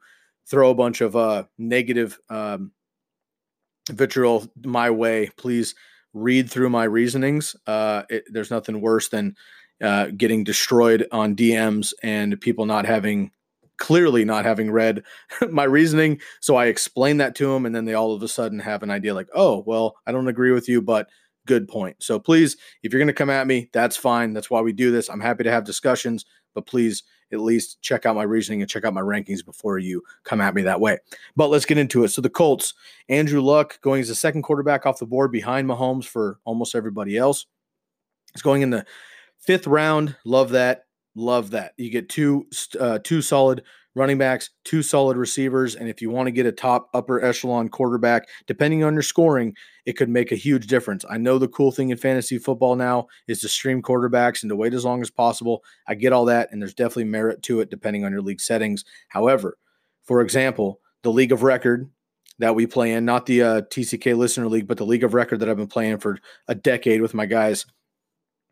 throw 0.49 0.69
a 0.69 0.73
bunch 0.73 1.01
of 1.01 1.17
uh, 1.17 1.43
negative 1.57 2.17
um, 2.29 2.71
vitriol 3.89 4.47
my 4.63 4.89
way. 4.89 5.29
Please 5.35 5.75
read 6.13 6.49
through 6.49 6.69
my 6.69 6.85
reasonings. 6.85 7.57
Uh, 7.67 8.03
it, 8.09 8.23
there's 8.29 8.49
nothing 8.49 8.79
worse 8.79 9.09
than 9.09 9.35
uh, 9.83 10.07
getting 10.15 10.45
destroyed 10.45 11.05
on 11.11 11.35
DMs 11.35 11.93
and 12.01 12.39
people 12.39 12.65
not 12.65 12.85
having 12.85 13.31
clearly 13.79 14.23
not 14.23 14.45
having 14.45 14.71
read 14.71 15.03
my 15.49 15.65
reasoning. 15.65 16.21
So 16.39 16.55
I 16.55 16.67
explain 16.67 17.17
that 17.17 17.35
to 17.35 17.51
them, 17.51 17.65
and 17.65 17.75
then 17.75 17.83
they 17.83 17.95
all 17.95 18.13
of 18.13 18.23
a 18.23 18.29
sudden 18.29 18.59
have 18.59 18.81
an 18.81 18.89
idea 18.89 19.13
like, 19.13 19.27
oh, 19.35 19.61
well, 19.67 19.97
I 20.07 20.13
don't 20.13 20.29
agree 20.29 20.53
with 20.53 20.69
you, 20.69 20.81
but 20.81 21.09
good 21.45 21.67
point. 21.67 21.97
So 21.99 22.17
please, 22.17 22.55
if 22.81 22.93
you're 22.93 23.01
going 23.01 23.07
to 23.07 23.13
come 23.13 23.29
at 23.29 23.45
me, 23.45 23.69
that's 23.73 23.97
fine. 23.97 24.31
That's 24.31 24.49
why 24.49 24.61
we 24.61 24.71
do 24.71 24.89
this. 24.89 25.09
I'm 25.09 25.19
happy 25.19 25.43
to 25.43 25.51
have 25.51 25.65
discussions, 25.65 26.23
but 26.55 26.65
please 26.65 27.03
at 27.31 27.39
least 27.39 27.81
check 27.81 28.05
out 28.05 28.15
my 28.15 28.23
reasoning 28.23 28.61
and 28.61 28.69
check 28.69 28.85
out 28.85 28.93
my 28.93 29.01
rankings 29.01 29.43
before 29.45 29.77
you 29.77 30.03
come 30.23 30.41
at 30.41 30.55
me 30.55 30.61
that 30.63 30.79
way. 30.81 30.97
But 31.35 31.49
let's 31.49 31.65
get 31.65 31.77
into 31.77 32.03
it. 32.03 32.09
So 32.09 32.21
the 32.21 32.29
Colts, 32.29 32.73
Andrew 33.09 33.41
Luck 33.41 33.79
going 33.81 34.01
as 34.01 34.07
the 34.07 34.15
second 34.15 34.43
quarterback 34.43 34.85
off 34.85 34.99
the 34.99 35.05
board 35.05 35.31
behind 35.31 35.67
Mahomes 35.67 36.05
for 36.05 36.39
almost 36.45 36.75
everybody 36.75 37.17
else. 37.17 37.45
He's 38.33 38.41
going 38.41 38.61
in 38.61 38.69
the 38.69 38.85
fifth 39.39 39.67
round. 39.67 40.15
Love 40.25 40.51
that. 40.51 40.85
Love 41.15 41.51
that. 41.51 41.73
You 41.77 41.89
get 41.89 42.09
two 42.09 42.47
uh, 42.79 42.99
two 43.03 43.21
solid 43.21 43.63
running 43.95 44.19
backs, 44.19 44.51
two 44.63 44.83
solid 44.83 45.17
receivers, 45.17 45.75
and 45.75 45.89
if 45.89 46.01
you 46.01 46.11
want 46.11 46.27
to 46.27 46.31
get 46.31 46.45
a 46.45 46.51
top 46.51 46.89
upper 46.93 47.23
echelon 47.23 47.67
quarterback, 47.67 48.29
depending 48.45 48.83
on 48.83 48.93
your 48.93 49.01
scoring, 49.01 49.55
it 49.87 49.95
could 49.95 50.09
make 50.09 50.33
a 50.33 50.35
huge 50.35 50.67
difference. 50.67 51.05
I 51.09 51.17
know 51.17 51.39
the 51.39 51.47
cool 51.47 51.71
thing 51.71 51.91
in 51.91 51.97
fantasy 51.97 52.37
football 52.37 52.75
now 52.75 53.07
is 53.27 53.39
to 53.39 53.47
stream 53.47 53.81
quarterbacks 53.81 54.43
and 54.43 54.49
to 54.49 54.55
wait 54.55 54.73
as 54.73 54.83
long 54.83 55.01
as 55.01 55.09
possible. 55.09 55.63
I 55.87 55.95
get 55.95 56.11
all 56.11 56.25
that, 56.25 56.49
and 56.51 56.61
there's 56.61 56.73
definitely 56.73 57.05
merit 57.05 57.41
to 57.43 57.61
it 57.61 57.69
depending 57.69 58.03
on 58.03 58.11
your 58.11 58.21
league 58.21 58.41
settings. 58.41 58.83
However, 59.07 59.57
for 60.03 60.19
example, 60.19 60.81
the 61.03 61.11
league 61.11 61.31
of 61.31 61.41
record 61.41 61.89
that 62.37 62.53
we 62.53 62.67
play 62.67 62.91
in, 62.91 63.05
not 63.05 63.25
the 63.25 63.41
uh, 63.41 63.61
TCK 63.61 64.15
listener 64.17 64.49
league, 64.49 64.67
but 64.67 64.77
the 64.77 64.85
league 64.85 65.05
of 65.05 65.13
record 65.13 65.39
that 65.39 65.49
I've 65.49 65.55
been 65.55 65.67
playing 65.67 65.99
for 65.99 66.19
a 66.49 66.53
decade 66.53 67.01
with 67.01 67.13
my 67.13 67.25
guys. 67.25 67.65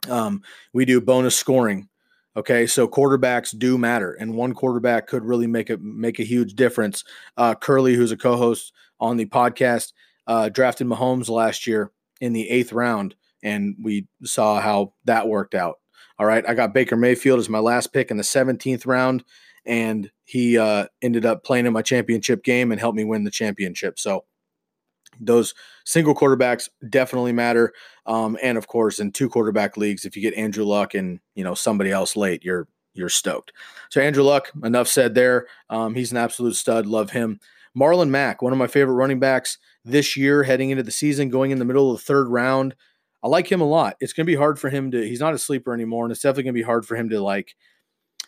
Um, 0.09 0.41
we 0.71 0.85
do 0.85 1.01
bonus 1.01 1.35
scoring 1.35 1.89
Okay, 2.37 2.67
so 2.67 2.85
quarterbacks 2.85 3.57
do 3.57 3.77
matter, 3.77 4.11
and 4.13 4.35
one 4.35 4.53
quarterback 4.53 5.07
could 5.07 5.23
really 5.23 5.47
make 5.47 5.69
a 5.69 5.77
make 5.77 6.19
a 6.19 6.23
huge 6.23 6.55
difference. 6.55 7.05
Uh, 7.37 7.55
Curly, 7.55 7.95
who's 7.95 8.11
a 8.11 8.17
co-host 8.17 8.73
on 8.99 9.15
the 9.15 9.25
podcast, 9.25 9.93
uh, 10.27 10.49
drafted 10.49 10.87
Mahomes 10.87 11.29
last 11.29 11.67
year 11.67 11.91
in 12.21 12.33
the 12.33 12.49
eighth 12.49 12.73
round, 12.73 13.15
and 13.43 13.75
we 13.81 14.07
saw 14.23 14.59
how 14.59 14.93
that 15.05 15.27
worked 15.27 15.55
out. 15.55 15.79
All 16.17 16.25
right, 16.25 16.47
I 16.47 16.53
got 16.53 16.73
Baker 16.73 16.95
Mayfield 16.95 17.39
as 17.39 17.49
my 17.49 17.59
last 17.59 17.93
pick 17.93 18.11
in 18.11 18.17
the 18.17 18.23
seventeenth 18.23 18.85
round, 18.85 19.23
and 19.65 20.09
he 20.23 20.57
uh, 20.57 20.87
ended 21.01 21.25
up 21.25 21.43
playing 21.43 21.65
in 21.65 21.73
my 21.73 21.81
championship 21.81 22.43
game 22.43 22.71
and 22.71 22.79
helped 22.79 22.97
me 22.97 23.03
win 23.03 23.23
the 23.23 23.31
championship. 23.31 23.99
So 23.99 24.25
those 25.19 25.53
single 25.85 26.15
quarterbacks 26.15 26.69
definitely 26.89 27.31
matter. 27.31 27.73
Um, 28.05 28.37
and 28.41 28.57
of 28.57 28.67
course, 28.67 28.99
in 28.99 29.11
two 29.11 29.29
quarterback 29.29 29.77
leagues, 29.77 30.05
if 30.05 30.15
you 30.15 30.21
get 30.21 30.33
Andrew 30.35 30.65
Luck 30.65 30.93
and 30.93 31.19
you 31.35 31.43
know 31.43 31.53
somebody 31.53 31.91
else 31.91 32.15
late, 32.15 32.43
you're 32.43 32.67
you're 32.93 33.09
stoked. 33.09 33.51
So 33.89 34.01
Andrew 34.01 34.23
Luck, 34.23 34.51
enough 34.63 34.87
said 34.87 35.15
there. 35.15 35.47
Um, 35.69 35.95
he's 35.95 36.11
an 36.11 36.17
absolute 36.17 36.55
stud. 36.55 36.85
Love 36.85 37.11
him. 37.11 37.39
Marlon 37.77 38.09
Mack, 38.09 38.41
one 38.41 38.53
of 38.53 38.59
my 38.59 38.67
favorite 38.67 38.95
running 38.95 39.19
backs 39.19 39.57
this 39.83 40.15
year, 40.15 40.43
heading 40.43 40.69
into 40.69 40.83
the 40.83 40.91
season, 40.91 41.29
going 41.29 41.51
in 41.51 41.59
the 41.59 41.65
middle 41.65 41.91
of 41.91 41.99
the 41.99 42.03
third 42.03 42.29
round. 42.29 42.75
I 43.23 43.27
like 43.27 43.51
him 43.51 43.61
a 43.61 43.67
lot. 43.67 43.97
It's 43.99 44.13
going 44.13 44.25
to 44.25 44.31
be 44.31 44.37
hard 44.37 44.59
for 44.59 44.69
him 44.69 44.91
to. 44.91 45.05
He's 45.05 45.19
not 45.19 45.33
a 45.33 45.39
sleeper 45.39 45.73
anymore, 45.73 46.05
and 46.05 46.11
it's 46.11 46.21
definitely 46.21 46.43
going 46.43 46.53
to 46.53 46.59
be 46.59 46.65
hard 46.65 46.85
for 46.85 46.95
him 46.95 47.09
to 47.09 47.19
like 47.19 47.55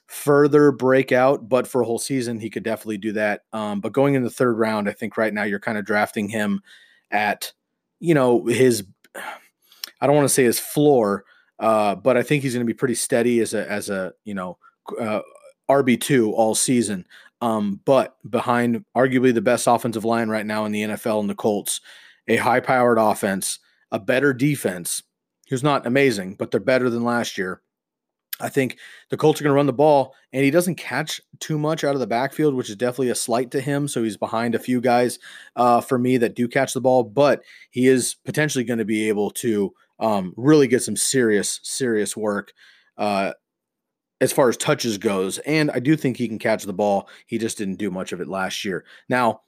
further 0.08 0.72
break 0.72 1.12
out. 1.12 1.48
But 1.48 1.68
for 1.68 1.82
a 1.82 1.86
whole 1.86 2.00
season, 2.00 2.40
he 2.40 2.50
could 2.50 2.64
definitely 2.64 2.98
do 2.98 3.12
that. 3.14 3.42
Um, 3.54 3.80
but 3.80 3.94
going 3.94 4.16
in 4.16 4.24
the 4.24 4.30
third 4.30 4.58
round, 4.58 4.90
I 4.90 4.94
think 4.94 5.18
right 5.18 5.34
now 5.34 5.44
you're 5.44 5.60
kind 5.60 5.78
of 5.78 5.86
drafting 5.86 6.30
him 6.30 6.62
at, 7.12 7.54
you 8.00 8.14
know, 8.14 8.46
his. 8.46 8.86
I 10.00 10.06
don't 10.06 10.16
want 10.16 10.26
to 10.26 10.34
say 10.34 10.44
his 10.44 10.60
floor, 10.60 11.26
uh, 11.60 11.96
but 11.96 12.18
I 12.18 12.24
think 12.24 12.44
he's 12.44 12.54
going 12.54 12.66
to 12.66 12.72
be 12.72 12.78
pretty 12.78 12.96
steady 12.96 13.40
as 13.40 13.54
a 13.54 13.70
as 13.70 13.90
a 13.90 14.14
you 14.26 14.34
know 14.34 14.58
uh, 15.00 15.22
RB2 15.70 16.32
all 16.32 16.56
season. 16.56 17.06
Um, 17.42 17.82
but 17.86 18.18
behind 18.28 18.84
arguably 18.96 19.34
the 19.34 19.42
best 19.42 19.68
offensive 19.68 20.06
line 20.06 20.30
right 20.30 20.46
now 20.46 20.66
in 20.66 20.72
the 20.72 20.84
NFL 20.84 21.20
and 21.20 21.30
the 21.30 21.36
Colts, 21.36 21.82
a 22.28 22.38
high 22.38 22.60
powered 22.60 22.98
offense, 22.98 23.60
a 23.92 24.00
better 24.00 24.34
defense, 24.34 25.04
who's 25.50 25.64
not 25.64 25.88
amazing, 25.88 26.36
but 26.36 26.52
they're 26.52 26.60
better 26.60 26.90
than 26.90 27.04
last 27.04 27.38
year. 27.38 27.62
I 28.40 28.50
think 28.50 28.78
the 29.10 29.18
Colts 29.18 29.42
are 29.42 29.44
going 29.44 29.52
to 29.52 29.56
run 29.56 29.66
the 29.66 29.74
ball, 29.74 30.14
and 30.32 30.44
he 30.44 30.52
doesn't 30.52 30.76
catch 30.76 31.20
too 31.40 31.58
much 31.58 31.84
out 31.84 31.96
of 31.96 32.00
the 32.00 32.08
backfield, 32.08 32.54
which 32.54 32.70
is 32.70 32.76
definitely 32.76 33.10
a 33.10 33.16
slight 33.16 33.50
to 33.52 33.62
him. 33.62 33.88
So 33.88 34.04
he's 34.04 34.18
behind 34.18 34.54
a 34.54 34.60
few 34.60 34.80
guys 34.80 35.18
uh, 35.56 35.82
for 35.82 35.98
me 35.98 36.18
that 36.18 36.36
do 36.36 36.48
catch 36.48 36.74
the 36.74 36.82
ball, 36.82 37.04
but 37.04 37.42
he 37.72 37.88
is 37.88 38.16
potentially 38.26 38.64
going 38.64 38.78
to 38.78 38.86
be 38.86 39.10
able 39.10 39.32
to 39.32 39.74
um, 40.00 40.34
really 40.38 40.68
get 40.68 40.84
some 40.84 40.96
serious, 40.96 41.60
serious 41.64 42.16
work 42.16 42.54
uh, 42.98 43.34
as 44.20 44.34
far 44.34 44.50
as 44.50 44.58
touches 44.58 44.98
goes. 44.98 45.38
And 45.40 45.72
I 45.72 45.80
do 45.80 45.96
think 45.96 46.18
he 46.18 46.28
can 46.28 46.40
catch 46.40 46.64
the 46.64 46.74
ball. 46.74 47.10
He 47.26 47.38
just 47.38 47.58
didn't 47.58 47.76
do 47.76 47.92
much 47.92 48.12
of 48.12 48.22
it 48.22 48.28
last 48.28 48.66
year. 48.66 48.86
Now, 49.10 49.42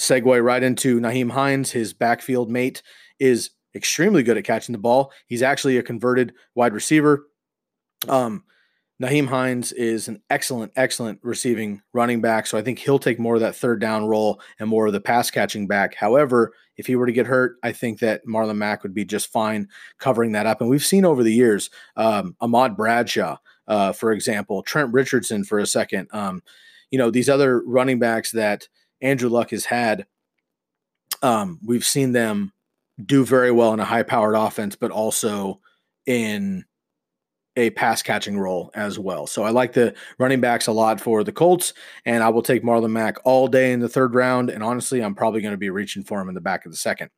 segue 0.00 0.44
right 0.44 0.62
into 0.62 1.00
Nyheim 1.00 1.30
Hines, 1.30 1.72
his 1.72 1.92
backfield 1.92 2.50
mate, 2.50 2.82
is 3.18 3.50
extremely 3.74 4.22
good 4.22 4.36
at 4.36 4.44
catching 4.44 4.72
the 4.72 4.78
ball. 4.78 5.12
He's 5.26 5.42
actually 5.42 5.76
a 5.76 5.82
converted 5.82 6.34
wide 6.54 6.72
receiver. 6.72 7.26
Um, 8.08 8.44
Nyheim 9.00 9.28
Hines 9.28 9.70
is 9.72 10.08
an 10.08 10.20
excellent, 10.28 10.72
excellent 10.74 11.20
receiving 11.22 11.80
running 11.92 12.20
back. 12.20 12.46
So 12.46 12.58
I 12.58 12.62
think 12.62 12.80
he'll 12.80 12.98
take 12.98 13.20
more 13.20 13.36
of 13.36 13.40
that 13.42 13.54
third 13.54 13.80
down 13.80 14.06
role 14.06 14.40
and 14.58 14.68
more 14.68 14.88
of 14.88 14.92
the 14.92 15.00
pass 15.00 15.30
catching 15.30 15.68
back. 15.68 15.94
However, 15.94 16.52
if 16.76 16.86
he 16.86 16.96
were 16.96 17.06
to 17.06 17.12
get 17.12 17.26
hurt, 17.26 17.56
I 17.62 17.72
think 17.72 18.00
that 18.00 18.26
Marlon 18.26 18.56
Mack 18.56 18.82
would 18.82 18.94
be 18.94 19.04
just 19.04 19.30
fine 19.30 19.68
covering 19.98 20.32
that 20.32 20.46
up. 20.46 20.60
And 20.60 20.68
we've 20.68 20.84
seen 20.84 21.04
over 21.04 21.22
the 21.22 21.32
years, 21.32 21.70
um, 21.96 22.34
Ahmad 22.40 22.76
Bradshaw, 22.76 23.36
uh, 23.68 23.92
for 23.92 24.12
example, 24.12 24.62
Trent 24.62 24.92
Richardson 24.92 25.44
for 25.44 25.58
a 25.58 25.66
second, 25.66 26.08
um, 26.12 26.42
you 26.90 26.98
know, 26.98 27.10
these 27.10 27.28
other 27.28 27.60
running 27.62 27.98
backs 27.98 28.32
that 28.32 28.66
Andrew 29.00 29.28
Luck 29.28 29.50
has 29.50 29.66
had, 29.66 30.06
um, 31.22 31.60
we've 31.64 31.84
seen 31.84 32.12
them 32.12 32.52
do 33.04 33.24
very 33.24 33.52
well 33.52 33.72
in 33.74 33.80
a 33.80 33.84
high 33.84 34.02
powered 34.02 34.34
offense, 34.34 34.74
but 34.74 34.90
also 34.90 35.60
in 36.06 36.64
a 37.56 37.70
pass 37.70 38.02
catching 38.02 38.38
role 38.38 38.70
as 38.74 38.98
well. 38.98 39.26
So 39.26 39.42
I 39.42 39.50
like 39.50 39.72
the 39.72 39.94
running 40.18 40.40
backs 40.40 40.68
a 40.68 40.72
lot 40.72 41.00
for 41.00 41.24
the 41.24 41.32
Colts, 41.32 41.74
and 42.04 42.22
I 42.22 42.28
will 42.28 42.42
take 42.42 42.62
Marlon 42.62 42.90
Mack 42.90 43.16
all 43.24 43.48
day 43.48 43.72
in 43.72 43.80
the 43.80 43.88
third 43.88 44.14
round. 44.14 44.48
And 44.48 44.62
honestly, 44.62 45.00
I'm 45.00 45.14
probably 45.14 45.40
going 45.40 45.52
to 45.52 45.58
be 45.58 45.70
reaching 45.70 46.04
for 46.04 46.20
him 46.20 46.28
in 46.28 46.34
the 46.34 46.40
back 46.40 46.64
of 46.64 46.72
the 46.72 46.78
second. 46.78 47.10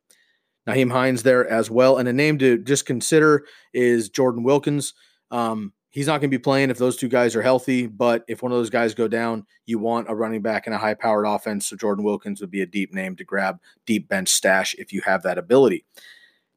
Nyheim 0.67 0.91
Hines 0.91 1.23
there 1.23 1.47
as 1.47 1.69
well. 1.69 1.97
And 1.97 2.09
a 2.09 2.13
name 2.13 2.37
to 2.39 2.57
just 2.57 2.85
consider 2.85 3.45
is 3.73 4.09
Jordan 4.09 4.43
Wilkins. 4.43 4.93
Um, 5.29 5.73
he's 5.91 6.07
not 6.07 6.21
going 6.21 6.31
to 6.31 6.37
be 6.37 6.41
playing 6.41 6.69
if 6.69 6.77
those 6.77 6.97
two 6.97 7.09
guys 7.09 7.35
are 7.35 7.41
healthy, 7.41 7.85
but 7.85 8.23
if 8.27 8.41
one 8.41 8.51
of 8.51 8.57
those 8.57 8.69
guys 8.69 8.95
go 8.95 9.07
down, 9.07 9.45
you 9.65 9.77
want 9.77 10.09
a 10.09 10.15
running 10.15 10.41
back 10.41 10.65
in 10.65 10.73
a 10.73 10.77
high 10.77 10.93
powered 10.93 11.27
offense. 11.27 11.67
So 11.67 11.75
Jordan 11.75 12.03
Wilkins 12.03 12.41
would 12.41 12.49
be 12.49 12.61
a 12.61 12.65
deep 12.65 12.93
name 12.93 13.15
to 13.17 13.23
grab, 13.23 13.59
deep 13.85 14.07
bench 14.07 14.29
stash 14.29 14.73
if 14.79 14.91
you 14.91 15.01
have 15.01 15.21
that 15.23 15.37
ability. 15.37 15.85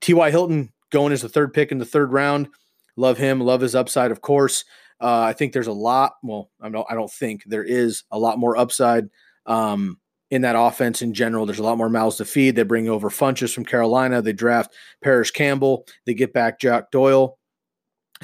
T.Y. 0.01 0.31
Hilton 0.31 0.73
going 0.91 1.13
as 1.13 1.23
the 1.23 1.29
third 1.29 1.53
pick 1.53 1.73
in 1.73 1.79
the 1.79 1.85
third 1.85 2.13
round. 2.13 2.49
Love 2.97 3.19
him. 3.19 3.41
Love 3.41 3.61
his 3.61 3.75
upside, 3.75 4.11
of 4.11 4.21
course. 4.21 4.65
Uh, 5.01 5.23
I 5.23 5.33
think 5.33 5.53
there's 5.53 5.67
a 5.67 5.73
lot. 5.73 6.15
Well, 6.23 6.51
I 6.61 6.69
don't. 6.69 6.87
I 6.89 6.95
don't 6.95 7.11
think 7.11 7.43
there 7.47 7.65
is 7.65 8.05
a 8.13 8.19
lot 8.19 8.39
more 8.39 8.57
upside 8.57 9.09
um, 9.45 9.99
in 10.31 10.43
that 10.43 10.57
offense 10.57 11.03
in 11.03 11.13
general. 11.13 11.47
There's 11.47 11.59
a 11.59 11.65
lot 11.65 11.79
more 11.79 11.89
mouths 11.89 12.17
to 12.19 12.25
feed. 12.25 12.55
They 12.55 12.63
bring 12.63 12.89
over 12.89 13.11
Funchess 13.11 13.53
from 13.53 13.65
Carolina. 13.65 14.23
They 14.23 14.33
draft 14.33 14.73
Parris 15.03 15.33
Campbell. 15.33 15.87
They 16.07 16.15
get 16.15 16.33
back 16.33 16.61
Jack 16.61 16.93
Doyle. 16.93 17.39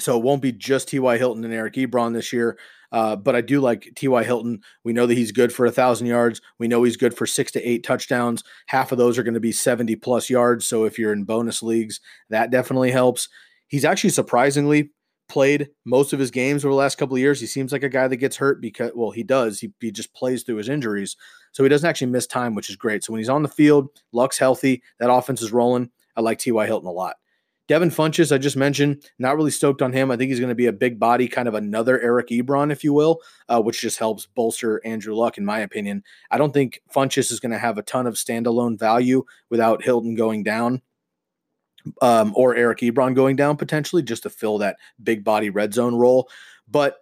So 0.01 0.16
it 0.16 0.22
won't 0.22 0.42
be 0.42 0.53
just 0.53 0.88
T.Y. 0.88 1.18
Hilton 1.18 1.44
and 1.44 1.55
Eric 1.55 1.74
Ebron 1.74 2.12
this 2.12 2.32
year. 2.32 2.59
Uh, 2.92 3.14
but 3.16 3.36
I 3.36 3.40
do 3.40 3.61
like 3.61 3.92
T.Y. 3.94 4.24
Hilton. 4.24 4.61
We 4.84 4.92
know 4.92 5.07
that 5.07 5.16
he's 5.16 5.32
good 5.32 5.53
for 5.53 5.66
a 5.66 5.70
thousand 5.70 6.09
yards. 6.09 6.40
We 6.59 6.68
know 6.68 6.82
he's 6.82 6.96
good 6.96 7.16
for 7.16 7.26
six 7.26 7.53
to 7.53 7.62
eight 7.62 7.84
touchdowns. 7.84 8.42
Half 8.66 8.92
of 8.92 8.98
those 8.98 9.18
are 9.18 9.22
going 9.22 9.34
to 9.34 9.40
be 9.40 9.53
70 9.53 9.96
plus 9.96 10.28
yards. 10.28 10.66
So 10.66 10.84
if 10.84 10.98
you're 10.98 11.12
in 11.12 11.24
bonus 11.24 11.62
leagues, 11.62 12.01
that 12.30 12.51
definitely 12.51 12.90
helps. 12.90 13.28
He's 13.68 13.84
actually 13.84 14.11
surprisingly 14.11 14.90
played 15.28 15.68
most 15.84 16.12
of 16.12 16.18
his 16.18 16.32
games 16.32 16.64
over 16.64 16.72
the 16.72 16.78
last 16.78 16.98
couple 16.98 17.14
of 17.14 17.20
years. 17.20 17.40
He 17.40 17.46
seems 17.46 17.70
like 17.70 17.84
a 17.84 17.88
guy 17.88 18.09
that 18.09 18.16
gets 18.16 18.36
hurt 18.36 18.61
because, 18.61 18.90
well, 18.96 19.12
he 19.12 19.22
does. 19.22 19.61
He, 19.61 19.72
he 19.80 19.92
just 19.92 20.12
plays 20.12 20.42
through 20.42 20.57
his 20.57 20.68
injuries. 20.68 21.16
So 21.53 21.62
he 21.62 21.68
doesn't 21.68 21.88
actually 21.88 22.11
miss 22.11 22.26
time, 22.26 22.57
which 22.57 22.68
is 22.68 22.76
great. 22.76 23.05
So 23.05 23.12
when 23.12 23.20
he's 23.20 23.28
on 23.28 23.44
the 23.44 23.48
field, 23.48 23.88
Luck's 24.12 24.38
healthy, 24.38 24.82
that 24.98 25.12
offense 25.12 25.40
is 25.40 25.53
rolling. 25.53 25.90
I 26.16 26.20
like 26.20 26.38
T.Y. 26.38 26.66
Hilton 26.66 26.88
a 26.88 26.92
lot. 26.92 27.16
Devin 27.71 27.91
Funchess, 27.91 28.33
I 28.33 28.39
just 28.39 28.57
mentioned, 28.57 29.05
not 29.21 29.37
really 29.37 29.53
stoked 29.53 29.81
on 29.81 29.93
him. 29.93 30.11
I 30.11 30.16
think 30.16 30.31
he's 30.31 30.41
going 30.41 30.49
to 30.49 30.57
be 30.57 30.66
a 30.66 30.73
big 30.73 30.99
body, 30.99 31.29
kind 31.29 31.47
of 31.47 31.55
another 31.55 32.01
Eric 32.01 32.31
Ebron, 32.31 32.73
if 32.73 32.83
you 32.83 32.93
will, 32.93 33.21
uh, 33.49 33.62
which 33.62 33.81
just 33.81 34.01
helps 34.01 34.27
bolster 34.27 34.85
Andrew 34.85 35.14
Luck, 35.14 35.39
in 35.39 35.45
my 35.45 35.61
opinion. 35.61 36.03
I 36.33 36.39
don't 36.39 36.53
think 36.53 36.83
Funchess 36.93 37.31
is 37.31 37.39
going 37.39 37.53
to 37.53 37.61
have 37.61 37.79
a 37.79 37.83
ton 37.83 38.09
of 38.09 38.14
standalone 38.14 38.77
value 38.77 39.23
without 39.51 39.85
Hilton 39.85 40.16
going 40.16 40.43
down 40.43 40.83
um, 42.03 42.33
or 42.35 42.57
Eric 42.57 42.81
Ebron 42.81 43.14
going 43.14 43.37
down 43.37 43.57
potentially 43.57 44.03
just 44.03 44.25
to 44.25 44.31
fill 44.31 44.59
that 44.59 44.79
big 45.01 45.23
body 45.23 45.49
red 45.49 45.73
zone 45.73 45.95
role. 45.95 46.29
But 46.66 46.97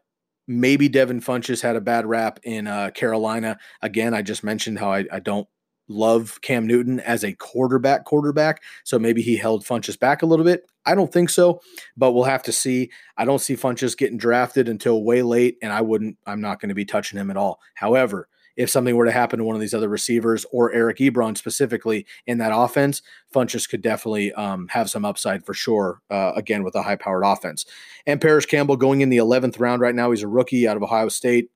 maybe 0.47 0.91
Devin 0.91 1.23
Funchess 1.23 1.62
had 1.62 1.77
a 1.77 1.81
bad 1.81 2.05
rap 2.05 2.41
in 2.43 2.66
uh, 2.66 2.91
Carolina. 2.91 3.57
Again, 3.81 4.12
I 4.12 4.21
just 4.21 4.45
mentioned 4.45 4.79
how 4.79 4.93
I, 4.93 5.07
I, 5.11 5.21
don't 5.21 5.49
love 5.89 6.41
Cam 6.43 6.66
Newton 6.66 7.01
as 7.01 7.24
a 7.24 7.32
quarterback 7.34 8.05
quarterback. 8.05 8.62
So 8.84 8.99
maybe 8.99 9.22
he 9.22 9.36
held 9.36 9.64
Funchess 9.64 9.99
back 9.99 10.22
a 10.22 10.26
little 10.26 10.45
bit. 10.45 10.64
I 10.86 10.95
don't 10.95 11.12
think 11.12 11.30
so, 11.30 11.61
but 11.97 12.12
we'll 12.12 12.24
have 12.24 12.43
to 12.45 12.53
see. 12.53 12.91
I 13.16 13.24
don't 13.24 13.41
see 13.41 13.57
Funchess 13.57 13.97
getting 13.97 14.16
drafted 14.16 14.68
until 14.68 15.05
way 15.05 15.22
late, 15.22 15.59
and 15.61 15.72
I 15.72 15.82
wouldn't, 15.82 16.16
I'm 16.26 16.41
not 16.41 16.61
going 16.61 16.70
to 16.70 16.74
be 16.74 16.84
touching 16.84 17.18
him 17.18 17.30
at 17.30 17.36
all. 17.36 17.61
However, 17.74 18.28
if 18.59 18.68
something 18.68 18.97
were 18.97 19.05
to 19.05 19.12
happen 19.12 19.39
to 19.39 19.45
one 19.45 19.55
of 19.55 19.61
these 19.61 19.72
other 19.72 19.89
receivers 19.89 20.45
or 20.51 20.72
Eric 20.72 20.99
Ebron 20.99 21.39
specifically 21.39 22.05
in 22.26 22.39
that 22.39 22.51
offense, 22.53 23.03
Funchess 23.32 23.68
could 23.68 23.82
definitely 23.82 24.32
um, 24.32 24.66
have 24.68 24.91
some 24.91 25.05
upside 25.05 25.47
for 25.47 25.55
sure. 25.55 26.03
Uh, 26.11 26.32
again, 26.34 26.64
with 26.64 26.74
a 26.74 26.82
high 26.82 26.97
powered 26.97 27.22
offense. 27.24 27.64
And 28.05 28.20
Parris 28.20 28.47
Campbell 28.47 28.76
going 28.76 29.01
in 29.01 29.11
the 29.11 29.18
11th 29.18 29.61
round 29.61 29.80
right 29.80 29.95
now. 29.95 30.11
He's 30.11 30.24
a 30.24 30.28
rookie 30.28 30.66
out 30.66 30.76
of 30.76 30.82
Ohio 30.82 31.09
State. 31.09 31.51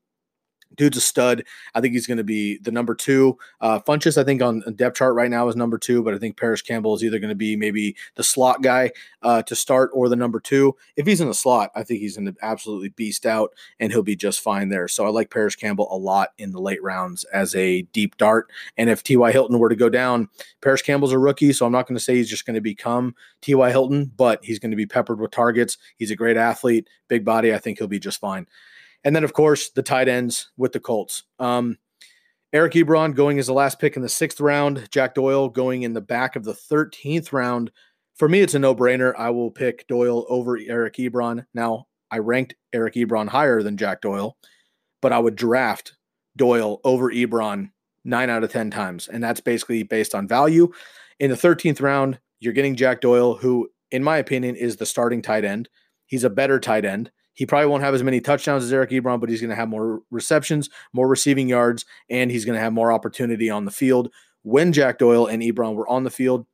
Dude's 0.76 0.96
a 0.96 1.00
stud. 1.00 1.44
I 1.74 1.80
think 1.80 1.94
he's 1.94 2.06
going 2.06 2.18
to 2.18 2.24
be 2.24 2.58
the 2.58 2.70
number 2.70 2.94
two. 2.94 3.38
Uh, 3.60 3.80
Funchess, 3.80 4.18
I 4.18 4.24
think, 4.24 4.42
on 4.42 4.62
depth 4.76 4.96
chart 4.96 5.14
right 5.14 5.30
now 5.30 5.48
is 5.48 5.56
number 5.56 5.78
two, 5.78 6.02
but 6.02 6.14
I 6.14 6.18
think 6.18 6.36
Parris 6.36 6.62
Campbell 6.62 6.94
is 6.94 7.04
either 7.04 7.18
going 7.18 7.30
to 7.30 7.34
be 7.34 7.56
maybe 7.56 7.96
the 8.14 8.24
slot 8.24 8.62
guy 8.62 8.92
uh, 9.22 9.42
to 9.42 9.56
start 9.56 9.90
or 9.92 10.08
the 10.08 10.16
number 10.16 10.40
two. 10.40 10.74
If 10.96 11.06
he's 11.06 11.20
in 11.20 11.28
the 11.28 11.34
slot, 11.34 11.70
I 11.74 11.82
think 11.82 12.00
he's 12.00 12.16
going 12.16 12.32
to 12.32 12.34
absolutely 12.42 12.90
beast 12.90 13.26
out 13.26 13.52
and 13.80 13.92
he'll 13.92 14.02
be 14.02 14.16
just 14.16 14.40
fine 14.40 14.68
there. 14.68 14.88
So 14.88 15.06
I 15.06 15.10
like 15.10 15.30
Parris 15.30 15.56
Campbell 15.56 15.88
a 15.90 15.96
lot 15.96 16.30
in 16.38 16.52
the 16.52 16.60
late 16.60 16.82
rounds 16.82 17.24
as 17.24 17.54
a 17.54 17.82
deep 17.82 18.16
dart. 18.16 18.50
And 18.76 18.90
if 18.90 19.02
T.Y. 19.02 19.32
Hilton 19.32 19.58
were 19.58 19.68
to 19.68 19.76
go 19.76 19.88
down, 19.88 20.28
Parris 20.60 20.82
Campbell's 20.82 21.12
a 21.12 21.18
rookie, 21.18 21.52
so 21.52 21.66
I'm 21.66 21.72
not 21.72 21.86
going 21.86 21.96
to 21.96 22.04
say 22.04 22.16
he's 22.16 22.30
just 22.30 22.46
going 22.46 22.54
to 22.54 22.60
become 22.60 23.14
T.Y. 23.40 23.70
Hilton, 23.70 24.10
but 24.16 24.44
he's 24.44 24.58
going 24.58 24.70
to 24.70 24.76
be 24.76 24.86
peppered 24.86 25.20
with 25.20 25.30
targets. 25.30 25.78
He's 25.96 26.10
a 26.10 26.16
great 26.16 26.36
athlete, 26.36 26.88
big 27.08 27.24
body. 27.24 27.54
I 27.54 27.58
think 27.58 27.78
he'll 27.78 27.88
be 27.88 27.98
just 27.98 28.20
fine. 28.20 28.46
And 29.04 29.14
then, 29.16 29.24
of 29.24 29.32
course, 29.32 29.70
the 29.70 29.82
tight 29.82 30.08
ends 30.08 30.50
with 30.56 30.72
the 30.72 30.80
Colts. 30.80 31.24
Um, 31.38 31.78
Eric 32.52 32.74
Ebron 32.74 33.14
going 33.14 33.38
as 33.38 33.46
the 33.46 33.54
last 33.54 33.78
pick 33.78 33.96
in 33.96 34.02
the 34.02 34.08
sixth 34.08 34.40
round. 34.40 34.88
Jack 34.90 35.14
Doyle 35.14 35.48
going 35.48 35.82
in 35.82 35.94
the 35.94 36.00
back 36.00 36.36
of 36.36 36.44
the 36.44 36.52
13th 36.52 37.32
round. 37.32 37.70
For 38.14 38.28
me, 38.28 38.40
it's 38.40 38.54
a 38.54 38.58
no 38.58 38.74
brainer. 38.74 39.14
I 39.16 39.30
will 39.30 39.50
pick 39.50 39.86
Doyle 39.86 40.26
over 40.28 40.58
Eric 40.58 40.96
Ebron. 40.96 41.46
Now, 41.54 41.86
I 42.10 42.18
ranked 42.18 42.54
Eric 42.72 42.94
Ebron 42.94 43.28
higher 43.28 43.62
than 43.62 43.78
Jack 43.78 44.02
Doyle, 44.02 44.36
but 45.00 45.12
I 45.12 45.18
would 45.18 45.34
draft 45.34 45.96
Doyle 46.36 46.80
over 46.84 47.10
Ebron 47.10 47.70
nine 48.04 48.28
out 48.28 48.44
of 48.44 48.52
10 48.52 48.70
times. 48.70 49.08
And 49.08 49.24
that's 49.24 49.40
basically 49.40 49.82
based 49.82 50.14
on 50.14 50.28
value. 50.28 50.70
In 51.18 51.30
the 51.30 51.36
13th 51.36 51.80
round, 51.80 52.18
you're 52.40 52.52
getting 52.52 52.76
Jack 52.76 53.00
Doyle, 53.00 53.36
who, 53.36 53.70
in 53.90 54.02
my 54.04 54.18
opinion, 54.18 54.56
is 54.56 54.76
the 54.76 54.86
starting 54.86 55.22
tight 55.22 55.44
end. 55.44 55.68
He's 56.04 56.24
a 56.24 56.30
better 56.30 56.60
tight 56.60 56.84
end. 56.84 57.10
He 57.34 57.46
probably 57.46 57.68
won't 57.68 57.82
have 57.82 57.94
as 57.94 58.02
many 58.02 58.20
touchdowns 58.20 58.64
as 58.64 58.72
Eric 58.72 58.90
Ebron, 58.90 59.20
but 59.20 59.28
he's 59.28 59.40
going 59.40 59.50
to 59.50 59.56
have 59.56 59.68
more 59.68 60.02
receptions, 60.10 60.68
more 60.92 61.08
receiving 61.08 61.48
yards, 61.48 61.84
and 62.10 62.30
he's 62.30 62.44
going 62.44 62.56
to 62.56 62.62
have 62.62 62.72
more 62.72 62.92
opportunity 62.92 63.48
on 63.48 63.64
the 63.64 63.70
field. 63.70 64.10
When 64.42 64.72
Jack 64.72 64.98
Doyle 64.98 65.26
and 65.26 65.42
Ebron 65.42 65.74
were 65.74 65.88
on 65.88 66.04
the 66.04 66.10
field, 66.10 66.46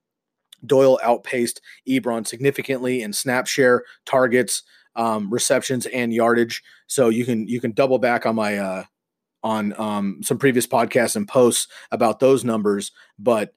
Doyle 0.64 0.98
outpaced 1.02 1.60
Ebron 1.88 2.26
significantly 2.26 3.02
in 3.02 3.12
snap 3.12 3.46
share, 3.46 3.84
targets, 4.04 4.62
um, 4.96 5.30
receptions, 5.30 5.86
and 5.86 6.12
yardage. 6.12 6.62
So 6.86 7.08
you 7.08 7.24
can 7.24 7.46
you 7.46 7.60
can 7.60 7.72
double 7.72 7.98
back 7.98 8.26
on 8.26 8.34
my 8.34 8.58
uh, 8.58 8.84
on 9.42 9.78
um, 9.80 10.20
some 10.22 10.38
previous 10.38 10.66
podcasts 10.66 11.16
and 11.16 11.28
posts 11.28 11.68
about 11.90 12.20
those 12.20 12.44
numbers, 12.44 12.92
but 13.18 13.54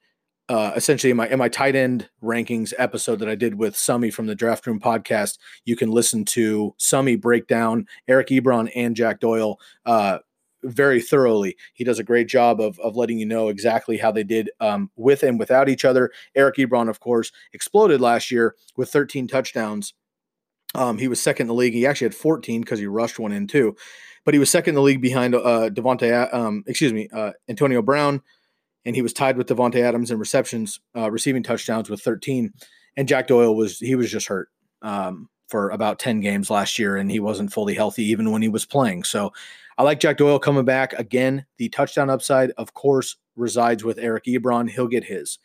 uh, 0.50 0.74
essentially 0.76 1.12
in 1.12 1.18
my 1.18 1.28
in 1.30 1.40
my 1.40 1.50
tight 1.50 1.76
end 1.76 2.10
rankings 2.24 2.74
episode 2.78 3.20
that 3.20 3.30
I 3.30 3.36
did 3.36 3.56
with 3.56 3.76
Summy 3.76 4.14
from 4.14 4.28
the 4.28 4.36
Draft 4.36 4.68
Room 4.68 4.80
podcast, 4.80 5.38
you 5.66 5.76
can 5.76 5.92
listen 5.92 6.26
to 6.26 6.76
Summy 6.80 7.20
break 7.20 7.48
down 7.48 7.88
Eric 8.08 8.28
Ebron 8.30 8.70
and 8.76 8.96
Jack 8.96 9.20
Doyle 9.20 9.60
uh, 9.86 10.20
very 10.64 11.02
thoroughly. 11.02 11.56
He 11.74 11.84
does 11.84 12.00
a 12.00 12.04
great 12.04 12.28
job 12.28 12.60
of 12.62 12.80
of 12.80 12.96
letting 12.96 13.20
you 13.20 13.26
know 13.26 13.50
exactly 13.50 13.98
how 13.98 14.12
they 14.12 14.24
did 14.24 14.50
um, 14.60 14.92
with 14.96 15.24
and 15.24 15.40
without 15.40 15.70
each 15.70 15.86
other. 15.86 16.12
Eric 16.36 16.58
Ebron, 16.58 16.90
of 16.90 17.00
course, 17.00 17.32
exploded 17.54 18.02
last 18.02 18.32
year 18.32 18.56
with 18.78 18.92
13 18.92 19.28
touchdowns 19.28 19.94
Um, 20.76 20.98
he 20.98 21.08
was 21.08 21.22
second 21.22 21.46
in 21.46 21.48
the 21.50 21.54
league. 21.54 21.74
He 21.74 21.86
actually 21.86 22.06
had 22.06 22.16
14 22.16 22.62
because 22.62 22.80
he 22.80 22.88
rushed 22.88 23.20
one 23.20 23.32
in 23.32 23.48
too, 23.48 23.76
but 24.26 24.34
he 24.34 24.40
was 24.40 24.50
second 24.50 24.72
in 24.72 24.76
the 24.76 24.82
league 24.82 25.02
behind 25.02 25.36
uh, 25.36 25.70
Davante, 25.70 26.34
um, 26.34 26.64
excuse 26.68 26.94
me, 26.94 27.10
uh, 27.14 27.32
Antonio 27.50 27.82
Brown, 27.82 28.22
and 28.86 28.96
he 28.96 29.02
was 29.02 29.14
tied 29.14 29.38
with 29.38 29.48
Davante 29.48 29.82
Adams 29.82 30.12
in 30.12 30.20
receptions, 30.20 30.80
uh, 30.96 31.12
receiving 31.12 31.44
touchdowns 31.44 31.90
with 31.90 32.02
13. 32.02 32.54
And 32.98 33.08
Jack 33.08 33.28
Doyle 33.28 33.56
was 33.56 33.80
he 33.80 33.96
was 33.96 34.12
just 34.12 34.28
hurt 34.28 34.50
um, 34.82 35.30
for 35.48 35.70
about 35.70 36.00
10 36.00 36.20
games 36.20 36.50
last 36.50 36.80
year, 36.80 36.98
and 36.98 37.10
he 37.10 37.20
wasn't 37.20 37.54
fully 37.54 37.74
healthy 37.74 38.04
even 38.06 38.32
when 38.32 38.42
he 38.42 38.50
was 38.50 38.66
playing. 38.66 39.04
So 39.04 39.32
I 39.78 39.84
like 39.84 40.00
Jack 40.00 40.18
Doyle 40.18 40.40
coming 40.40 40.66
back 40.66 40.94
again. 40.94 41.46
The 41.58 41.70
touchdown 41.70 42.10
upside, 42.10 42.52
of 42.52 42.74
course, 42.74 43.18
resides 43.36 43.84
with 43.84 43.98
Eric 44.00 44.26
Ebron. 44.26 44.70
He'll 44.70 44.88
get 44.88 45.06
his. 45.06 45.40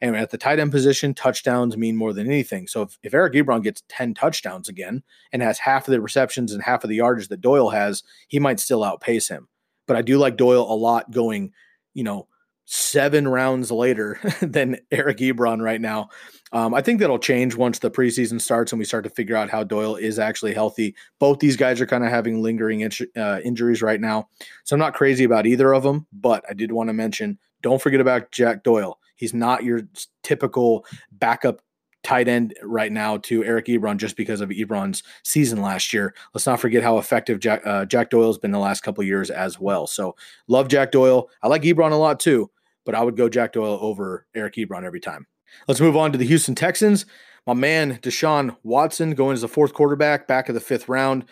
And 0.00 0.16
at 0.16 0.30
the 0.30 0.38
tight 0.38 0.60
end 0.60 0.70
position, 0.70 1.12
touchdowns 1.12 1.76
mean 1.76 1.96
more 1.96 2.12
than 2.12 2.28
anything. 2.28 2.68
So 2.68 2.82
if, 2.82 2.98
if 3.02 3.14
Eric 3.14 3.34
Ebron 3.34 3.64
gets 3.64 3.82
10 3.88 4.14
touchdowns 4.14 4.68
again 4.68 5.02
and 5.32 5.42
has 5.42 5.58
half 5.58 5.88
of 5.88 5.92
the 5.92 6.00
receptions 6.00 6.52
and 6.52 6.62
half 6.62 6.84
of 6.84 6.90
the 6.90 6.96
yardage 6.96 7.28
that 7.28 7.40
Doyle 7.40 7.70
has, 7.70 8.04
he 8.28 8.38
might 8.38 8.60
still 8.60 8.84
outpace 8.84 9.28
him. 9.28 9.48
But 9.86 9.96
I 9.96 10.02
do 10.02 10.18
like 10.18 10.36
Doyle 10.36 10.70
a 10.70 10.74
lot 10.74 11.10
going, 11.10 11.52
you 11.94 12.04
know, 12.04 12.28
seven 12.70 13.26
rounds 13.26 13.70
later 13.70 14.20
than 14.42 14.76
Eric 14.90 15.18
Ebron 15.18 15.62
right 15.62 15.80
now. 15.80 16.10
Um, 16.52 16.74
I 16.74 16.82
think 16.82 17.00
that'll 17.00 17.18
change 17.18 17.56
once 17.56 17.78
the 17.78 17.90
preseason 17.90 18.38
starts 18.40 18.72
and 18.72 18.78
we 18.78 18.84
start 18.84 19.04
to 19.04 19.10
figure 19.10 19.36
out 19.36 19.48
how 19.48 19.64
Doyle 19.64 19.96
is 19.96 20.18
actually 20.18 20.52
healthy. 20.52 20.94
Both 21.18 21.38
these 21.38 21.56
guys 21.56 21.80
are 21.80 21.86
kind 21.86 22.04
of 22.04 22.10
having 22.10 22.42
lingering 22.42 22.80
in- 22.80 22.92
uh, 23.16 23.40
injuries 23.42 23.80
right 23.80 24.00
now. 24.00 24.28
So 24.64 24.76
I'm 24.76 24.80
not 24.80 24.94
crazy 24.94 25.24
about 25.24 25.46
either 25.46 25.72
of 25.72 25.82
them, 25.82 26.06
but 26.12 26.44
I 26.48 26.52
did 26.52 26.70
want 26.70 26.88
to 26.90 26.94
mention 26.94 27.38
don't 27.62 27.82
forget 27.82 28.00
about 28.00 28.30
Jack 28.32 28.62
Doyle. 28.62 28.98
He's 29.16 29.34
not 29.34 29.64
your 29.64 29.80
typical 30.22 30.84
backup 31.10 31.60
tight 32.04 32.28
end 32.28 32.54
right 32.62 32.92
now 32.92 33.16
to 33.16 33.44
Eric 33.44 33.66
Ebron 33.66 33.96
just 33.96 34.16
because 34.16 34.40
of 34.40 34.50
Ebron's 34.50 35.02
season 35.24 35.60
last 35.60 35.92
year. 35.92 36.14
Let's 36.32 36.46
not 36.46 36.60
forget 36.60 36.82
how 36.82 36.98
effective 36.98 37.40
Jack, 37.40 37.62
uh, 37.66 37.86
Jack 37.86 38.10
Doyle's 38.10 38.38
been 38.38 38.52
the 38.52 38.58
last 38.58 38.82
couple 38.82 39.02
years 39.02 39.30
as 39.30 39.58
well. 39.58 39.86
So 39.86 40.14
love 40.46 40.68
Jack 40.68 40.92
Doyle. 40.92 41.28
I 41.42 41.48
like 41.48 41.62
Ebron 41.62 41.92
a 41.92 41.96
lot 41.96 42.20
too, 42.20 42.50
but 42.88 42.94
I 42.94 43.02
would 43.02 43.18
go 43.18 43.28
Jack 43.28 43.52
Doyle 43.52 43.78
over 43.82 44.26
Eric 44.34 44.54
Ebron 44.54 44.82
every 44.82 44.98
time. 44.98 45.26
Let's 45.66 45.78
move 45.78 45.94
on 45.94 46.10
to 46.12 46.16
the 46.16 46.24
Houston 46.24 46.54
Texans. 46.54 47.04
My 47.46 47.52
man 47.52 47.98
Deshaun 47.98 48.56
Watson 48.62 49.10
going 49.10 49.34
as 49.34 49.42
the 49.42 49.46
fourth 49.46 49.74
quarterback 49.74 50.26
back 50.26 50.48
of 50.48 50.54
the 50.54 50.60
fifth 50.62 50.88
round. 50.88 51.26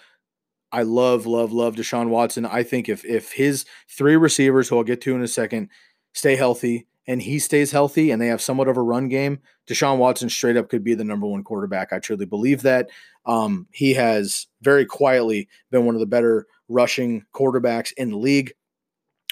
I 0.71 0.83
love, 0.83 1.25
love, 1.25 1.53
love 1.53 1.75
Deshaun 1.75 2.11
Watson. 2.11 2.45
I 2.45 2.63
think 2.63 2.91
if 2.91 3.07
if 3.07 3.33
his 3.33 3.65
three 3.89 4.17
receivers, 4.17 4.69
who 4.69 4.77
I'll 4.77 4.85
get 4.85 5.01
to 5.01 5.15
in 5.15 5.23
a 5.23 5.29
second, 5.29 5.71
stay 6.13 6.37
healthy 6.37 6.89
and 7.07 7.23
he 7.23 7.39
stays 7.39 7.73
healthy 7.73 8.11
and 8.11 8.21
they 8.21 8.27
have 8.27 8.43
somewhat 8.43 8.69
of 8.69 8.77
a 8.77 8.83
run 8.83 9.09
game, 9.09 9.39
Deshaun 9.67 9.97
Watson 9.97 10.29
straight 10.29 10.59
up 10.59 10.69
could 10.69 10.85
be 10.85 10.93
the 10.93 11.05
number 11.05 11.27
one 11.27 11.43
quarterback. 11.43 11.91
I 11.91 12.01
truly 12.01 12.27
believe 12.27 12.61
that. 12.65 12.91
Um, 13.25 13.67
he 13.73 13.95
has 13.95 14.47
very 14.61 14.85
quietly 14.85 15.49
been 15.71 15.87
one 15.87 15.95
of 15.95 16.01
the 16.01 16.07
better 16.07 16.49
rushing 16.69 17.25
quarterbacks 17.35 17.95
in 17.97 18.11
the 18.11 18.19
league. 18.19 18.53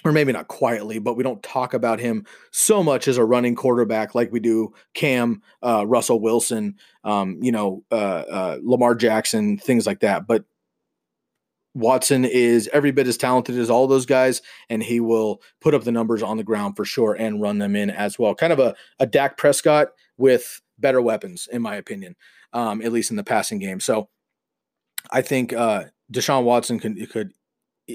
Or 0.04 0.12
maybe 0.12 0.32
not 0.32 0.48
quietly, 0.48 0.98
but 0.98 1.14
we 1.14 1.22
don't 1.22 1.42
talk 1.42 1.72
about 1.72 1.98
him 1.98 2.26
so 2.50 2.82
much 2.82 3.08
as 3.08 3.16
a 3.16 3.24
running 3.24 3.54
quarterback 3.54 4.14
like 4.14 4.30
we 4.30 4.38
do 4.40 4.74
Cam, 4.92 5.40
uh, 5.62 5.86
Russell 5.86 6.20
Wilson, 6.20 6.76
um, 7.04 7.38
you 7.40 7.50
know, 7.50 7.84
uh, 7.90 7.94
uh, 7.94 8.58
Lamar 8.62 8.94
Jackson, 8.94 9.56
things 9.56 9.86
like 9.86 10.00
that. 10.00 10.26
But 10.26 10.44
Watson 11.74 12.24
is 12.24 12.68
every 12.72 12.92
bit 12.92 13.08
as 13.08 13.16
talented 13.16 13.58
as 13.58 13.70
all 13.70 13.86
those 13.86 14.06
guys, 14.06 14.42
and 14.68 14.82
he 14.82 15.00
will 15.00 15.40
put 15.60 15.74
up 15.74 15.84
the 15.84 15.92
numbers 15.92 16.22
on 16.22 16.36
the 16.36 16.44
ground 16.44 16.76
for 16.76 16.84
sure 16.84 17.14
and 17.14 17.40
run 17.40 17.58
them 17.58 17.74
in 17.74 17.90
as 17.90 18.18
well. 18.18 18.34
Kind 18.34 18.52
of 18.52 18.58
a, 18.58 18.74
a 19.00 19.06
Dak 19.06 19.36
Prescott 19.36 19.88
with 20.16 20.60
better 20.78 21.00
weapons, 21.00 21.48
in 21.50 21.62
my 21.62 21.76
opinion, 21.76 22.14
um, 22.52 22.80
at 22.82 22.92
least 22.92 23.10
in 23.10 23.16
the 23.16 23.24
passing 23.24 23.58
game. 23.58 23.80
So 23.80 24.08
I 25.10 25.22
think 25.22 25.52
uh, 25.52 25.84
Deshaun 26.12 26.44
Watson 26.44 26.78
could, 26.78 27.10
could 27.10 27.32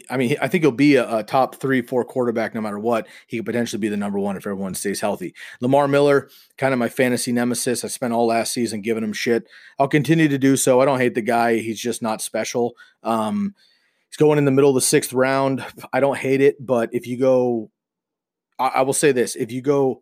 I 0.10 0.18
mean, 0.18 0.36
I 0.40 0.48
think 0.48 0.64
he'll 0.64 0.72
be 0.72 0.96
a, 0.96 1.18
a, 1.18 1.24
top 1.24 1.56
three, 1.56 1.82
four 1.82 2.06
quarterback 2.06 2.54
no 2.54 2.62
matter 2.62 2.78
what. 2.78 3.08
He 3.26 3.38
could 3.38 3.46
potentially 3.48 3.80
be 3.80 3.90
the 3.90 3.98
number 3.98 4.20
one 4.20 4.38
if 4.38 4.46
everyone 4.46 4.76
stays 4.76 5.02
healthy. 5.02 5.34
Lamar 5.62 5.88
Miller, 5.88 6.30
kind 6.58 6.74
of 6.74 6.80
my 6.80 6.90
fantasy 6.90 7.32
nemesis. 7.32 7.84
I 7.84 7.88
spent 7.88 8.14
all 8.14 8.28
last 8.28 8.54
season 8.54 8.82
giving 8.82 9.04
him 9.04 9.14
shit. 9.14 9.48
I'll 9.80 9.88
continue 9.88 10.28
to 10.28 10.38
do 10.38 10.58
so. 10.58 10.80
I 10.80 10.86
don't 10.86 11.00
hate 11.00 11.16
the 11.16 11.24
guy. 11.24 11.58
He's 11.58 11.80
just 11.80 12.04
not 12.04 12.22
special. 12.22 12.76
Um, 13.02 13.56
He's 14.10 14.18
going 14.18 14.38
in 14.40 14.46
the 14.46 14.52
middle 14.52 14.72
of 14.72 14.76
the 14.76 14.82
sixth 14.82 15.14
round. 15.14 15.64
I 15.94 16.00
don't 16.00 16.18
hate 16.18 16.42
it, 16.42 16.64
but 16.66 16.90
if 16.94 17.06
you 17.06 17.18
go, 17.18 17.70
I, 18.58 18.68
I 18.68 18.82
will 18.82 18.94
say 18.94 19.12
this: 19.12 19.36
if 19.36 19.52
you 19.52 19.62
go 19.62 20.02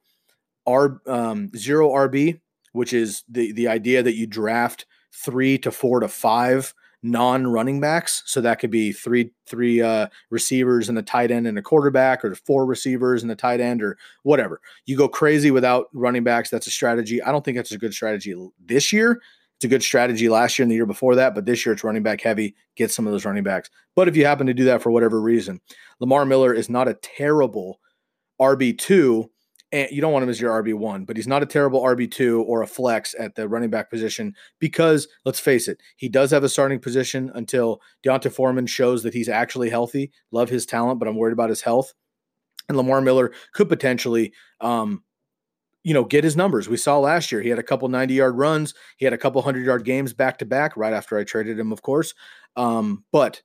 R 0.66 1.02
um, 1.06 1.52
zero 1.56 1.90
RB, 1.90 2.40
which 2.72 2.94
is 2.94 3.24
the 3.28 3.52
the 3.52 3.68
idea 3.68 4.02
that 4.04 4.16
you 4.16 4.26
draft 4.26 4.86
three 5.14 5.58
to 5.60 5.72
four 5.72 6.00
to 6.00 6.08
five 6.08 6.74
non-running 7.12 7.80
backs. 7.80 8.24
So 8.26 8.42
that 8.42 8.60
could 8.60 8.72
be 8.72 8.92
three 8.92 9.32
three 9.46 9.82
uh, 9.82 10.08
receivers 10.30 10.90
and 10.90 10.98
a 10.98 11.02
tight 11.02 11.32
end 11.32 11.48
and 11.48 11.58
a 11.58 11.62
quarterback, 11.62 12.24
or 12.24 12.36
four 12.36 12.66
receivers 12.66 13.24
and 13.24 13.32
a 13.32 13.36
tight 13.36 13.60
end, 13.60 13.82
or 13.82 13.98
whatever. 14.24 14.62
You 14.86 14.98
go 14.98 15.08
crazy 15.08 15.52
without 15.52 15.88
running 15.94 16.24
backs. 16.24 16.50
That's 16.50 16.68
a 16.68 16.72
strategy. 16.72 17.22
I 17.22 17.32
don't 17.32 17.44
think 17.44 17.58
that's 17.58 17.72
a 17.72 17.78
good 17.78 17.94
strategy 17.94 18.36
this 18.66 18.92
year. 18.92 19.22
It's 19.58 19.66
a 19.66 19.70
good 19.70 19.82
strategy 19.82 20.30
last 20.30 20.60
year 20.60 20.64
and 20.64 20.72
the 20.72 20.76
year 20.76 20.86
before 20.86 21.16
that, 21.16 21.34
but 21.34 21.48
this 21.48 21.66
year 21.66 21.74
it's 21.74 21.84
running 21.84 22.04
back 22.04 22.22
heavy. 22.22 22.56
Get 22.76 22.92
some 22.92 23.08
of 23.08 23.12
those 23.12 23.26
running 23.26 23.44
backs. 23.44 23.72
But 23.96 24.08
if 24.08 24.16
you 24.16 24.24
happen 24.24 24.46
to 24.46 24.54
do 24.54 24.66
that 24.66 24.84
for 24.84 24.92
whatever 24.92 25.20
reason, 25.20 25.60
Lamar 26.00 26.26
Miller 26.26 26.54
is 26.54 26.70
not 26.70 26.88
a 26.88 26.94
terrible 26.94 27.80
RB2, 28.40 29.28
and 29.72 29.90
you 29.92 30.02
don't 30.02 30.14
want 30.14 30.24
him 30.24 30.30
as 30.30 30.40
your 30.40 30.64
RB1, 30.64 31.06
but 31.06 31.18
he's 31.18 31.28
not 31.28 31.44
a 31.44 31.46
terrible 31.46 31.82
RB2 31.82 32.44
or 32.46 32.62
a 32.62 32.68
flex 32.68 33.14
at 33.20 33.36
the 33.36 33.48
running 33.50 33.70
back 33.70 33.90
position 33.90 34.34
because 34.60 35.08
let's 35.26 35.40
face 35.40 35.68
it, 35.68 35.82
he 35.98 36.08
does 36.08 36.32
have 36.32 36.44
a 36.44 36.50
starting 36.50 36.80
position 36.80 37.32
until 37.36 37.82
D'Onta 38.04 38.32
Foreman 38.32 38.68
shows 38.68 39.04
that 39.04 39.14
he's 39.14 39.30
actually 39.30 39.70
healthy. 39.70 40.12
Love 40.32 40.50
his 40.50 40.66
talent, 40.66 41.00
but 41.00 41.08
I'm 41.08 41.18
worried 41.18 41.34
about 41.34 41.50
his 41.50 41.62
health. 41.62 41.94
And 42.70 42.78
Lamar 42.78 43.02
Miller 43.02 43.32
could 43.54 43.70
potentially 43.70 44.34
um, 44.62 45.04
you 45.88 45.94
know, 45.94 46.04
get 46.04 46.26
his 46.26 46.36
numbers. 46.36 46.68
We 46.68 46.76
saw 46.76 47.00
last 47.00 47.32
year 47.32 47.42
he 47.42 47.48
had 47.48 47.60
a 47.60 47.64
couple 47.64 47.88
90 47.88 48.14
yard 48.14 48.38
runs, 48.38 48.74
he 48.98 49.06
had 49.06 49.14
a 49.14 49.18
couple 49.18 49.42
100 49.42 49.66
yard 49.66 49.86
games 49.86 50.14
back 50.14 50.38
to 50.40 50.46
back 50.46 50.76
right 50.76 50.92
after 50.92 51.18
I 51.18 51.24
traded 51.24 51.58
him, 51.58 51.72
of 51.72 51.82
course. 51.82 52.14
Um, 52.58 53.06
but 53.14 53.42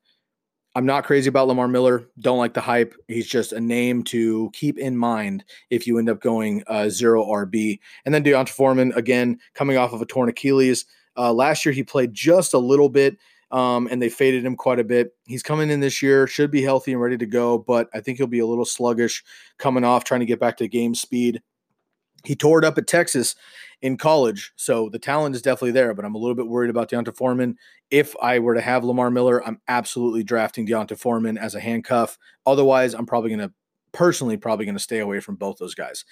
I'm 0.74 0.86
not 0.86 1.04
crazy 1.04 1.28
about 1.28 1.48
Lamar 1.48 1.68
Miller. 1.68 2.08
Don't 2.18 2.38
like 2.38 2.54
the 2.54 2.60
hype. 2.60 2.94
He's 3.06 3.26
just 3.26 3.52
a 3.52 3.60
name 3.60 4.02
to 4.04 4.50
keep 4.54 4.78
in 4.78 4.96
mind 4.96 5.44
if 5.68 5.86
you 5.86 5.98
end 5.98 6.08
up 6.08 6.20
going 6.20 6.62
uh, 6.66 6.88
zero 6.88 7.24
RB. 7.26 7.78
And 8.06 8.14
then 8.14 8.22
D'Onta 8.22 8.48
Foreman, 8.48 8.92
again, 8.94 9.38
coming 9.54 9.76
off 9.76 9.92
of 9.92 10.00
a 10.00 10.06
torn 10.06 10.30
Achilles. 10.30 10.86
Uh, 11.16 11.32
last 11.32 11.66
year, 11.66 11.74
he 11.74 11.82
played 11.82 12.14
just 12.14 12.54
a 12.54 12.58
little 12.58 12.88
bit, 12.88 13.18
um, 13.50 13.86
and 13.90 14.00
they 14.00 14.08
faded 14.08 14.46
him 14.46 14.56
quite 14.56 14.78
a 14.78 14.84
bit. 14.84 15.14
He's 15.26 15.42
coming 15.42 15.68
in 15.68 15.80
this 15.80 16.00
year, 16.00 16.26
should 16.26 16.50
be 16.50 16.62
healthy 16.62 16.92
and 16.92 17.02
ready 17.02 17.18
to 17.18 17.26
go, 17.26 17.58
but 17.58 17.90
I 17.92 18.00
think 18.00 18.16
he'll 18.16 18.26
be 18.26 18.38
a 18.38 18.46
little 18.46 18.64
sluggish 18.64 19.22
coming 19.58 19.84
off, 19.84 20.04
trying 20.04 20.20
to 20.20 20.26
get 20.26 20.40
back 20.40 20.56
to 20.56 20.68
game 20.68 20.94
speed. 20.94 21.42
He 22.24 22.34
tore 22.34 22.58
it 22.60 22.64
up 22.64 22.78
at 22.78 22.86
Texas 22.86 23.34
in 23.82 23.96
college, 23.98 24.52
so 24.56 24.88
the 24.88 24.98
talent 24.98 25.34
is 25.34 25.42
definitely 25.42 25.72
there. 25.72 25.92
But 25.92 26.04
I'm 26.04 26.14
a 26.14 26.18
little 26.18 26.34
bit 26.34 26.46
worried 26.46 26.70
about 26.70 26.88
D'Onta 26.88 27.14
Foreman. 27.14 27.56
If 27.90 28.16
I 28.22 28.38
were 28.38 28.54
to 28.54 28.60
have 28.60 28.84
Lamar 28.84 29.10
Miller, 29.10 29.46
I'm 29.46 29.60
absolutely 29.68 30.22
drafting 30.22 30.64
D'Onta 30.64 30.96
Foreman 30.96 31.36
as 31.36 31.54
a 31.54 31.60
handcuff. 31.60 32.16
Otherwise, 32.46 32.94
I'm 32.94 33.06
probably 33.06 33.30
going 33.30 33.48
to 33.48 33.52
personally 33.92 34.36
probably 34.36 34.64
going 34.64 34.76
to 34.76 34.82
stay 34.82 35.00
away 35.00 35.20
from 35.20 35.36
both 35.36 35.58
those 35.58 35.74
guys. 35.74 36.04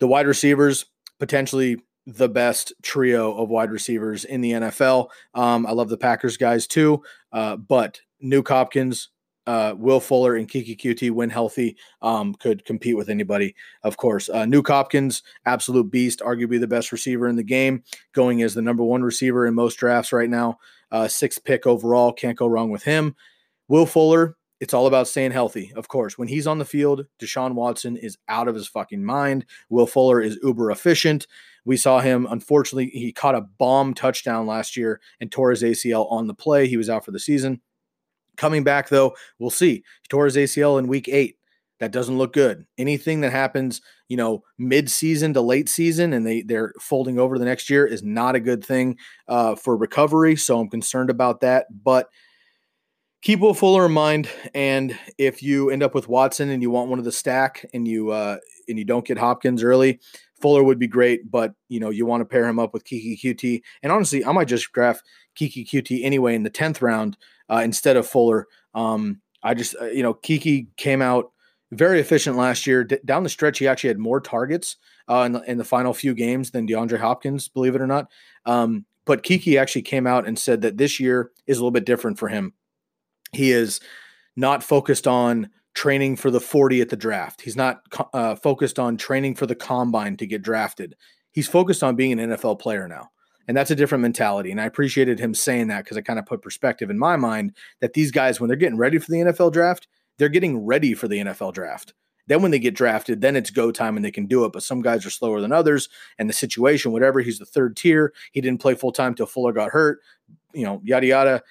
The 0.00 0.08
wide 0.08 0.26
receivers 0.26 0.86
potentially 1.18 1.78
the 2.06 2.28
best 2.28 2.72
trio 2.82 3.34
of 3.34 3.48
wide 3.48 3.70
receivers 3.70 4.24
in 4.24 4.40
the 4.40 4.52
NFL. 4.52 5.08
Um, 5.32 5.66
I 5.66 5.72
love 5.72 5.88
the 5.88 5.96
Packers 5.96 6.36
guys 6.36 6.66
too, 6.66 7.02
uh, 7.32 7.56
but 7.56 8.00
Nuk 8.22 8.48
Hopkins, 8.48 9.08
uh, 9.46 9.74
Will 9.76 10.00
Fuller 10.00 10.36
and 10.36 10.48
Keke 10.48 10.78
Coutee, 10.78 11.10
when 11.10 11.30
healthy, 11.30 11.76
um, 12.02 12.34
could 12.34 12.64
compete 12.64 12.96
with 12.96 13.08
anybody, 13.08 13.54
of 13.82 13.96
course. 13.96 14.28
Uh, 14.28 14.44
Nuk 14.44 14.68
Hopkins, 14.68 15.22
absolute 15.44 15.90
beast, 15.90 16.20
arguably 16.20 16.60
the 16.60 16.66
best 16.66 16.92
receiver 16.92 17.28
in 17.28 17.36
the 17.36 17.42
game, 17.42 17.82
going 18.12 18.42
as 18.42 18.54
the 18.54 18.62
number 18.62 18.84
one 18.84 19.02
receiver 19.02 19.46
in 19.46 19.54
most 19.54 19.76
drafts 19.76 20.12
right 20.12 20.30
now. 20.30 20.58
Uh, 20.90 21.08
sixth 21.08 21.44
pick 21.44 21.66
overall, 21.66 22.12
can't 22.12 22.38
go 22.38 22.46
wrong 22.46 22.70
with 22.70 22.84
him. 22.84 23.14
Will 23.68 23.86
Fuller, 23.86 24.36
it's 24.60 24.72
all 24.72 24.86
about 24.86 25.08
staying 25.08 25.32
healthy, 25.32 25.72
of 25.74 25.88
course. 25.88 26.16
When 26.16 26.28
he's 26.28 26.46
on 26.46 26.58
the 26.58 26.64
field, 26.64 27.06
Deshaun 27.20 27.54
Watson 27.54 27.96
is 27.96 28.16
out 28.28 28.48
of 28.48 28.54
his 28.54 28.68
fucking 28.68 29.04
mind. 29.04 29.44
Will 29.68 29.86
Fuller 29.86 30.20
is 30.20 30.38
uber 30.42 30.70
efficient. 30.70 31.26
We 31.64 31.76
saw 31.76 32.00
him, 32.00 32.26
unfortunately, 32.30 32.90
he 32.90 33.12
caught 33.12 33.34
a 33.34 33.40
bomb 33.40 33.94
touchdown 33.94 34.46
last 34.46 34.76
year 34.76 35.00
and 35.20 35.32
tore 35.32 35.50
his 35.50 35.62
ACL 35.62 36.10
on 36.10 36.26
the 36.26 36.34
play. 36.34 36.68
He 36.68 36.76
was 36.76 36.90
out 36.90 37.04
for 37.04 37.10
the 37.10 37.18
season. 37.18 37.60
Coming 38.36 38.64
back, 38.64 38.88
though, 38.88 39.14
we'll 39.38 39.50
see. 39.50 39.74
He 39.74 40.08
tore 40.08 40.24
his 40.24 40.36
ACL 40.36 40.78
in 40.78 40.88
week 40.88 41.08
eight. 41.08 41.36
That 41.80 41.92
doesn't 41.92 42.18
look 42.18 42.32
good. 42.32 42.66
Anything 42.78 43.20
that 43.22 43.32
happens, 43.32 43.82
you 44.08 44.16
know, 44.16 44.42
mid-season 44.58 45.34
to 45.34 45.40
late 45.40 45.68
season, 45.68 46.12
and 46.12 46.26
they 46.26 46.42
they're 46.42 46.72
folding 46.80 47.18
over 47.18 47.38
the 47.38 47.44
next 47.44 47.68
year 47.68 47.84
is 47.84 48.02
not 48.02 48.36
a 48.36 48.40
good 48.40 48.64
thing 48.64 48.96
uh, 49.28 49.54
for 49.56 49.76
recovery. 49.76 50.36
So 50.36 50.60
I'm 50.60 50.70
concerned 50.70 51.10
about 51.10 51.40
that. 51.40 51.66
But 51.82 52.08
keep 53.22 53.40
Will 53.40 53.54
Fuller 53.54 53.86
in 53.86 53.92
mind. 53.92 54.28
And 54.54 54.96
if 55.18 55.42
you 55.42 55.70
end 55.70 55.82
up 55.82 55.94
with 55.94 56.08
Watson 56.08 56.50
and 56.50 56.62
you 56.62 56.70
want 56.70 56.90
one 56.90 57.00
of 57.00 57.04
the 57.04 57.12
stack, 57.12 57.68
and 57.74 57.88
you 57.88 58.10
uh, 58.10 58.38
and 58.68 58.78
you 58.78 58.84
don't 58.84 59.04
get 59.04 59.18
Hopkins 59.18 59.62
early, 59.62 59.98
Fuller 60.40 60.62
would 60.62 60.78
be 60.78 60.86
great, 60.86 61.30
but 61.30 61.54
you 61.68 61.80
know 61.80 61.90
you 61.90 62.06
want 62.06 62.20
to 62.20 62.24
pair 62.24 62.46
him 62.46 62.58
up 62.58 62.72
with 62.72 62.84
Keke 62.84 63.20
Coutee. 63.20 63.62
And 63.82 63.90
honestly, 63.90 64.24
I 64.24 64.30
might 64.32 64.48
just 64.48 64.70
draft 64.72 65.02
Keke 65.36 65.68
Coutee 65.68 66.04
anyway 66.04 66.34
in 66.34 66.44
the 66.44 66.50
tenth 66.50 66.80
round 66.80 67.16
uh, 67.50 67.62
instead 67.64 67.96
of 67.96 68.06
Fuller. 68.06 68.46
Um, 68.74 69.20
I 69.42 69.54
just 69.54 69.76
uh, 69.80 69.86
you 69.86 70.02
know 70.02 70.14
Keke 70.14 70.66
came 70.76 71.02
out 71.02 71.30
very 71.70 72.00
efficient 72.00 72.36
last 72.36 72.66
year. 72.66 72.84
D- 72.84 72.98
down 73.04 73.22
the 73.22 73.28
stretch, 73.28 73.58
he 73.58 73.68
actually 73.68 73.88
had 73.88 73.98
more 73.98 74.20
targets 74.20 74.76
uh, 75.08 75.22
in, 75.26 75.32
the, 75.32 75.40
in 75.42 75.58
the 75.58 75.64
final 75.64 75.92
few 75.92 76.14
games 76.14 76.50
than 76.50 76.66
DeAndre 76.66 77.00
Hopkins, 77.00 77.48
believe 77.48 77.74
it 77.74 77.80
or 77.80 77.86
not. 77.86 78.10
Um, 78.46 78.86
but 79.04 79.22
Keke 79.22 79.60
actually 79.60 79.82
came 79.82 80.06
out 80.06 80.26
and 80.26 80.38
said 80.38 80.62
that 80.62 80.78
this 80.78 80.98
year 80.98 81.30
is 81.46 81.58
a 81.58 81.60
little 81.60 81.70
bit 81.70 81.84
different 81.84 82.18
for 82.18 82.28
him. 82.28 82.54
He 83.32 83.50
is 83.50 83.80
not 84.36 84.62
focused 84.62 85.06
on 85.06 85.50
training 85.74 86.16
for 86.16 86.30
the 86.30 86.40
40 86.40 86.80
at 86.80 86.88
the 86.88 86.96
draft. 86.96 87.42
He's 87.42 87.56
not 87.56 87.82
uh, 88.12 88.36
focused 88.36 88.78
on 88.78 88.96
training 88.96 89.34
for 89.34 89.46
the 89.46 89.56
combine 89.56 90.16
to 90.18 90.26
get 90.26 90.42
drafted. 90.42 90.94
He's 91.32 91.48
focused 91.48 91.82
on 91.82 91.96
being 91.96 92.18
an 92.18 92.30
NFL 92.30 92.60
player 92.60 92.88
now. 92.88 93.10
And 93.46 93.56
that's 93.56 93.70
a 93.70 93.76
different 93.76 94.02
mentality. 94.02 94.50
And 94.50 94.60
I 94.60 94.64
appreciated 94.64 95.18
him 95.18 95.34
saying 95.34 95.68
that 95.68 95.84
because 95.84 95.96
it 95.96 96.02
kind 96.02 96.18
of 96.18 96.26
put 96.26 96.42
perspective 96.42 96.90
in 96.90 96.98
my 96.98 97.16
mind 97.16 97.52
that 97.80 97.92
these 97.92 98.10
guys, 98.10 98.40
when 98.40 98.48
they're 98.48 98.56
getting 98.56 98.78
ready 98.78 98.98
for 98.98 99.10
the 99.10 99.18
NFL 99.18 99.52
draft, 99.52 99.86
they're 100.18 100.28
getting 100.28 100.64
ready 100.64 100.94
for 100.94 101.08
the 101.08 101.18
NFL 101.18 101.52
draft. 101.52 101.94
Then 102.26 102.40
when 102.40 102.50
they 102.50 102.58
get 102.58 102.74
drafted, 102.74 103.20
then 103.20 103.36
it's 103.36 103.50
go 103.50 103.70
time 103.70 103.96
and 103.96 104.04
they 104.04 104.10
can 104.10 104.26
do 104.26 104.44
it. 104.44 104.52
But 104.52 104.62
some 104.62 104.80
guys 104.80 105.04
are 105.04 105.10
slower 105.10 105.40
than 105.40 105.52
others, 105.52 105.88
and 106.18 106.28
the 106.28 106.34
situation, 106.34 106.92
whatever. 106.92 107.20
He's 107.20 107.38
the 107.38 107.44
third 107.44 107.76
tier. 107.76 108.12
He 108.32 108.40
didn't 108.40 108.60
play 108.60 108.74
full 108.74 108.92
time 108.92 109.14
till 109.14 109.26
Fuller 109.26 109.52
got 109.52 109.70
hurt. 109.70 110.00
You 110.52 110.64
know, 110.64 110.80
yada 110.84 111.06
yada. 111.06 111.42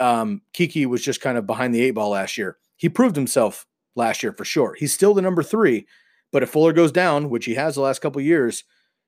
Um, 0.00 0.42
Keke 0.54 0.86
was 0.86 1.02
just 1.02 1.20
kind 1.20 1.36
of 1.36 1.46
behind 1.46 1.74
the 1.74 1.82
eight 1.82 1.92
ball 1.92 2.10
last 2.10 2.38
year. 2.38 2.56
He 2.76 2.88
proved 2.88 3.14
himself 3.14 3.66
last 3.94 4.22
year 4.22 4.32
for 4.32 4.44
sure. 4.44 4.74
He's 4.78 4.92
still 4.92 5.14
the 5.14 5.22
number 5.22 5.42
three, 5.42 5.86
but 6.32 6.42
if 6.42 6.50
Fuller 6.50 6.72
goes 6.72 6.92
down, 6.92 7.28
which 7.28 7.44
he 7.44 7.54
has 7.54 7.74
the 7.74 7.82
last 7.82 8.00
couple 8.00 8.20
years, 8.20 8.64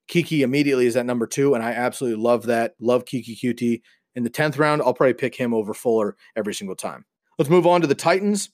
Keke 0.08 0.40
immediately 0.40 0.86
is 0.86 0.96
at 0.96 1.06
number 1.06 1.26
two, 1.26 1.54
and 1.54 1.64
I 1.64 1.72
absolutely 1.72 2.22
love 2.22 2.46
that. 2.46 2.74
Love 2.80 3.04
Keke 3.04 3.38
Coutee. 3.38 3.82
In 4.14 4.22
the 4.22 4.30
10th 4.30 4.58
round, 4.58 4.80
I'll 4.82 4.94
probably 4.94 5.14
pick 5.14 5.34
him 5.34 5.52
over 5.52 5.74
Fuller 5.74 6.16
every 6.36 6.54
single 6.54 6.76
time. 6.76 7.04
Let's 7.38 7.50
move 7.50 7.66
on 7.66 7.80
to 7.80 7.86
the 7.86 7.94
Titans. 7.94 8.50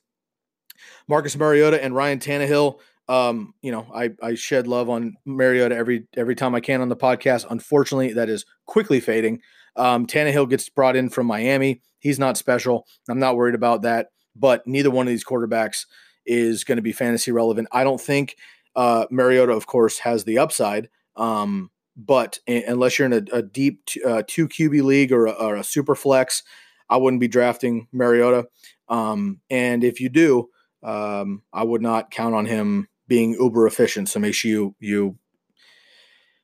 Marcus 1.08 1.36
Mariota 1.36 1.82
and 1.82 1.94
Ryan 1.94 2.18
Tannehill. 2.18 2.78
Um, 3.08 3.54
you 3.60 3.72
know, 3.72 3.86
I, 3.94 4.10
I 4.22 4.34
shed 4.34 4.66
love 4.66 4.88
on 4.88 5.16
Mariota 5.26 5.74
every 5.74 6.06
every 6.16 6.34
time 6.34 6.54
I 6.54 6.60
can 6.60 6.80
on 6.80 6.88
the 6.88 6.96
podcast. 6.96 7.44
Unfortunately, 7.50 8.12
that 8.14 8.30
is 8.30 8.46
quickly 8.66 9.00
fading. 9.00 9.40
Um, 9.76 10.06
Tannehill 10.06 10.48
gets 10.48 10.68
brought 10.68 10.96
in 10.96 11.10
from 11.10 11.26
Miami. 11.26 11.82
He's 11.98 12.18
not 12.18 12.36
special. 12.36 12.86
I'm 13.08 13.18
not 13.18 13.36
worried 13.36 13.54
about 13.54 13.82
that. 13.82 14.08
But 14.36 14.66
neither 14.66 14.90
one 14.90 15.06
of 15.06 15.10
these 15.10 15.24
quarterbacks 15.24 15.86
is 16.24 16.64
going 16.64 16.76
to 16.76 16.82
be 16.82 16.92
fantasy 16.92 17.32
relevant. 17.32 17.68
I 17.72 17.84
don't 17.84 18.00
think 18.00 18.36
uh, 18.76 19.06
Mariota, 19.10 19.52
of 19.52 19.66
course, 19.66 19.98
has 19.98 20.24
the 20.24 20.38
upside. 20.38 20.88
Um, 21.16 21.70
but 21.96 22.38
unless 22.46 22.98
you're 22.98 23.06
in 23.06 23.12
a, 23.12 23.36
a 23.36 23.42
deep 23.42 23.84
t- 23.86 24.02
uh, 24.02 24.22
two 24.26 24.48
QB 24.48 24.82
league 24.82 25.12
or 25.12 25.26
a, 25.26 25.32
or 25.32 25.56
a, 25.56 25.64
super 25.64 25.94
flex, 25.94 26.42
I 26.88 26.96
wouldn't 26.96 27.20
be 27.20 27.28
drafting 27.28 27.88
Mariota. 27.92 28.46
Um, 28.88 29.40
and 29.50 29.84
if 29.84 30.00
you 30.00 30.08
do, 30.08 30.48
um, 30.82 31.42
I 31.52 31.62
would 31.62 31.82
not 31.82 32.10
count 32.10 32.34
on 32.34 32.46
him 32.46 32.88
being 33.06 33.34
uber 33.34 33.66
efficient. 33.66 34.08
So 34.08 34.20
make 34.20 34.34
sure 34.34 34.50
you 34.50 34.74
you 34.80 35.18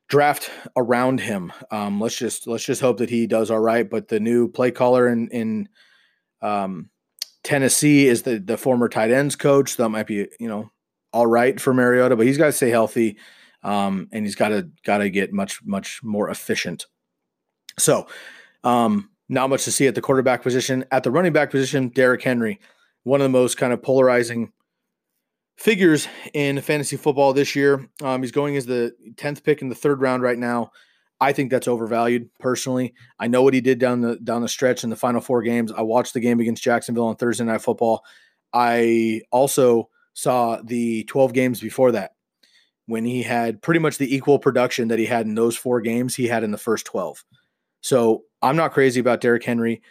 draft 0.08 0.50
around 0.76 1.20
him. 1.20 1.52
Um, 1.70 2.00
let's 2.00 2.16
just 2.16 2.46
let's 2.46 2.64
just 2.64 2.80
hope 2.80 2.98
that 2.98 3.10
he 3.10 3.26
does 3.26 3.50
all 3.50 3.60
right. 3.60 3.88
But 3.88 4.08
the 4.08 4.20
new 4.20 4.48
play 4.48 4.70
caller 4.70 5.08
in 5.08 5.28
in 5.28 5.68
um, 6.42 6.90
Tennessee 7.42 8.06
is 8.06 8.22
the 8.22 8.38
the 8.38 8.56
former 8.56 8.88
tight 8.88 9.10
ends 9.10 9.36
coach. 9.36 9.74
So 9.74 9.84
that 9.84 9.88
might 9.88 10.06
be 10.06 10.28
you 10.38 10.48
know 10.48 10.70
all 11.12 11.26
right 11.26 11.58
for 11.58 11.72
Mariota, 11.72 12.16
but 12.16 12.26
he's 12.26 12.38
got 12.38 12.46
to 12.46 12.52
stay 12.52 12.68
healthy, 12.70 13.16
um, 13.66 14.08
and 14.12 14.24
he's 14.24 14.36
got 14.36 14.50
to 14.50 14.70
got 14.84 14.98
to 14.98 15.10
get 15.10 15.32
much 15.32 15.62
much 15.64 16.00
more 16.02 16.30
efficient. 16.30 16.86
So, 17.78 18.06
um, 18.62 19.10
not 19.28 19.50
much 19.50 19.64
to 19.64 19.72
see 19.72 19.88
at 19.88 19.96
the 19.96 20.00
quarterback 20.00 20.42
position. 20.42 20.84
At 20.92 21.02
the 21.02 21.10
running 21.10 21.32
back 21.32 21.50
position, 21.50 21.88
Derrick 21.88 22.22
Henry, 22.22 22.60
one 23.02 23.20
of 23.20 23.24
the 23.24 23.28
most 23.28 23.58
kind 23.58 23.72
of 23.72 23.82
polarizing 23.82 24.52
figures 25.58 26.06
in 26.32 26.60
fantasy 26.60 26.96
football 26.96 27.32
this 27.32 27.56
year. 27.56 27.88
Um, 28.02 28.22
he's 28.22 28.30
going 28.30 28.56
as 28.56 28.66
the 28.66 28.94
tenth 29.16 29.42
pick 29.42 29.62
in 29.62 29.68
the 29.68 29.74
third 29.74 30.00
round 30.00 30.22
right 30.22 30.38
now. 30.38 30.70
I 31.20 31.32
think 31.32 31.50
that's 31.50 31.66
overvalued 31.66 32.28
personally. 32.38 32.94
I 33.18 33.26
know 33.26 33.42
what 33.42 33.54
he 33.54 33.60
did 33.60 33.80
down 33.80 34.00
the 34.00 34.16
down 34.16 34.42
the 34.42 34.48
stretch 34.48 34.84
in 34.84 34.90
the 34.90 34.96
final 34.96 35.20
four 35.20 35.42
games. 35.42 35.72
I 35.72 35.82
watched 35.82 36.14
the 36.14 36.20
game 36.20 36.38
against 36.38 36.62
Jacksonville 36.62 37.06
on 37.06 37.16
Thursday 37.16 37.44
Night 37.44 37.62
Football. 37.62 38.04
I 38.52 39.22
also 39.32 39.88
saw 40.12 40.60
the 40.62 41.04
12 41.04 41.32
games 41.32 41.60
before 41.60 41.92
that 41.92 42.12
when 42.86 43.04
he 43.04 43.22
had 43.22 43.62
pretty 43.62 43.80
much 43.80 43.98
the 43.98 44.14
equal 44.14 44.38
production 44.38 44.88
that 44.88 44.98
he 44.98 45.06
had 45.06 45.26
in 45.26 45.34
those 45.34 45.56
four 45.56 45.80
games 45.80 46.14
he 46.14 46.28
had 46.28 46.44
in 46.44 46.52
the 46.52 46.58
first 46.58 46.86
12. 46.86 47.24
So 47.80 48.24
I'm 48.42 48.56
not 48.56 48.72
crazy 48.72 49.00
about 49.00 49.20
Derrick 49.20 49.44
Henry. 49.44 49.82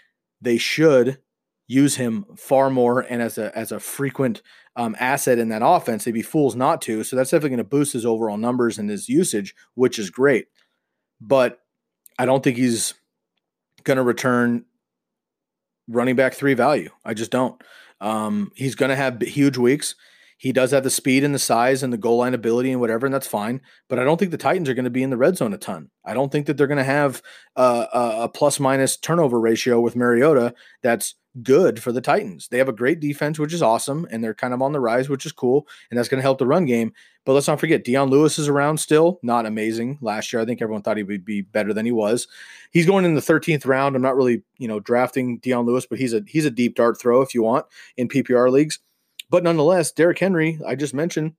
They 0.41 0.57
should 0.57 1.19
use 1.67 1.95
him 1.95 2.25
far 2.37 2.69
more 2.69 3.01
and 3.01 3.21
as 3.21 3.37
a 3.37 3.57
as 3.57 3.71
a 3.71 3.79
frequent 3.79 4.41
um, 4.75 4.95
asset 4.99 5.39
in 5.39 5.49
that 5.49 5.61
offense. 5.65 6.03
They'd 6.03 6.11
be 6.11 6.21
fools 6.21 6.55
not 6.55 6.81
to. 6.83 7.03
So 7.03 7.15
that's 7.15 7.31
definitely 7.31 7.51
going 7.51 7.57
to 7.57 7.63
boost 7.63 7.93
his 7.93 8.05
overall 8.05 8.37
numbers 8.37 8.77
and 8.77 8.89
his 8.89 9.09
usage, 9.09 9.55
which 9.73 9.97
is 9.97 10.09
great 10.09 10.47
but 11.21 11.59
I 12.17 12.25
don't 12.25 12.43
think 12.43 12.57
he's 12.57 12.93
going 13.83 13.97
to 13.97 14.03
return 14.03 14.65
running 15.87 16.15
back 16.15 16.33
three 16.33 16.53
value. 16.53 16.89
I 17.03 17.13
just 17.13 17.31
don't. 17.31 17.61
Um, 18.01 18.51
he's 18.55 18.75
going 18.75 18.89
to 18.89 18.95
have 18.95 19.21
huge 19.21 19.57
weeks. 19.57 19.95
He 20.37 20.51
does 20.51 20.71
have 20.71 20.83
the 20.83 20.89
speed 20.89 21.23
and 21.23 21.33
the 21.33 21.39
size 21.39 21.81
and 21.81 21.93
the 21.93 21.97
goal 21.97 22.17
line 22.17 22.33
ability 22.33 22.71
and 22.71 22.81
whatever, 22.81 23.05
and 23.05 23.13
that's 23.13 23.27
fine. 23.27 23.61
But 23.87 23.99
I 23.99 24.03
don't 24.03 24.17
think 24.17 24.31
the 24.31 24.37
Titans 24.37 24.67
are 24.67 24.73
going 24.73 24.85
to 24.85 24.89
be 24.89 25.03
in 25.03 25.09
the 25.09 25.17
red 25.17 25.37
zone 25.37 25.53
a 25.53 25.57
ton. 25.57 25.89
I 26.03 26.13
don't 26.13 26.31
think 26.31 26.45
that 26.47 26.57
they're 26.57 26.67
going 26.67 26.77
to 26.77 26.83
have 26.83 27.21
a, 27.55 27.87
a 27.93 28.29
plus 28.29 28.59
minus 28.59 28.97
turnover 28.97 29.39
ratio 29.39 29.79
with 29.79 29.95
Mariota 29.95 30.53
that's 30.83 31.15
good 31.41 31.81
for 31.81 31.91
the 31.91 32.01
Titans. 32.01 32.47
They 32.47 32.57
have 32.57 32.69
a 32.69 32.73
great 32.73 32.99
defense, 32.99 33.39
which 33.39 33.53
is 33.53 33.61
awesome, 33.61 34.07
and 34.09 34.23
they're 34.23 34.33
kind 34.33 34.53
of 34.53 34.61
on 34.61 34.71
the 34.71 34.79
rise, 34.79 35.09
which 35.09 35.25
is 35.25 35.31
cool, 35.31 35.67
and 35.89 35.97
that's 35.97 36.07
going 36.09 36.19
to 36.19 36.23
help 36.23 36.37
the 36.37 36.47
run 36.47 36.65
game. 36.65 36.93
But 37.25 37.33
let's 37.33 37.47
not 37.47 37.59
forget, 37.59 37.83
Dion 37.83 38.09
Lewis 38.09 38.37
is 38.37 38.47
around 38.47 38.77
still, 38.77 39.19
not 39.23 39.45
amazing 39.45 39.97
last 40.01 40.31
year. 40.31 40.41
I 40.41 40.45
think 40.45 40.61
everyone 40.61 40.83
thought 40.83 40.97
he 40.97 41.03
would 41.03 41.25
be 41.25 41.41
better 41.41 41.73
than 41.73 41.85
he 41.85 41.91
was. 41.91 42.27
He's 42.71 42.85
going 42.85 43.03
in 43.03 43.15
the 43.15 43.21
13th 43.21 43.65
round. 43.65 43.95
I'm 43.95 44.01
not 44.01 44.15
really, 44.15 44.43
you 44.57 44.67
know, 44.67 44.79
drafting 44.79 45.39
Dion 45.39 45.65
Lewis, 45.65 45.85
but 45.85 45.97
he's 45.97 46.13
a 46.13 46.21
he's 46.27 46.45
a 46.45 46.51
deep 46.51 46.75
dart 46.75 46.99
throw 46.99 47.21
if 47.21 47.33
you 47.33 47.41
want 47.41 47.65
in 47.97 48.07
PPR 48.07 48.51
leagues. 48.51 48.79
But 49.29 49.43
nonetheless, 49.43 49.91
Derrick 49.91 50.19
Henry, 50.19 50.59
I 50.65 50.75
just 50.75 50.93
mentioned, 50.93 51.33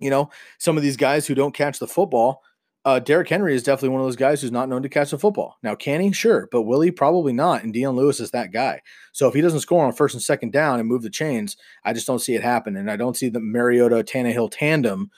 you 0.00 0.10
know, 0.10 0.30
some 0.58 0.76
of 0.76 0.82
these 0.82 0.96
guys 0.96 1.26
who 1.26 1.34
don't 1.34 1.54
catch 1.54 1.78
the 1.78 1.86
football 1.86 2.42
uh, 2.84 2.98
Derrick 2.98 3.28
Henry 3.28 3.54
is 3.54 3.62
definitely 3.62 3.90
one 3.90 4.00
of 4.00 4.06
those 4.06 4.16
guys 4.16 4.40
who's 4.40 4.52
not 4.52 4.68
known 4.68 4.82
to 4.82 4.88
catch 4.88 5.10
the 5.10 5.18
football. 5.18 5.58
Now, 5.62 5.74
can 5.74 6.00
he? 6.00 6.12
Sure, 6.12 6.48
but 6.50 6.62
will 6.62 6.80
he? 6.80 6.90
Probably 6.90 7.32
not. 7.32 7.62
And 7.62 7.74
Dion 7.74 7.94
Lewis 7.94 8.20
is 8.20 8.30
that 8.30 8.52
guy. 8.52 8.80
So 9.12 9.28
if 9.28 9.34
he 9.34 9.42
doesn't 9.42 9.60
score 9.60 9.84
on 9.84 9.92
first 9.92 10.14
and 10.14 10.22
second 10.22 10.52
down 10.52 10.80
and 10.80 10.88
move 10.88 11.02
the 11.02 11.10
chains, 11.10 11.56
I 11.84 11.92
just 11.92 12.06
don't 12.06 12.20
see 12.20 12.34
it 12.34 12.42
happen. 12.42 12.76
And 12.76 12.90
I 12.90 12.96
don't 12.96 13.16
see 13.16 13.28
the 13.28 13.40
Mariota 13.40 13.96
Tannehill 13.96 14.50
tandem 14.50 15.10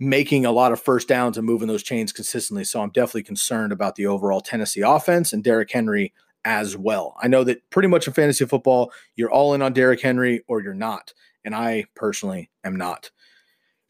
making 0.00 0.44
a 0.44 0.50
lot 0.50 0.72
of 0.72 0.80
first 0.80 1.06
downs 1.06 1.38
and 1.38 1.46
moving 1.46 1.68
those 1.68 1.84
chains 1.84 2.12
consistently. 2.12 2.64
So 2.64 2.82
I'm 2.82 2.90
definitely 2.90 3.22
concerned 3.22 3.70
about 3.72 3.94
the 3.94 4.06
overall 4.06 4.40
Tennessee 4.40 4.80
offense 4.80 5.32
and 5.32 5.44
Derrick 5.44 5.70
Henry 5.70 6.12
as 6.44 6.76
well. 6.76 7.16
I 7.22 7.28
know 7.28 7.44
that 7.44 7.68
pretty 7.70 7.88
much 7.88 8.06
in 8.06 8.12
fantasy 8.12 8.44
football, 8.44 8.92
you're 9.16 9.30
all 9.30 9.54
in 9.54 9.62
on 9.62 9.72
Derrick 9.72 10.00
Henry 10.00 10.42
or 10.48 10.62
you're 10.62 10.74
not. 10.74 11.12
And 11.44 11.54
I 11.54 11.86
personally 11.94 12.50
am 12.64 12.76
not. 12.76 13.10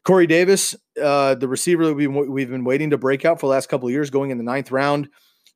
Corey 0.03 0.27
Davis, 0.27 0.75
uh, 1.01 1.35
the 1.35 1.47
receiver 1.47 1.85
that 1.85 1.93
we, 1.93 2.07
we've 2.07 2.49
been 2.49 2.65
waiting 2.65 2.89
to 2.89 2.97
break 2.97 3.23
out 3.25 3.39
for 3.39 3.47
the 3.47 3.51
last 3.51 3.69
couple 3.69 3.87
of 3.87 3.93
years, 3.93 4.09
going 4.09 4.31
in 4.31 4.37
the 4.37 4.43
ninth 4.43 4.71
round. 4.71 5.09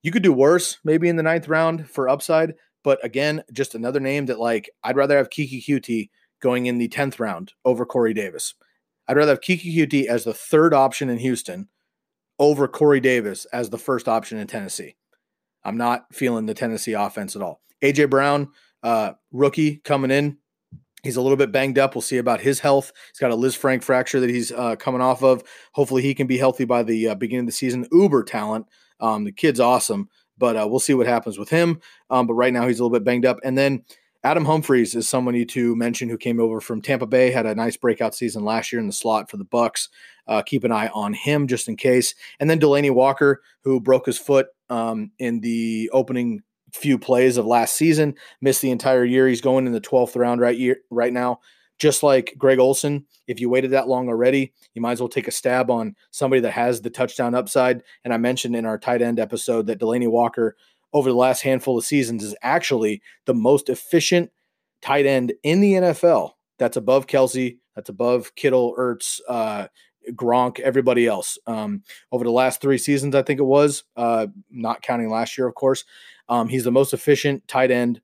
You 0.03 0.11
could 0.11 0.23
do 0.23 0.31
worse, 0.31 0.77
maybe 0.83 1.09
in 1.09 1.17
the 1.17 1.23
ninth 1.23 1.47
round 1.47 1.89
for 1.89 2.07
upside. 2.07 2.53
But 2.83 3.03
again, 3.03 3.43
just 3.51 3.75
another 3.75 3.99
name 3.99 4.27
that 4.27 4.39
like 4.39 4.69
I'd 4.83 4.95
rather 4.95 5.17
have 5.17 5.29
Keke 5.29 5.65
Coutee 5.65 6.09
going 6.41 6.67
in 6.67 6.77
the 6.77 6.87
tenth 6.87 7.19
round 7.19 7.53
over 7.65 7.85
Corey 7.85 8.13
Davis. 8.13 8.53
I'd 9.07 9.17
rather 9.17 9.31
have 9.31 9.41
Keke 9.41 9.75
Coutee 9.75 10.05
as 10.05 10.23
the 10.23 10.33
third 10.33 10.73
option 10.73 11.09
in 11.09 11.17
Houston 11.17 11.67
over 12.39 12.67
Corey 12.67 12.99
Davis 12.99 13.45
as 13.45 13.69
the 13.69 13.77
first 13.77 14.07
option 14.07 14.37
in 14.37 14.47
Tennessee. 14.47 14.95
I'm 15.67 15.77
not 15.77 16.05
feeling 16.13 16.45
the 16.45 16.53
Tennessee 16.53 16.93
offense 16.93 17.35
at 17.35 17.41
all. 17.41 17.61
AJ 17.83 18.09
Brown, 18.09 18.49
uh, 18.83 19.13
rookie 19.31 19.77
coming 19.77 20.11
in, 20.11 20.37
He's 21.03 21.15
a 21.15 21.21
little 21.21 21.37
bit 21.37 21.51
banged 21.51 21.77
up. 21.77 21.95
We'll 21.95 22.01
see 22.01 22.17
about 22.17 22.41
his 22.41 22.59
health. 22.59 22.91
He's 23.11 23.19
got 23.19 23.31
a 23.31 23.35
Lisfranc 23.35 23.83
fracture 23.83 24.19
that 24.19 24.29
he's 24.29 24.51
uh, 24.51 24.75
coming 24.75 24.99
off 24.99 25.23
of. 25.23 25.43
Hopefully, 25.73 26.01
he 26.01 26.15
can 26.15 26.27
be 26.27 26.37
healthy 26.37 26.65
by 26.65 26.83
the 26.83 27.09
uh, 27.09 27.15
beginning 27.15 27.41
of 27.41 27.45
the 27.45 27.51
season. 27.53 27.87
Uber 27.91 28.23
talent. 28.23 28.65
Um, 28.99 29.23
the 29.23 29.31
kid's 29.31 29.59
awesome, 29.59 30.09
but 30.37 30.57
uh, 30.57 30.67
we'll 30.67 30.79
see 30.79 30.95
what 30.95 31.05
happens 31.05 31.37
with 31.37 31.49
him. 31.49 31.79
Um, 32.09 32.25
but 32.25 32.33
right 32.33 32.51
now, 32.51 32.67
he's 32.67 32.79
a 32.79 32.83
little 32.83 32.97
bit 32.97 33.05
banged 33.05 33.25
up. 33.25 33.37
And 33.43 33.55
then 33.55 33.83
Adam 34.23 34.43
Humphries 34.43 34.95
is 34.95 35.07
someone 35.07 35.45
to 35.45 35.75
mention 35.75 36.09
who 36.09 36.17
came 36.17 36.39
over 36.39 36.59
from 36.59 36.81
Tampa 36.81 37.05
Bay, 37.05 37.29
had 37.29 37.45
a 37.45 37.53
nice 37.53 37.77
breakout 37.77 38.15
season 38.15 38.43
last 38.43 38.73
year 38.73 38.81
in 38.81 38.87
the 38.87 38.93
slot 38.93 39.29
for 39.29 39.37
the 39.37 39.45
Bucs. 39.45 39.89
Uh, 40.27 40.41
keep 40.41 40.63
an 40.63 40.71
eye 40.71 40.89
on 40.93 41.13
him 41.13 41.47
just 41.47 41.67
in 41.67 41.77
case. 41.77 42.15
And 42.39 42.49
then 42.49 42.59
Delanie 42.59 42.91
Walker, 42.91 43.41
who 43.63 43.79
broke 43.79 44.07
his 44.07 44.17
foot 44.17 44.47
um, 44.69 45.11
in 45.19 45.39
the 45.41 45.89
opening 45.93 46.41
few 46.73 46.97
plays 46.99 47.37
of 47.37 47.45
last 47.45 47.75
season, 47.75 48.15
missed 48.41 48.61
the 48.61 48.71
entire 48.71 49.05
year. 49.05 49.27
He's 49.27 49.41
going 49.41 49.67
in 49.67 49.73
the 49.73 49.81
12th 49.81 50.15
round 50.15 50.41
right 50.41 50.57
year, 50.57 50.77
right 50.89 51.13
now. 51.13 51.39
just 51.79 52.01
like 52.01 52.33
Greg 52.37 52.59
Olsen, 52.59 53.05
if 53.27 53.39
you 53.39 53.49
waited 53.49 53.71
that 53.71 53.87
long 53.87 54.09
already, 54.09 54.51
you 54.73 54.81
might 54.81 54.93
as 54.93 54.99
well 54.99 55.07
take 55.07 55.27
a 55.27 55.31
stab 55.31 55.69
on 55.69 55.95
somebody 56.11 56.39
that 56.41 56.51
has 56.51 56.81
the 56.81 56.89
touchdown 56.89 57.35
upside. 57.35 57.83
And 58.03 58.13
I 58.13 58.17
mentioned 58.17 58.55
in 58.55 58.65
our 58.65 58.79
tight 58.79 59.01
end 59.01 59.19
episode 59.19 59.67
that 59.67 59.79
Delanie 59.79 60.09
Walker, 60.09 60.55
over 60.91 61.09
the 61.09 61.15
last 61.15 61.41
handful 61.43 61.77
of 61.77 61.85
seasons, 61.85 62.23
is 62.23 62.35
actually 62.41 63.01
the 63.25 63.35
most 63.35 63.69
efficient 63.69 64.31
tight 64.81 65.05
end 65.05 65.33
in 65.43 65.61
the 65.61 65.73
NFL. 65.73 66.31
That's 66.57 66.77
above 66.77 67.05
Kelce. 67.05 67.59
that's 67.75 67.89
above 67.89 68.33
Kittle, 68.35 68.73
Ertz, 68.77 69.19
uh, 69.29 69.67
Gronk, 70.13 70.59
everybody 70.59 71.07
else. 71.07 71.37
Um, 71.47 71.83
over 72.11 72.23
the 72.23 72.31
last 72.31 72.61
three 72.61 72.77
seasons, 72.77 73.15
I 73.15 73.21
think 73.21 73.39
it 73.39 73.43
was, 73.43 73.83
uh, 73.95 74.27
not 74.49 74.81
counting 74.81 75.09
last 75.09 75.37
year, 75.37 75.47
of 75.47 75.55
course. 75.55 75.83
Um, 76.29 76.47
he's 76.47 76.63
the 76.63 76.71
most 76.71 76.93
efficient 76.93 77.47
tight 77.47 77.71
end 77.71 78.01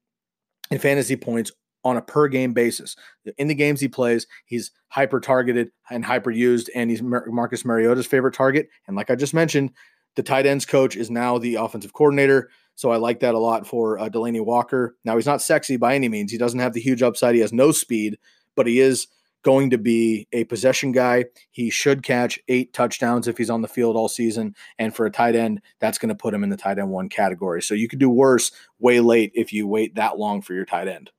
in 0.72 0.80
fantasy 0.80 1.16
points 1.16 1.52
on 1.84 1.98
a 1.98 2.02
per 2.02 2.28
game 2.28 2.54
basis. 2.54 2.96
In 3.38 3.48
the 3.48 3.56
games 3.56 3.82
he 3.82 3.88
plays, 3.88 4.28
he's 4.46 4.72
hyper 4.88 5.20
targeted 5.20 5.72
and 5.90 6.06
hyper 6.06 6.32
used, 6.32 6.70
and 6.74 6.90
he's 6.90 7.02
Mar- 7.02 7.26
Marcus 7.28 7.66
Mariota's 7.66 8.08
favorite 8.08 8.34
target. 8.34 8.70
And 8.88 8.96
like 8.96 9.10
I 9.10 9.16
just 9.16 9.34
mentioned, 9.34 9.72
the 10.16 10.24
tight 10.24 10.46
ends 10.46 10.66
coach 10.66 10.96
is 10.96 11.10
now 11.10 11.38
the 11.38 11.56
offensive 11.56 11.94
coordinator. 11.94 12.50
So 12.76 12.92
I 12.92 12.98
like 12.98 13.20
that 13.20 13.36
a 13.36 13.40
lot 13.40 13.68
for 13.68 14.00
uh, 14.00 14.10
Delanie 14.10 14.44
Walker. 14.44 14.96
Now, 15.04 15.16
he's 15.16 15.26
not 15.26 15.42
sexy 15.42 15.78
by 15.78 15.96
any 15.96 16.10
means. 16.10 16.32
He 16.32 16.38
doesn't 16.38 16.60
have 16.60 16.74
the 16.74 16.82
huge 16.82 17.04
upside. 17.04 17.36
He 17.36 17.42
has 17.42 17.54
no 17.54 17.72
speed, 17.72 18.18
but 18.56 18.66
he 18.66 18.80
is 18.80 19.08
going 19.44 19.70
to 19.70 19.78
be 19.78 20.28
a 20.32 20.46
possession 20.46 20.92
guy. 20.92 21.26
He 21.52 21.70
should 21.70 22.02
catch 22.02 22.40
eight 22.48 22.74
touchdowns 22.74 23.28
if 23.28 23.38
he's 23.38 23.50
on 23.50 23.62
the 23.62 23.68
field 23.68 23.96
all 23.96 24.10
season. 24.10 24.56
And 24.80 24.96
for 24.96 25.06
a 25.06 25.12
tight 25.12 25.36
end, 25.36 25.62
that's 25.80 25.98
going 25.98 26.10
to 26.10 26.16
put 26.16 26.34
him 26.34 26.44
in 26.44 26.50
the 26.50 26.58
tight 26.58 26.80
end 26.80 26.90
one 26.90 27.10
category. 27.10 27.62
So 27.62 27.76
you 27.76 27.88
could 27.88 28.00
do 28.00 28.10
worse 28.10 28.52
way 28.80 29.00
late 29.00 29.32
if 29.36 29.54
you 29.54 29.68
wait 29.68 29.96
that 29.96 30.18
long 30.18 30.42
for 30.42 30.54
your 30.54 30.66
tight 30.66 30.88
end. 30.88 31.12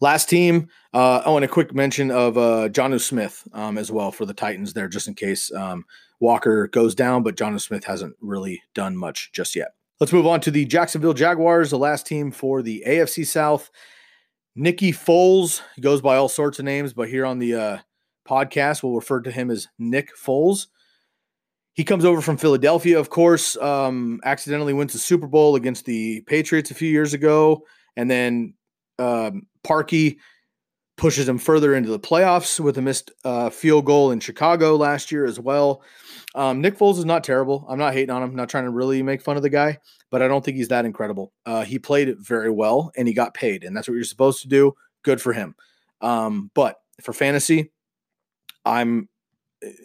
Last 0.00 0.28
team, 0.28 0.68
uh, 0.92 1.22
oh, 1.24 1.36
and 1.36 1.44
a 1.44 1.48
quick 1.48 1.74
mention 1.74 2.10
of 2.10 2.36
uh, 2.36 2.68
Jonnu 2.68 3.00
Smith 3.00 3.46
um, 3.52 3.78
as 3.78 3.90
well 3.90 4.10
for 4.10 4.26
the 4.26 4.34
Titans 4.34 4.72
there, 4.72 4.88
just 4.88 5.08
in 5.08 5.14
case 5.14 5.52
um, 5.52 5.84
Walker 6.18 6.68
goes 6.68 6.94
down, 6.94 7.22
but 7.22 7.36
Jonnu 7.36 7.60
Smith 7.60 7.84
hasn't 7.84 8.14
really 8.20 8.62
done 8.74 8.96
much 8.96 9.30
just 9.32 9.54
yet. 9.54 9.68
Let's 10.00 10.12
move 10.12 10.26
on 10.26 10.40
to 10.42 10.50
the 10.50 10.64
Jacksonville 10.64 11.14
Jaguars, 11.14 11.70
the 11.70 11.78
last 11.78 12.06
team 12.06 12.30
for 12.30 12.62
the 12.62 12.82
AFC 12.86 13.26
South. 13.26 13.70
Nicky 14.56 14.92
Foles 14.92 15.62
goes 15.80 16.00
by 16.00 16.16
all 16.16 16.28
sorts 16.28 16.58
of 16.58 16.64
names, 16.64 16.92
but 16.92 17.08
here 17.08 17.24
on 17.24 17.38
the 17.38 17.54
uh, 17.54 17.78
podcast, 18.28 18.82
we'll 18.82 18.94
refer 18.94 19.20
to 19.20 19.30
him 19.30 19.50
as 19.50 19.68
Nick 19.78 20.10
Foles. 20.16 20.66
He 21.74 21.84
comes 21.84 22.04
over 22.04 22.20
from 22.20 22.36
Philadelphia, 22.36 22.98
of 22.98 23.10
course. 23.10 23.56
Um, 23.56 24.20
accidentally 24.24 24.72
wins 24.72 24.92
the 24.92 24.98
Super 24.98 25.26
Bowl 25.26 25.56
against 25.56 25.84
the 25.86 26.20
Patriots 26.22 26.70
a 26.70 26.74
few 26.74 26.90
years 26.90 27.14
ago, 27.14 27.62
and 27.96 28.10
then 28.10 28.54
um, 28.98 29.46
Parkey 29.66 30.18
pushes 30.96 31.26
him 31.26 31.38
further 31.38 31.74
into 31.74 31.88
the 31.88 31.98
playoffs 31.98 32.60
with 32.60 32.76
a 32.76 32.82
missed 32.82 33.10
uh, 33.24 33.48
field 33.48 33.86
goal 33.86 34.10
in 34.10 34.20
Chicago 34.20 34.76
last 34.76 35.10
year 35.10 35.24
as 35.24 35.40
well. 35.40 35.82
Um, 36.34 36.60
Nick 36.60 36.76
Foles 36.76 36.98
is 36.98 37.06
not 37.06 37.24
terrible. 37.24 37.64
I'm 37.68 37.78
not 37.78 37.94
hating 37.94 38.10
on 38.10 38.22
him. 38.22 38.30
I'm 38.30 38.36
not 38.36 38.50
trying 38.50 38.64
to 38.64 38.70
really 38.70 39.02
make 39.02 39.22
fun 39.22 39.38
of 39.38 39.42
the 39.42 39.48
guy, 39.48 39.78
but 40.10 40.22
I 40.22 40.28
don't 40.28 40.44
think 40.44 40.56
he's 40.56 40.68
that 40.68 40.84
incredible. 40.84 41.32
Uh, 41.46 41.64
he 41.64 41.78
played 41.78 42.18
very 42.18 42.50
well 42.50 42.90
and 42.96 43.08
he 43.08 43.14
got 43.14 43.34
paid, 43.34 43.64
and 43.64 43.76
that's 43.76 43.88
what 43.88 43.94
you're 43.94 44.04
supposed 44.04 44.42
to 44.42 44.48
do. 44.48 44.74
Good 45.02 45.20
for 45.20 45.32
him. 45.32 45.54
Um, 46.00 46.50
but 46.54 46.76
for 47.02 47.12
fantasy, 47.12 47.72
I'm 48.64 49.08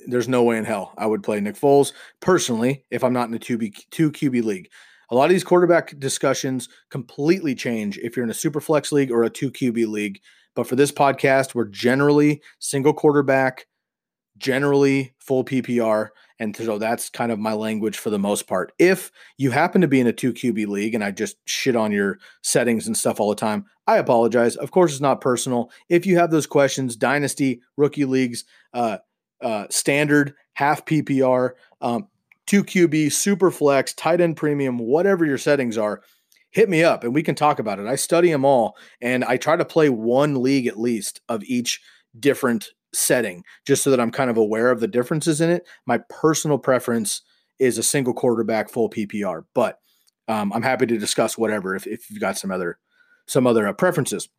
there's 0.08 0.30
no 0.30 0.44
way 0.44 0.58
in 0.58 0.66
hell 0.66 0.94
I 0.98 1.06
would 1.06 1.24
play 1.24 1.40
Nick 1.42 1.56
Foles 1.56 1.92
personally 2.22 2.84
if 2.92 3.04
I'm 3.04 3.14
not 3.14 3.28
in 3.28 3.36
a 3.36 3.40
two, 3.40 3.58
B, 3.58 3.74
two 3.92 4.12
QB 4.12 4.44
league. 4.44 4.70
A 5.10 5.16
lot 5.16 5.26
of 5.26 5.32
these 5.32 5.44
quarterback 5.44 5.98
discussions 6.00 6.70
completely 6.90 7.54
change 7.56 7.98
if 8.00 8.16
you're 8.16 8.24
in 8.24 8.32
a 8.32 8.36
super 8.36 8.62
flex 8.62 8.92
league 8.92 9.12
or 9.12 9.24
a 9.24 9.30
two 9.30 9.52
QB 9.52 9.88
league. 9.88 10.20
But 10.56 10.68
for 10.68 10.76
this 10.76 10.92
podcast, 10.92 11.54
we're 11.54 11.66
generally 11.66 12.42
single 12.60 12.94
quarterback, 12.94 13.68
generally 14.38 15.14
full 15.20 15.44
PPR. 15.44 16.10
And 16.40 16.56
so 16.56 16.78
that's 16.78 17.10
kind 17.10 17.32
of 17.32 17.40
my 17.40 17.54
language 17.54 17.98
for 17.98 18.10
the 18.10 18.20
most 18.20 18.48
part. 18.48 18.74
If 18.78 19.12
you 19.38 19.52
happen 19.52 19.82
to 19.82 19.88
be 19.88 20.00
in 20.00 20.08
a 20.08 20.14
two 20.14 20.34
QB 20.34 20.68
league 20.68 20.94
and 20.94 21.04
I 21.04 21.12
just 21.12 21.38
shit 21.46 21.76
on 21.76 21.92
your 21.92 22.20
settings 22.42 22.88
and 22.88 22.98
stuff 22.98 23.20
all 23.20 23.30
the 23.30 23.36
time, 23.36 23.66
I 23.88 23.98
apologize. 23.98 24.56
Of 24.56 24.72
course, 24.72 24.92
it's 24.92 25.02
not 25.02 25.22
personal. 25.22 25.72
If 25.88 26.06
you 26.06 26.18
have 26.18 26.32
those 26.32 26.48
questions, 26.48 26.96
dynasty, 26.96 27.62
rookie 27.78 28.06
leagues, 28.06 28.44
uh, 28.74 28.98
uh, 29.42 29.68
standard, 29.70 30.34
half 30.54 30.86
PPR, 30.86 31.52
um, 31.82 32.08
two 32.48 32.64
QB, 32.64 33.12
super 33.12 33.52
flex, 33.52 33.94
tight 33.94 34.22
end 34.22 34.38
premium, 34.38 34.78
whatever 34.78 35.26
your 35.26 35.38
settings 35.38 35.78
are, 35.78 36.02
hit 36.52 36.70
me 36.70 36.84
up 36.84 37.04
and 37.04 37.14
we 37.14 37.24
can 37.24 37.36
talk 37.36 37.60
about 37.60 37.80
it. 37.80 37.86
I 37.86 37.96
study 37.96 38.32
them 38.32 38.46
all 38.46 38.78
and 39.02 39.24
I 39.24 39.38
try 39.38 39.56
to 39.56 39.66
play 39.66 39.90
one 39.90 40.42
league 40.42 40.68
at 40.68 40.80
least 40.80 41.22
of 41.28 41.44
each 41.44 41.82
different 42.20 42.70
setting 42.96 43.44
just 43.66 43.84
so 43.84 43.92
that 43.92 44.00
I'm 44.00 44.12
kind 44.12 44.30
of 44.30 44.38
aware 44.38 44.72
of 44.72 44.80
the 44.80 44.88
differences 44.88 45.42
in 45.42 45.50
it. 45.50 45.68
My 45.86 46.00
personal 46.10 46.58
preference 46.58 47.22
is 47.60 47.78
a 47.78 47.84
single 47.84 48.14
quarterback 48.14 48.70
full 48.70 48.90
PPR, 48.90 49.46
but 49.54 49.80
um, 50.28 50.52
I'm 50.54 50.64
happy 50.64 50.86
to 50.88 50.98
discuss 50.98 51.38
whatever 51.38 51.76
if, 51.76 51.86
if 51.88 52.10
you've 52.10 52.20
got 52.20 52.38
some 52.38 52.52
other 52.52 52.80
some 53.28 53.48
other 53.48 53.68
uh, 53.68 53.74
preferences. 53.74 54.30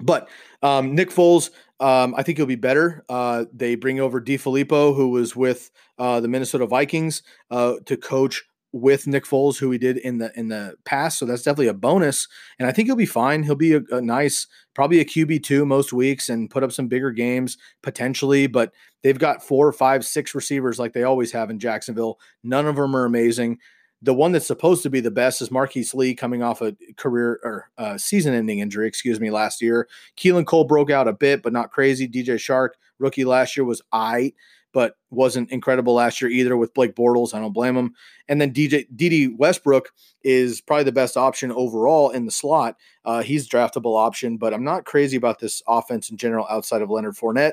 But 0.00 0.28
um, 0.62 0.94
Nick 0.94 1.10
Foles, 1.10 1.50
um, 1.80 2.14
I 2.16 2.22
think 2.22 2.38
he'll 2.38 2.46
be 2.46 2.56
better. 2.56 3.04
Uh, 3.08 3.44
they 3.52 3.76
bring 3.76 4.00
over 4.00 4.20
DeFilippo, 4.20 4.94
who 4.94 5.10
was 5.10 5.36
with 5.36 5.70
uh, 5.98 6.20
the 6.20 6.28
Minnesota 6.28 6.66
Vikings, 6.66 7.22
uh, 7.50 7.74
to 7.86 7.96
coach 7.96 8.42
with 8.74 9.06
Nick 9.06 9.24
Foles, 9.24 9.56
who 9.56 9.70
he 9.70 9.78
did 9.78 9.98
in 9.98 10.18
the 10.18 10.32
in 10.36 10.48
the 10.48 10.74
past. 10.84 11.20
So 11.20 11.24
that's 11.24 11.42
definitely 11.42 11.68
a 11.68 11.74
bonus, 11.74 12.26
and 12.58 12.66
I 12.66 12.72
think 12.72 12.88
he'll 12.88 12.96
be 12.96 13.06
fine. 13.06 13.44
He'll 13.44 13.54
be 13.54 13.74
a, 13.74 13.82
a 13.92 14.00
nice, 14.00 14.48
probably 14.74 14.98
a 14.98 15.04
QB 15.04 15.44
two 15.44 15.64
most 15.64 15.92
weeks, 15.92 16.28
and 16.28 16.50
put 16.50 16.64
up 16.64 16.72
some 16.72 16.88
bigger 16.88 17.12
games 17.12 17.56
potentially. 17.84 18.48
But 18.48 18.72
they've 19.04 19.18
got 19.18 19.46
four, 19.46 19.72
five, 19.72 20.04
six 20.04 20.34
receivers 20.34 20.80
like 20.80 20.92
they 20.92 21.04
always 21.04 21.30
have 21.30 21.50
in 21.50 21.60
Jacksonville. 21.60 22.18
None 22.42 22.66
of 22.66 22.74
them 22.74 22.96
are 22.96 23.04
amazing. 23.04 23.58
The 24.02 24.12
one 24.12 24.32
that's 24.32 24.46
supposed 24.46 24.82
to 24.82 24.90
be 24.90 25.00
the 25.00 25.10
best 25.12 25.40
is 25.40 25.52
Marquise 25.52 25.94
Lee 25.94 26.14
coming 26.14 26.42
off 26.42 26.60
a 26.60 26.76
career 26.96 27.38
or 27.44 27.70
uh, 27.78 27.96
season 27.96 28.34
ending 28.34 28.58
injury, 28.58 28.88
excuse 28.88 29.20
me, 29.20 29.30
last 29.30 29.62
year. 29.62 29.88
Keelan 30.18 30.46
Cole 30.46 30.64
broke 30.64 30.90
out 30.90 31.08
a 31.08 31.12
bit, 31.12 31.44
but 31.44 31.52
not 31.52 31.70
crazy. 31.70 32.08
DJ 32.08 32.34
Chark, 32.34 32.70
rookie 32.98 33.24
last 33.24 33.56
year, 33.56 33.64
was 33.64 33.80
I 33.92 34.32
but 34.74 34.96
wasn't 35.10 35.50
incredible 35.50 35.94
last 35.94 36.20
year 36.20 36.30
either 36.30 36.56
with 36.56 36.74
Blake 36.74 36.94
Bortles. 36.94 37.32
I 37.32 37.40
don't 37.40 37.52
blame 37.52 37.76
him. 37.76 37.94
And 38.28 38.40
then 38.40 38.52
DJ 38.52 38.86
Dede 38.94 39.38
Westbrook 39.38 39.90
is 40.22 40.60
probably 40.60 40.84
the 40.84 40.92
best 40.92 41.16
option 41.16 41.52
overall 41.52 42.10
in 42.10 42.26
the 42.26 42.32
slot. 42.32 42.76
Uh, 43.04 43.22
he's 43.22 43.48
draftable 43.48 43.96
option, 43.96 44.36
but 44.36 44.52
I'm 44.52 44.64
not 44.64 44.84
crazy 44.84 45.16
about 45.16 45.38
this 45.38 45.62
offense 45.66 46.10
in 46.10 46.16
general 46.18 46.46
outside 46.50 46.82
of 46.82 46.90
Leonard 46.90 47.14
Fournette. 47.14 47.52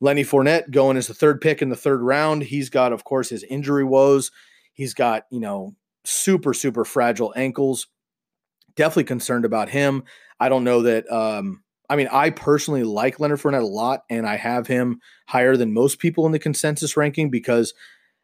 Lenny 0.00 0.22
Fournette 0.22 0.70
going 0.70 0.98
as 0.98 1.06
the 1.06 1.14
third 1.14 1.40
pick 1.40 1.62
in 1.62 1.70
the 1.70 1.76
third 1.76 2.02
round. 2.02 2.42
He's 2.42 2.68
got, 2.68 2.92
of 2.92 3.04
course, 3.04 3.30
his 3.30 3.42
injury 3.44 3.84
woes. 3.84 4.30
He's 4.74 4.92
got, 4.92 5.24
you 5.30 5.40
know, 5.40 5.74
super, 6.04 6.52
super 6.52 6.84
fragile 6.84 7.32
ankles. 7.36 7.86
Definitely 8.76 9.04
concerned 9.04 9.46
about 9.46 9.70
him. 9.70 10.04
I 10.38 10.50
don't 10.50 10.64
know 10.64 10.82
that 10.82 11.10
um, 11.10 11.63
I 11.88 11.96
mean, 11.96 12.08
I 12.10 12.30
personally 12.30 12.82
like 12.82 13.20
Leonard 13.20 13.40
Fournette 13.40 13.62
a 13.62 13.66
lot, 13.66 14.04
and 14.08 14.26
I 14.26 14.36
have 14.36 14.66
him 14.66 15.00
higher 15.26 15.56
than 15.56 15.74
most 15.74 15.98
people 15.98 16.26
in 16.26 16.32
the 16.32 16.38
consensus 16.38 16.96
ranking 16.96 17.30
because 17.30 17.74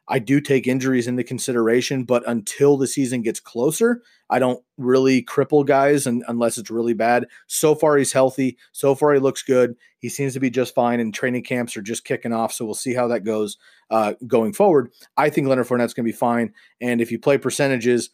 I 0.08 0.18
do 0.18 0.40
take 0.40 0.66
injuries 0.66 1.06
into 1.06 1.22
consideration. 1.22 2.04
But 2.04 2.24
until 2.26 2.76
the 2.76 2.86
season 2.86 3.22
gets 3.22 3.38
closer, 3.38 4.02
I 4.28 4.38
don't 4.38 4.62
really 4.76 5.22
cripple 5.22 5.64
guys 5.64 6.06
and, 6.06 6.24
unless 6.26 6.58
it's 6.58 6.70
really 6.70 6.94
bad. 6.94 7.26
So 7.46 7.74
far, 7.74 7.96
he's 7.96 8.12
healthy. 8.12 8.56
So 8.72 8.94
far, 8.94 9.12
he 9.12 9.20
looks 9.20 9.42
good. 9.42 9.74
He 9.98 10.08
seems 10.08 10.32
to 10.32 10.40
be 10.40 10.50
just 10.50 10.74
fine, 10.74 10.98
and 10.98 11.14
training 11.14 11.44
camps 11.44 11.76
are 11.76 11.82
just 11.82 12.04
kicking 12.04 12.32
off. 12.32 12.52
So 12.52 12.64
we'll 12.64 12.74
see 12.74 12.94
how 12.94 13.08
that 13.08 13.24
goes 13.24 13.56
uh, 13.90 14.14
going 14.26 14.52
forward. 14.52 14.90
I 15.16 15.30
think 15.30 15.46
Leonard 15.46 15.66
Fournette's 15.66 15.94
going 15.94 16.06
to 16.06 16.12
be 16.12 16.16
fine. 16.16 16.54
And 16.80 17.00
if 17.00 17.12
you 17.12 17.18
play 17.18 17.38
percentages, 17.38 18.11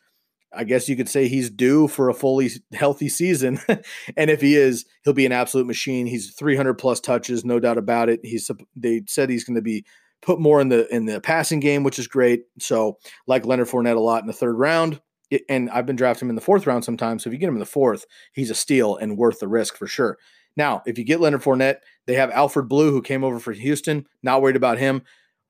I 0.53 0.65
guess 0.65 0.89
you 0.89 0.97
could 0.97 1.09
say 1.09 1.29
he's 1.29 1.51
due 1.51 1.89
for 1.89 2.09
a 2.09 2.15
fully 2.15 2.51
healthy 2.73 3.09
season. 3.09 3.61
and 4.17 4.31
if 4.31 4.41
he 4.41 4.57
is, 4.57 4.87
he'll 5.05 5.13
be 5.13 5.27
an 5.27 5.33
absolute 5.33 5.67
machine. 5.67 6.07
He's 6.07 6.33
300 6.35 6.75
plus 6.75 7.01
touches, 7.01 7.45
no 7.45 7.61
doubt 7.61 7.79
about 7.79 8.09
it. 8.09 8.21
He's 8.23 8.51
they 8.75 9.03
said 9.07 9.29
he's 9.29 9.45
going 9.45 9.57
to 9.57 9.63
be 9.63 9.85
put 10.23 10.41
more 10.41 10.61
in 10.61 10.69
the 10.69 10.93
in 10.95 11.07
the 11.07 11.21
passing 11.21 11.61
game, 11.61 11.83
which 11.83 11.99
is 11.99 12.09
great. 12.09 12.45
So, 12.59 12.99
like 13.27 13.47
Leonard 13.47 13.69
Fournette 13.69 13.97
a 13.97 14.01
lot 14.01 14.23
in 14.23 14.27
the 14.27 14.33
third 14.33 14.55
round. 14.55 15.01
It, 15.29 15.43
and 15.49 15.69
I've 15.71 15.87
been 15.87 15.97
drafting 15.97 16.27
him 16.27 16.31
in 16.31 16.37
the 16.37 16.41
fourth 16.41 16.67
round 16.69 16.85
sometimes. 16.85 17.25
So 17.25 17.29
if 17.29 17.35
you 17.35 17.41
get 17.41 17.49
him 17.49 17.57
in 17.57 17.61
the 17.61 17.67
fourth, 17.67 18.07
he's 18.33 18.51
a 18.51 18.55
steal 18.55 18.97
and 18.97 19.19
worth 19.19 19.41
the 19.41 19.49
risk 19.49 19.77
for 19.77 19.89
sure. 19.89 20.19
Now, 20.57 20.83
if 20.87 20.99
you 20.99 21.05
get 21.05 21.21
Leonard 21.21 21.43
Fournette, 21.43 21.79
they 22.07 22.15
have 22.15 22.31
Alfred 22.31 22.69
Blue 22.69 22.93
who 22.93 23.03
came 23.03 23.25
over 23.25 23.41
from 23.41 23.55
Houston. 23.55 24.07
Not 24.23 24.41
worried 24.41 24.57
about 24.57 24.79
him. 24.79 25.03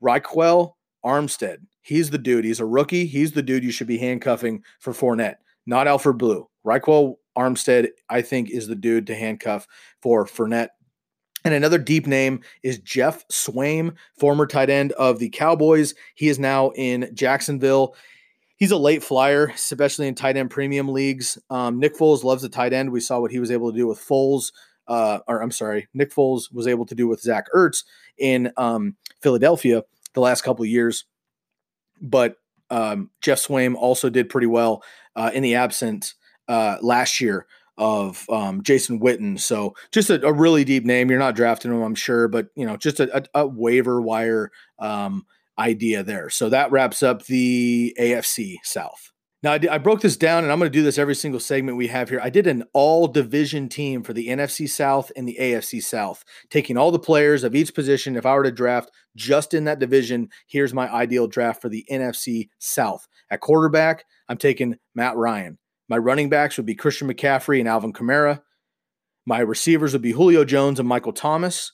Ryquell 0.02 0.72
Armstead 1.04 1.58
He's 1.86 2.10
the 2.10 2.18
dude. 2.18 2.44
He's 2.44 2.60
a 2.60 2.66
rookie. 2.66 3.06
He's 3.06 3.32
the 3.32 3.42
dude 3.42 3.62
you 3.62 3.70
should 3.70 3.86
be 3.86 3.98
handcuffing 3.98 4.64
for 4.80 4.92
Fournette, 4.92 5.36
not 5.66 5.86
Alfred 5.86 6.18
Blue. 6.18 6.48
Ryquell 6.66 7.14
Armstead, 7.38 7.88
I 8.08 8.22
think, 8.22 8.50
is 8.50 8.66
the 8.66 8.74
dude 8.74 9.06
to 9.06 9.14
handcuff 9.14 9.68
for 10.02 10.26
Fournette. 10.26 10.70
And 11.44 11.54
another 11.54 11.78
deep 11.78 12.08
name 12.08 12.40
is 12.64 12.78
Geoff 12.78 13.24
Swaim, 13.28 13.94
former 14.18 14.46
tight 14.46 14.68
end 14.68 14.92
of 14.92 15.20
the 15.20 15.28
Cowboys. 15.30 15.94
He 16.16 16.28
is 16.28 16.40
now 16.40 16.70
in 16.70 17.10
Jacksonville. 17.14 17.94
He's 18.56 18.72
a 18.72 18.76
late 18.76 19.04
flyer, 19.04 19.52
especially 19.54 20.08
in 20.08 20.16
tight 20.16 20.36
end 20.36 20.50
premium 20.50 20.88
leagues. 20.88 21.38
Um, 21.50 21.78
Nick 21.78 21.96
Foles 21.96 22.24
loves 22.24 22.42
the 22.42 22.48
tight 22.48 22.72
end. 22.72 22.90
We 22.90 23.00
saw 23.00 23.20
what 23.20 23.30
he 23.30 23.38
was 23.38 23.52
able 23.52 23.70
to 23.70 23.78
do 23.78 23.86
with 23.86 24.00
Foles 24.00 24.50
uh, 24.88 25.18
or 25.26 25.42
I'm 25.42 25.50
sorry, 25.50 25.88
Nick 25.94 26.12
Foles 26.12 26.52
was 26.52 26.66
able 26.66 26.86
to 26.86 26.94
do 26.94 27.08
with 27.08 27.20
Zach 27.20 27.46
Ertz 27.54 27.84
in 28.18 28.52
um, 28.56 28.96
Philadelphia 29.20 29.82
the 30.14 30.20
last 30.20 30.42
couple 30.42 30.62
of 30.62 30.68
years. 30.68 31.04
But 32.00 32.36
um, 32.70 33.10
Geoff 33.20 33.38
Swaim 33.38 33.74
also 33.74 34.10
did 34.10 34.28
pretty 34.28 34.46
well 34.46 34.82
uh, 35.14 35.30
in 35.32 35.42
the 35.42 35.54
absence 35.54 36.14
uh, 36.48 36.76
last 36.80 37.20
year 37.20 37.46
of 37.78 38.24
um, 38.30 38.62
Jason 38.62 39.00
Witten. 39.00 39.38
So 39.38 39.74
just 39.92 40.10
a, 40.10 40.24
a, 40.26 40.32
really 40.32 40.64
deep 40.64 40.84
name. 40.84 41.10
You're 41.10 41.18
not 41.18 41.36
drafting 41.36 41.70
him, 41.70 41.82
I'm 41.82 41.94
sure, 41.94 42.26
but 42.26 42.48
you 42.54 42.64
know, 42.64 42.76
just 42.76 43.00
a, 43.00 43.18
a, 43.18 43.42
a 43.42 43.46
waiver 43.46 44.00
wire 44.00 44.50
um, 44.78 45.26
idea 45.58 46.02
there. 46.02 46.30
So 46.30 46.48
that 46.48 46.70
wraps 46.70 47.02
up 47.02 47.26
the 47.26 47.94
AFC 48.00 48.56
South. 48.62 49.12
Now, 49.46 49.52
I, 49.52 49.60
I 49.70 49.78
broke 49.78 50.00
this 50.00 50.16
down, 50.16 50.42
and 50.42 50.52
I'm 50.52 50.58
going 50.58 50.72
to 50.72 50.76
do 50.76 50.82
this 50.82 50.98
every 50.98 51.14
single 51.14 51.38
segment 51.38 51.76
we 51.76 51.86
have 51.86 52.08
here. 52.08 52.18
I 52.20 52.30
did 52.30 52.48
an 52.48 52.64
all 52.72 53.06
division 53.06 53.68
team 53.68 54.02
for 54.02 54.12
the 54.12 54.26
NFC 54.26 54.68
South 54.68 55.12
and 55.14 55.28
the 55.28 55.36
AFC 55.40 55.80
South, 55.80 56.24
taking 56.50 56.76
all 56.76 56.90
the 56.90 56.98
players 56.98 57.44
of 57.44 57.54
each 57.54 57.72
position. 57.72 58.16
If 58.16 58.26
I 58.26 58.34
were 58.34 58.42
to 58.42 58.50
draft 58.50 58.90
just 59.14 59.54
in 59.54 59.62
that 59.66 59.78
division, 59.78 60.30
here's 60.48 60.74
my 60.74 60.92
ideal 60.92 61.28
draft 61.28 61.62
for 61.62 61.68
the 61.68 61.86
NFC 61.88 62.48
South. 62.58 63.06
At 63.30 63.40
quarterback, 63.40 64.04
I'm 64.28 64.36
taking 64.36 64.78
Matt 64.96 65.14
Ryan. 65.14 65.58
My 65.88 65.98
running 65.98 66.28
backs 66.28 66.56
would 66.56 66.66
be 66.66 66.74
Christian 66.74 67.06
McCaffrey 67.06 67.60
and 67.60 67.68
Alvin 67.68 67.92
Kamara. 67.92 68.42
My 69.26 69.38
receivers 69.38 69.92
would 69.92 70.02
be 70.02 70.10
Julio 70.10 70.44
Jones 70.44 70.80
and 70.80 70.88
Michael 70.88 71.12
Thomas. 71.12 71.70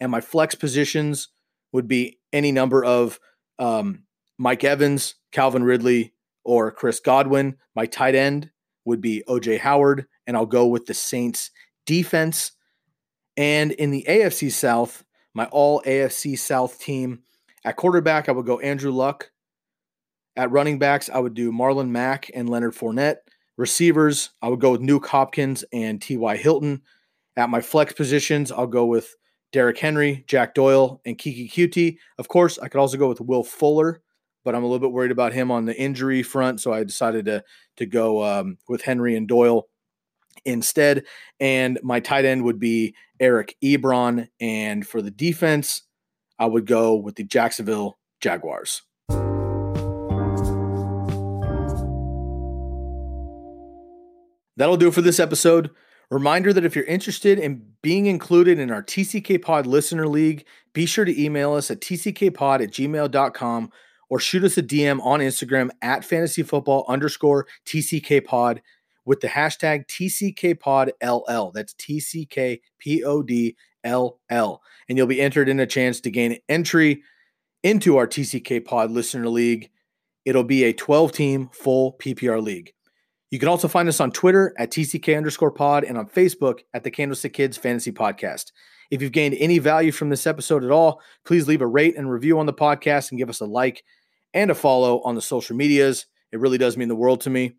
And 0.00 0.10
my 0.10 0.20
flex 0.20 0.56
positions 0.56 1.28
would 1.70 1.86
be 1.86 2.18
any 2.32 2.50
number 2.50 2.84
of 2.84 3.20
um, 3.60 4.06
Mike 4.38 4.64
Evans, 4.64 5.14
Calvin 5.30 5.62
Ridley, 5.62 6.14
or 6.44 6.70
Chris 6.70 7.00
Godwin. 7.00 7.56
My 7.74 7.86
tight 7.86 8.14
end 8.14 8.50
would 8.84 9.00
be 9.00 9.22
OJ 9.28 9.60
Howard. 9.60 10.06
And 10.26 10.36
I'll 10.36 10.46
go 10.46 10.66
with 10.66 10.86
the 10.86 10.94
Saints 10.94 11.50
defense. 11.86 12.52
And 13.36 13.72
in 13.72 13.90
the 13.90 14.04
AFC 14.08 14.50
South, 14.52 15.04
my 15.34 15.46
all 15.46 15.82
AFC 15.82 16.38
South 16.38 16.78
team 16.78 17.22
at 17.64 17.76
quarterback, 17.76 18.28
I 18.28 18.32
would 18.32 18.46
go 18.46 18.60
Andrew 18.60 18.90
Luck. 18.90 19.30
At 20.36 20.50
running 20.50 20.78
backs, 20.78 21.10
I 21.10 21.18
would 21.18 21.34
do 21.34 21.52
Marlon 21.52 21.90
Mack 21.90 22.30
and 22.34 22.48
Leonard 22.48 22.74
Fournette. 22.74 23.16
Receivers, 23.58 24.30
I 24.40 24.48
would 24.48 24.60
go 24.60 24.72
with 24.72 24.80
Nuk 24.80 25.06
Hopkins 25.06 25.64
and 25.72 26.00
T.Y. 26.00 26.36
Hilton. 26.36 26.82
At 27.36 27.50
my 27.50 27.60
flex 27.60 27.92
positions, 27.92 28.50
I'll 28.50 28.66
go 28.66 28.86
with 28.86 29.14
Derrick 29.52 29.78
Henry, 29.78 30.24
Jack 30.26 30.54
Doyle, 30.54 31.00
and 31.04 31.18
Keke 31.18 31.52
Coutee. 31.52 31.98
Of 32.18 32.28
course, 32.28 32.58
I 32.58 32.68
could 32.68 32.80
also 32.80 32.96
go 32.96 33.08
with 33.08 33.20
Will 33.20 33.44
Fuller, 33.44 34.02
but 34.44 34.54
I'm 34.54 34.62
a 34.62 34.66
little 34.66 34.78
bit 34.78 34.92
worried 34.92 35.10
about 35.10 35.32
him 35.32 35.50
on 35.50 35.64
the 35.64 35.76
injury 35.76 36.22
front, 36.22 36.60
so 36.60 36.72
I 36.72 36.84
decided 36.84 37.26
to 37.26 37.44
to 37.76 37.86
go 37.86 38.24
um, 38.24 38.58
with 38.68 38.82
Henry 38.82 39.16
and 39.16 39.28
Doyle 39.28 39.68
instead. 40.44 41.04
And 41.40 41.78
my 41.82 42.00
tight 42.00 42.24
end 42.24 42.44
would 42.44 42.58
be 42.58 42.94
Eric 43.20 43.56
Ebron, 43.62 44.28
and 44.40 44.86
for 44.86 45.02
the 45.02 45.10
defense, 45.10 45.82
I 46.38 46.46
would 46.46 46.66
go 46.66 46.94
with 46.94 47.16
the 47.16 47.24
Jacksonville 47.24 47.98
Jaguars. 48.20 48.82
That'll 54.56 54.76
do 54.76 54.88
it 54.88 54.94
for 54.94 55.02
this 55.02 55.18
episode. 55.18 55.70
Reminder 56.10 56.52
that 56.52 56.64
if 56.64 56.76
you're 56.76 56.84
interested 56.84 57.38
in 57.38 57.62
being 57.80 58.04
included 58.04 58.58
in 58.58 58.70
our 58.70 58.82
TCK 58.82 59.40
Pod 59.40 59.66
Listener 59.66 60.06
League, 60.06 60.44
be 60.74 60.84
sure 60.84 61.06
to 61.06 61.22
email 61.22 61.54
us 61.54 61.70
at 61.70 61.80
tckpod 61.80 62.62
at 62.62 62.70
gmail.com 62.70 63.72
or 64.12 64.20
shoot 64.20 64.44
us 64.44 64.58
a 64.58 64.62
DM 64.62 65.02
on 65.02 65.20
Instagram 65.20 65.70
at 65.80 66.02
fantasyfootball 66.02 66.86
underscore 66.86 67.46
tckpod 67.64 68.58
with 69.06 69.20
the 69.20 69.26
hashtag 69.26 69.86
TCKPodLL. 69.86 71.54
That's 71.54 71.72
TCKPODLL. 71.76 74.58
And 74.90 74.98
you'll 74.98 75.06
be 75.06 75.22
entered 75.22 75.48
in 75.48 75.60
a 75.60 75.66
chance 75.66 76.02
to 76.02 76.10
gain 76.10 76.36
entry 76.46 77.02
into 77.62 77.96
our 77.96 78.06
TCK 78.06 78.66
Pod 78.66 78.90
Listener 78.90 79.30
League. 79.30 79.70
It'll 80.26 80.44
be 80.44 80.64
a 80.64 80.74
12 80.74 81.12
team 81.12 81.48
full 81.50 81.94
PPR 81.94 82.42
league. 82.42 82.74
You 83.30 83.38
can 83.38 83.48
also 83.48 83.66
find 83.66 83.88
us 83.88 83.98
on 83.98 84.12
Twitter 84.12 84.54
at 84.58 84.70
TCK 84.70 85.16
underscore 85.16 85.52
pod 85.52 85.84
and 85.84 85.96
on 85.96 86.06
Facebook 86.06 86.58
at 86.74 86.84
the 86.84 86.90
Candlestick 86.90 87.32
Kids 87.32 87.56
Fantasy 87.56 87.92
Podcast. 87.92 88.52
If 88.90 89.00
you've 89.00 89.12
gained 89.12 89.36
any 89.38 89.58
value 89.58 89.90
from 89.90 90.10
this 90.10 90.26
episode 90.26 90.64
at 90.64 90.70
all, 90.70 91.00
please 91.24 91.48
leave 91.48 91.62
a 91.62 91.66
rate 91.66 91.96
and 91.96 92.10
review 92.10 92.38
on 92.38 92.44
the 92.44 92.52
podcast 92.52 93.10
and 93.10 93.18
give 93.18 93.30
us 93.30 93.40
a 93.40 93.46
like 93.46 93.82
and 94.34 94.50
a 94.50 94.54
follow 94.54 95.00
on 95.02 95.14
the 95.14 95.22
social 95.22 95.56
medias. 95.56 96.06
It 96.30 96.40
really 96.40 96.58
does 96.58 96.76
mean 96.76 96.88
the 96.88 96.96
world 96.96 97.20
to 97.22 97.30
me. 97.30 97.56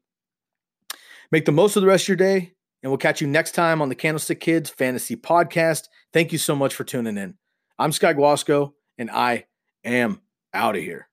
Make 1.32 1.46
the 1.46 1.52
most 1.52 1.76
of 1.76 1.82
the 1.82 1.88
rest 1.88 2.06
of 2.06 2.10
your 2.10 2.18
day, 2.18 2.54
and 2.82 2.92
we'll 2.92 2.98
catch 2.98 3.22
you 3.22 3.28
next 3.28 3.52
time 3.54 3.82
on 3.82 3.90
the 3.90 3.96
Candlestick 3.96 4.40
Kids 4.40 4.70
Fantasy 4.70 5.16
Podcast. 5.16 5.88
Thank 6.12 6.32
you 6.32 6.38
so 6.38 6.56
much 6.56 6.76
for 6.76 6.84
tuning 6.84 7.18
in. 7.18 7.36
I'm 7.80 7.92
Sky 7.92 8.14
Guasco, 8.14 8.74
and 8.98 9.10
I 9.10 9.46
am 9.84 10.22
out 10.54 10.76
of 10.76 10.84
here. 10.84 11.08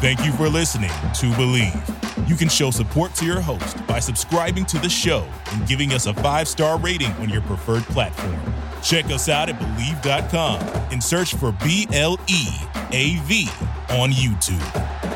Thank 0.00 0.24
you 0.24 0.32
for 0.32 0.48
listening 0.48 0.88
to 0.88 1.26
Bleav. 1.36 2.28
You 2.28 2.34
can 2.34 2.48
show 2.48 2.70
support 2.70 3.14
to 3.16 3.26
your 3.26 3.40
host 3.40 3.86
by 3.86 3.98
subscribing 3.98 4.64
to 4.66 4.78
the 4.78 4.88
show 4.88 5.28
and 5.52 5.66
giving 5.66 5.92
us 5.92 6.06
a 6.06 6.14
five 6.14 6.48
star 6.48 6.78
rating 6.78 7.12
on 7.12 7.28
your 7.28 7.42
preferred 7.42 7.82
platform. 7.84 8.40
Check 8.82 9.06
us 9.06 9.28
out 9.28 9.48
at 9.48 9.58
Bleav.com 9.60 10.60
and 10.90 11.02
search 11.02 11.34
for 11.34 11.52
B 11.62 11.86
L 11.92 12.18
E 12.28 12.46
A 12.90 13.16
V 13.26 13.48
on 13.90 14.10
YouTube. 14.10 15.11